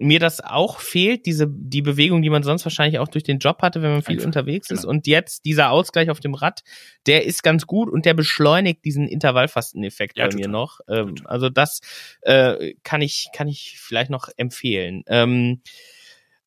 mir 0.00 0.18
das 0.18 0.40
auch 0.40 0.80
fehlt, 0.80 1.26
diese, 1.26 1.46
die 1.46 1.82
Bewegung, 1.82 2.22
die 2.22 2.30
man 2.30 2.42
sonst 2.42 2.64
wahrscheinlich 2.64 2.98
auch 2.98 3.08
durch 3.08 3.22
den 3.22 3.38
Job 3.38 3.60
hatte, 3.60 3.82
wenn 3.82 3.90
man 3.92 4.02
viel 4.02 4.14
Einfach, 4.14 4.26
unterwegs 4.26 4.68
genau. 4.68 4.80
ist. 4.80 4.86
Und 4.86 5.06
jetzt 5.06 5.44
dieser 5.44 5.70
Ausgleich 5.70 6.08
auf 6.08 6.20
dem 6.20 6.32
Rad, 6.32 6.62
der 7.06 7.26
ist 7.26 7.42
ganz 7.42 7.66
gut 7.66 7.90
und 7.90 8.06
der 8.06 8.14
beschleunigt 8.14 8.82
diesen 8.84 9.06
Intervallfasteneffekt 9.06 10.16
ja, 10.16 10.24
bei 10.24 10.30
total. 10.30 10.40
mir 10.40 10.50
noch. 10.50 10.80
Ähm, 10.88 11.14
also 11.24 11.50
das 11.50 11.80
äh, 12.22 12.74
kann 12.82 13.02
ich, 13.02 13.28
kann 13.34 13.46
ich 13.46 13.76
vielleicht 13.78 14.10
noch 14.10 14.30
empfehlen. 14.38 15.02
Ähm, 15.06 15.60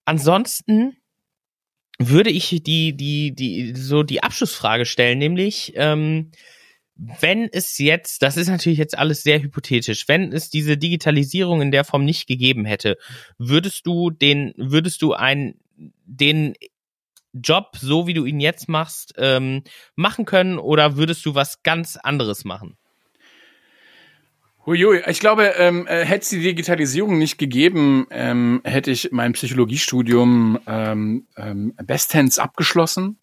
ansonsten 0.03 0.97
würde 1.99 2.31
ich 2.31 2.63
die, 2.63 2.97
die, 2.97 3.35
die, 3.35 3.75
so 3.75 4.01
die 4.01 4.23
Abschlussfrage 4.23 4.85
stellen, 4.85 5.19
nämlich, 5.19 5.73
ähm, 5.75 6.31
wenn 7.19 7.49
es 7.51 7.77
jetzt, 7.77 8.21
das 8.21 8.37
ist 8.37 8.49
natürlich 8.49 8.79
jetzt 8.79 8.97
alles 8.97 9.23
sehr 9.23 9.41
hypothetisch, 9.41 10.07
wenn 10.07 10.31
es 10.31 10.49
diese 10.49 10.77
Digitalisierung 10.77 11.61
in 11.61 11.71
der 11.71 11.83
Form 11.83 12.05
nicht 12.05 12.27
gegeben 12.27 12.65
hätte, 12.65 12.97
würdest 13.37 13.85
du 13.85 14.09
den, 14.09 14.53
würdest 14.57 15.01
du 15.01 15.13
einen, 15.13 15.59
den 16.05 16.53
Job, 17.33 17.77
so 17.79 18.05
wie 18.05 18.13
du 18.13 18.25
ihn 18.25 18.39
jetzt 18.39 18.69
machst, 18.69 19.15
ähm, 19.17 19.63
machen 19.95 20.25
können 20.25 20.59
oder 20.59 20.97
würdest 20.97 21.25
du 21.25 21.35
was 21.35 21.63
ganz 21.63 21.97
anderes 21.97 22.45
machen? 22.45 22.77
Huiui, 24.65 25.01
ich 25.07 25.19
glaube, 25.19 25.55
ähm, 25.57 25.87
äh, 25.87 26.05
hätte 26.05 26.23
es 26.23 26.29
die 26.29 26.39
Digitalisierung 26.39 27.17
nicht 27.17 27.37
gegeben, 27.37 28.07
ähm, 28.11 28.61
hätte 28.63 28.91
ich 28.91 29.09
mein 29.11 29.33
Psychologiestudium 29.33 30.59
ähm, 30.67 31.27
ähm, 31.35 31.73
bestens 31.83 32.39
abgeschlossen 32.39 33.17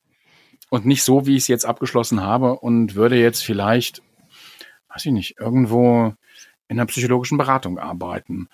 und 0.71 0.87
nicht 0.87 1.03
so, 1.03 1.27
wie 1.27 1.37
ich 1.37 1.43
es 1.43 1.49
jetzt 1.49 1.67
abgeschlossen 1.67 2.23
habe 2.23 2.55
und 2.55 2.95
würde 2.95 3.17
jetzt 3.17 3.45
vielleicht, 3.45 4.03
weiß 4.89 5.05
ich 5.05 5.13
nicht, 5.13 5.39
irgendwo 5.39 6.15
in 6.69 6.79
einer 6.79 6.87
psychologischen 6.87 7.37
Beratung 7.37 7.79
arbeiten. 7.79 8.49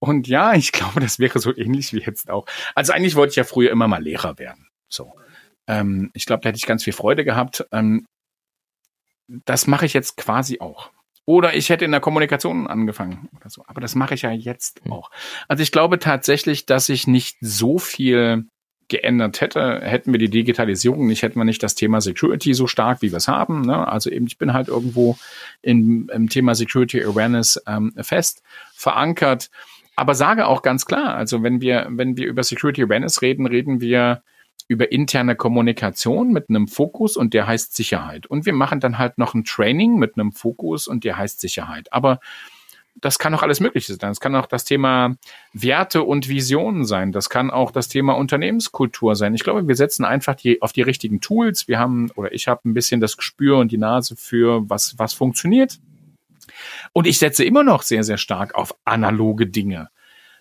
Und 0.00 0.28
ja, 0.28 0.52
ich 0.54 0.72
glaube, 0.72 1.00
das 1.00 1.18
wäre 1.18 1.38
so 1.38 1.56
ähnlich 1.56 1.94
wie 1.94 2.00
jetzt 2.00 2.28
auch. 2.28 2.46
Also 2.74 2.92
eigentlich 2.92 3.14
wollte 3.14 3.30
ich 3.30 3.36
ja 3.36 3.44
früher 3.44 3.70
immer 3.70 3.88
mal 3.88 4.02
Lehrer 4.02 4.38
werden. 4.38 4.68
So. 4.88 5.14
Ähm, 5.66 6.10
ich 6.12 6.26
glaube, 6.26 6.42
da 6.42 6.48
hätte 6.48 6.58
ich 6.58 6.66
ganz 6.66 6.84
viel 6.84 6.92
Freude 6.92 7.24
gehabt. 7.24 7.64
Ähm, 7.72 8.06
das 9.28 9.68
mache 9.68 9.86
ich 9.86 9.94
jetzt 9.94 10.16
quasi 10.16 10.60
auch. 10.60 10.90
Oder 11.24 11.54
ich 11.54 11.68
hätte 11.68 11.84
in 11.84 11.92
der 11.92 12.00
Kommunikation 12.00 12.66
angefangen 12.66 13.28
oder 13.36 13.48
so. 13.50 13.62
Aber 13.68 13.80
das 13.80 13.94
mache 13.94 14.14
ich 14.14 14.22
ja 14.22 14.32
jetzt 14.32 14.80
hm. 14.82 14.92
auch. 14.92 15.10
Also 15.46 15.62
ich 15.62 15.70
glaube 15.70 16.00
tatsächlich, 16.00 16.66
dass 16.66 16.88
ich 16.88 17.06
nicht 17.06 17.36
so 17.40 17.78
viel 17.78 18.48
geändert 18.90 19.40
hätte, 19.40 19.80
hätten 19.80 20.12
wir 20.12 20.18
die 20.18 20.28
Digitalisierung 20.28 21.06
nicht, 21.06 21.22
hätten 21.22 21.38
wir 21.38 21.44
nicht 21.44 21.62
das 21.62 21.74
Thema 21.74 22.00
Security 22.00 22.52
so 22.52 22.66
stark, 22.66 23.00
wie 23.00 23.10
wir 23.10 23.16
es 23.16 23.28
haben. 23.28 23.62
Ne? 23.62 23.88
Also 23.88 24.10
eben, 24.10 24.26
ich 24.26 24.36
bin 24.36 24.52
halt 24.52 24.68
irgendwo 24.68 25.16
in, 25.62 26.08
im 26.12 26.28
Thema 26.28 26.54
Security 26.54 27.02
Awareness 27.02 27.62
ähm, 27.66 27.92
fest 28.02 28.42
verankert. 28.74 29.50
Aber 29.96 30.14
sage 30.14 30.46
auch 30.46 30.62
ganz 30.62 30.86
klar, 30.86 31.14
also 31.14 31.42
wenn 31.42 31.60
wir, 31.60 31.86
wenn 31.90 32.16
wir 32.16 32.26
über 32.26 32.42
Security 32.42 32.82
Awareness 32.82 33.22
reden, 33.22 33.46
reden 33.46 33.80
wir 33.80 34.22
über 34.68 34.92
interne 34.92 35.34
Kommunikation 35.34 36.32
mit 36.32 36.48
einem 36.48 36.68
Fokus 36.68 37.16
und 37.16 37.34
der 37.34 37.46
heißt 37.46 37.74
Sicherheit. 37.74 38.26
Und 38.26 38.46
wir 38.46 38.52
machen 38.52 38.80
dann 38.80 38.98
halt 38.98 39.18
noch 39.18 39.34
ein 39.34 39.44
Training 39.44 39.96
mit 39.96 40.16
einem 40.16 40.32
Fokus 40.32 40.86
und 40.86 41.04
der 41.04 41.16
heißt 41.16 41.40
Sicherheit. 41.40 41.92
Aber 41.92 42.20
das 43.00 43.18
kann 43.18 43.34
auch 43.34 43.42
alles 43.42 43.60
Mögliche 43.60 43.92
sein. 43.94 44.10
Das 44.10 44.20
kann 44.20 44.34
auch 44.34 44.46
das 44.46 44.64
Thema 44.64 45.16
Werte 45.52 46.02
und 46.02 46.28
Visionen 46.28 46.84
sein. 46.84 47.12
Das 47.12 47.30
kann 47.30 47.50
auch 47.50 47.70
das 47.70 47.88
Thema 47.88 48.14
Unternehmenskultur 48.14 49.16
sein. 49.16 49.34
Ich 49.34 49.42
glaube, 49.42 49.66
wir 49.66 49.76
setzen 49.76 50.04
einfach 50.04 50.34
die, 50.34 50.62
auf 50.62 50.72
die 50.72 50.82
richtigen 50.82 51.20
Tools. 51.20 51.68
Wir 51.68 51.78
haben, 51.78 52.10
oder 52.16 52.32
ich 52.32 52.48
habe 52.48 52.68
ein 52.68 52.74
bisschen 52.74 53.00
das 53.00 53.16
Gespür 53.16 53.58
und 53.58 53.72
die 53.72 53.78
Nase 53.78 54.16
für, 54.16 54.68
was, 54.68 54.98
was 54.98 55.14
funktioniert. 55.14 55.78
Und 56.92 57.06
ich 57.06 57.18
setze 57.18 57.44
immer 57.44 57.62
noch 57.62 57.82
sehr, 57.82 58.04
sehr 58.04 58.18
stark 58.18 58.54
auf 58.54 58.74
analoge 58.84 59.46
Dinge. 59.46 59.88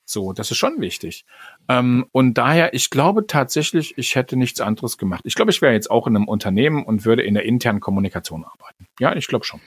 So, 0.05 0.33
das 0.33 0.49
ist 0.49 0.57
schon 0.57 0.81
wichtig. 0.81 1.23
Ähm, 1.67 2.07
und 2.11 2.33
daher, 2.33 2.73
ich 2.73 2.89
glaube 2.89 3.27
tatsächlich, 3.27 3.95
ich 3.95 4.15
hätte 4.15 4.37
nichts 4.37 4.59
anderes 4.59 4.97
gemacht. 4.97 5.21
Ich 5.23 5.35
glaube, 5.35 5.51
ich 5.51 5.61
wäre 5.61 5.73
jetzt 5.73 5.91
auch 5.91 6.07
in 6.07 6.15
einem 6.15 6.27
Unternehmen 6.27 6.83
und 6.83 7.05
würde 7.05 7.21
in 7.21 7.35
der 7.35 7.45
internen 7.45 7.79
Kommunikation 7.79 8.43
arbeiten. 8.43 8.87
Ja, 8.99 9.15
ich 9.15 9.27
glaube 9.27 9.45
schon. 9.45 9.61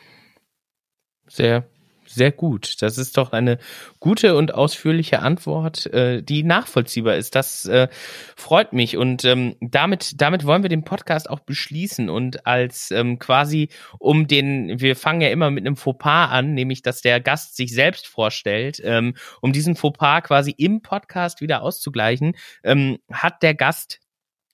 Sehr, 1.28 1.64
sehr 2.12 2.32
gut. 2.32 2.82
Das 2.82 2.98
ist 2.98 3.16
doch 3.16 3.32
eine 3.32 3.58
gute 4.00 4.36
und 4.36 4.54
ausführliche 4.54 5.20
Antwort, 5.20 5.86
äh, 5.86 6.22
die 6.22 6.42
nachvollziehbar 6.42 7.16
ist. 7.16 7.34
Das 7.34 7.64
äh, 7.64 7.88
freut 8.36 8.72
mich. 8.72 8.96
Und 8.96 9.24
ähm, 9.24 9.56
damit, 9.60 10.20
damit 10.20 10.44
wollen 10.46 10.62
wir 10.62 10.68
den 10.68 10.84
Podcast 10.84 11.28
auch 11.30 11.40
beschließen 11.40 12.08
und 12.08 12.46
als 12.46 12.90
ähm, 12.90 13.18
quasi 13.18 13.68
um 13.98 14.26
den, 14.26 14.80
wir 14.80 14.96
fangen 14.96 15.20
ja 15.20 15.28
immer 15.28 15.50
mit 15.50 15.66
einem 15.66 15.76
Fauxpas 15.76 16.30
an, 16.30 16.54
nämlich 16.54 16.82
dass 16.82 17.00
der 17.00 17.20
Gast 17.20 17.56
sich 17.56 17.72
selbst 17.72 18.06
vorstellt, 18.06 18.80
ähm, 18.84 19.14
um 19.40 19.52
diesen 19.52 19.76
Fauxpas 19.76 20.22
quasi 20.22 20.54
im 20.56 20.82
Podcast 20.82 21.40
wieder 21.40 21.62
auszugleichen, 21.62 22.36
ähm, 22.62 22.98
hat 23.10 23.42
der 23.42 23.54
Gast 23.54 24.00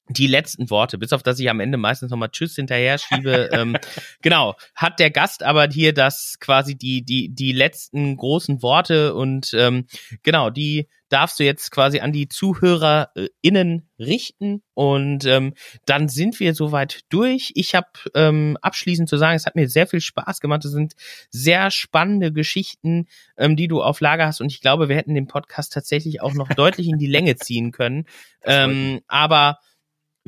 die 0.08 0.26
letzten 0.26 0.70
Worte, 0.70 0.98
bis 0.98 1.12
auf 1.12 1.22
dass 1.22 1.38
ich 1.38 1.50
am 1.50 1.60
Ende 1.60 1.78
meistens 1.78 2.10
nochmal 2.10 2.30
Tschüss 2.30 2.54
hinterher 2.54 2.98
schiebe. 2.98 3.50
ähm, 3.52 3.76
genau, 4.22 4.54
hat 4.74 4.98
der 4.98 5.10
Gast 5.10 5.42
aber 5.42 5.68
hier 5.68 5.92
das 5.92 6.36
quasi 6.40 6.76
die, 6.76 7.04
die, 7.04 7.34
die 7.34 7.52
letzten 7.52 8.16
großen 8.16 8.62
Worte 8.62 9.14
und 9.14 9.52
ähm, 9.54 9.86
genau, 10.22 10.50
die 10.50 10.88
darfst 11.08 11.40
du 11.40 11.44
jetzt 11.44 11.70
quasi 11.70 12.00
an 12.00 12.12
die 12.12 12.28
ZuhörerInnen 12.28 13.88
richten 13.98 14.62
und 14.74 15.24
ähm, 15.24 15.54
dann 15.86 16.08
sind 16.08 16.38
wir 16.38 16.54
soweit 16.54 17.00
durch. 17.08 17.52
Ich 17.54 17.74
habe 17.74 17.88
ähm, 18.14 18.58
abschließend 18.60 19.08
zu 19.08 19.16
sagen, 19.16 19.36
es 19.36 19.46
hat 19.46 19.56
mir 19.56 19.68
sehr 19.68 19.86
viel 19.86 20.00
Spaß 20.00 20.40
gemacht. 20.40 20.64
Es 20.64 20.72
sind 20.72 20.94
sehr 21.30 21.70
spannende 21.70 22.32
Geschichten, 22.32 23.06
ähm, 23.36 23.56
die 23.56 23.68
du 23.68 23.82
auf 23.82 24.00
Lager 24.00 24.26
hast 24.26 24.40
und 24.40 24.52
ich 24.52 24.60
glaube, 24.60 24.88
wir 24.88 24.96
hätten 24.96 25.14
den 25.14 25.28
Podcast 25.28 25.72
tatsächlich 25.72 26.20
auch 26.20 26.34
noch 26.34 26.48
deutlich 26.54 26.88
in 26.88 26.98
die 26.98 27.06
Länge 27.06 27.36
ziehen 27.36 27.72
können. 27.72 28.06
Ähm, 28.44 29.00
aber 29.08 29.58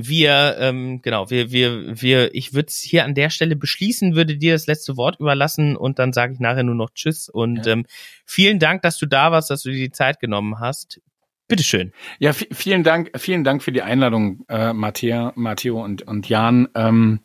wir, 0.09 0.57
ähm, 0.59 1.03
genau, 1.03 1.31
wir, 1.31 1.53
wir, 1.53 2.01
wir, 2.01 2.35
ich 2.35 2.53
würde 2.55 2.69
es 2.69 2.79
hier 2.79 3.05
an 3.05 3.15
der 3.15 3.31
Stelle 3.31 3.57
beschließen, 3.57 4.15
würde 4.15 4.37
dir 4.37 4.53
das 4.53 4.67
letzte 4.67 4.97
Wort 4.97 5.19
überlassen 5.21 5.77
und 5.77 5.99
dann 5.99 6.13
sage 6.13 6.33
ich 6.33 6.41
nachher 6.41 6.63
nur 6.63 6.75
noch 6.75 6.91
Tschüss 6.91 7.29
und 7.29 7.67
ja. 7.67 7.73
ähm, 7.73 7.87
vielen 8.25 8.59
Dank, 8.59 8.83
dass 8.83 8.99
du 8.99 9.07
da 9.07 9.33
warst, 9.33 9.51
dass 9.51 9.63
du 9.63 9.71
dir 9.71 9.79
die 9.79 9.93
Zeit 9.93 10.21
genommen 10.21 10.61
hast. 10.61 11.01
Bitteschön. 11.49 11.93
Ja, 12.21 12.33
vielen 12.33 12.85
Dank, 12.85 13.11
vielen 13.17 13.43
Dank 13.43 13.63
für 13.63 13.73
die 13.73 13.83
Einladung, 13.83 14.45
äh, 14.49 14.73
Matteo, 14.73 15.33
Matteo 15.35 15.83
und, 15.83 16.03
und 16.03 16.29
Jan. 16.29 16.69
Ähm, 16.77 17.21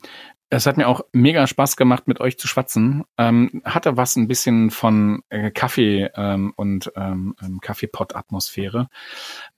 es 0.48 0.66
hat 0.66 0.76
mir 0.76 0.86
auch 0.86 1.00
mega 1.12 1.46
Spaß 1.46 1.76
gemacht, 1.76 2.06
mit 2.06 2.20
euch 2.20 2.38
zu 2.38 2.46
schwatzen. 2.46 3.02
Ähm, 3.18 3.62
hatte 3.64 3.96
was 3.96 4.14
ein 4.14 4.28
bisschen 4.28 4.70
von 4.70 5.22
äh, 5.28 5.50
Kaffee 5.50 6.08
ähm, 6.14 6.52
und 6.54 6.92
ähm, 6.94 7.34
ähm 7.42 7.60
Kaffeepot-Atmosphäre. 7.60 8.88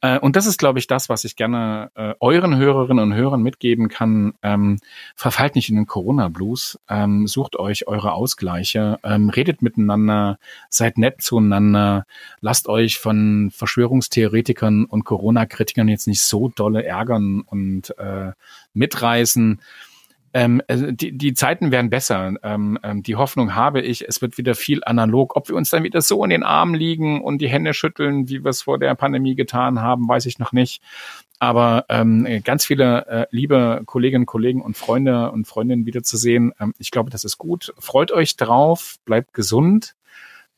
Äh, 0.00 0.18
und 0.18 0.34
das 0.34 0.46
ist, 0.46 0.56
glaube 0.56 0.78
ich, 0.78 0.86
das, 0.86 1.10
was 1.10 1.24
ich 1.24 1.36
gerne 1.36 1.90
äh, 1.94 2.14
euren 2.20 2.56
Hörerinnen 2.56 3.04
und 3.04 3.14
Hörern 3.14 3.42
mitgeben 3.42 3.88
kann. 3.88 4.32
Ähm, 4.42 4.78
verfallt 5.14 5.56
nicht 5.56 5.68
in 5.68 5.76
den 5.76 5.86
Corona-Blues. 5.86 6.78
Ähm, 6.88 7.26
sucht 7.26 7.56
euch 7.56 7.86
eure 7.86 8.12
Ausgleiche. 8.12 8.98
Ähm, 9.02 9.28
redet 9.28 9.60
miteinander. 9.60 10.38
Seid 10.70 10.96
nett 10.96 11.20
zueinander. 11.20 12.06
Lasst 12.40 12.66
euch 12.66 12.98
von 12.98 13.50
Verschwörungstheoretikern 13.52 14.86
und 14.86 15.04
Corona-Kritikern 15.04 15.88
jetzt 15.88 16.06
nicht 16.06 16.22
so 16.22 16.48
dolle 16.48 16.82
ärgern 16.84 17.42
und 17.42 17.96
äh, 17.98 18.32
mitreißen 18.72 19.60
ähm, 20.34 20.62
also 20.68 20.90
die, 20.90 21.16
die 21.16 21.34
Zeiten 21.34 21.70
werden 21.70 21.90
besser. 21.90 22.34
Ähm, 22.42 22.78
ähm, 22.82 23.02
die 23.02 23.16
Hoffnung 23.16 23.54
habe 23.54 23.80
ich, 23.80 24.06
es 24.06 24.20
wird 24.20 24.38
wieder 24.38 24.54
viel 24.54 24.82
analog. 24.84 25.36
Ob 25.36 25.48
wir 25.48 25.56
uns 25.56 25.70
dann 25.70 25.84
wieder 25.84 26.00
so 26.00 26.22
in 26.24 26.30
den 26.30 26.42
Armen 26.42 26.74
liegen 26.74 27.22
und 27.22 27.38
die 27.38 27.48
Hände 27.48 27.74
schütteln, 27.74 28.28
wie 28.28 28.44
wir 28.44 28.50
es 28.50 28.62
vor 28.62 28.78
der 28.78 28.94
Pandemie 28.94 29.34
getan 29.34 29.80
haben, 29.80 30.08
weiß 30.08 30.26
ich 30.26 30.38
noch 30.38 30.52
nicht. 30.52 30.82
Aber 31.38 31.84
ähm, 31.88 32.26
ganz 32.44 32.64
viele 32.64 33.06
äh, 33.06 33.26
liebe 33.30 33.82
Kolleginnen, 33.86 34.26
Kollegen 34.26 34.60
und 34.60 34.76
Freunde 34.76 35.30
und 35.30 35.46
Freundinnen 35.46 35.86
wiederzusehen, 35.86 36.52
ähm, 36.60 36.74
ich 36.78 36.90
glaube, 36.90 37.10
das 37.10 37.24
ist 37.24 37.38
gut. 37.38 37.72
Freut 37.78 38.10
euch 38.10 38.36
drauf, 38.36 38.96
bleibt 39.04 39.34
gesund, 39.34 39.94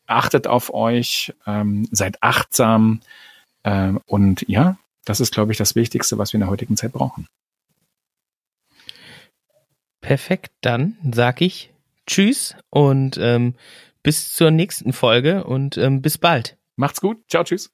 achtet 0.06 0.46
auf 0.46 0.72
euch, 0.72 1.34
ähm, 1.46 1.86
seid 1.90 2.22
achtsam 2.22 3.00
ähm, 3.64 4.00
und 4.06 4.44
ja, 4.48 4.78
das 5.04 5.20
ist, 5.20 5.32
glaube 5.32 5.52
ich, 5.52 5.58
das 5.58 5.74
Wichtigste, 5.74 6.18
was 6.18 6.32
wir 6.32 6.38
in 6.38 6.42
der 6.42 6.50
heutigen 6.50 6.76
Zeit 6.76 6.92
brauchen. 6.92 7.26
Perfekt, 10.00 10.52
dann 10.60 10.96
sag 11.12 11.40
ich 11.40 11.72
Tschüss 12.06 12.56
und 12.70 13.18
ähm, 13.18 13.54
bis 14.02 14.32
zur 14.32 14.50
nächsten 14.50 14.92
Folge 14.92 15.44
und 15.44 15.76
ähm, 15.76 16.02
bis 16.02 16.18
bald. 16.18 16.56
Macht's 16.76 17.00
gut. 17.00 17.18
Ciao, 17.28 17.44
tschüss. 17.44 17.70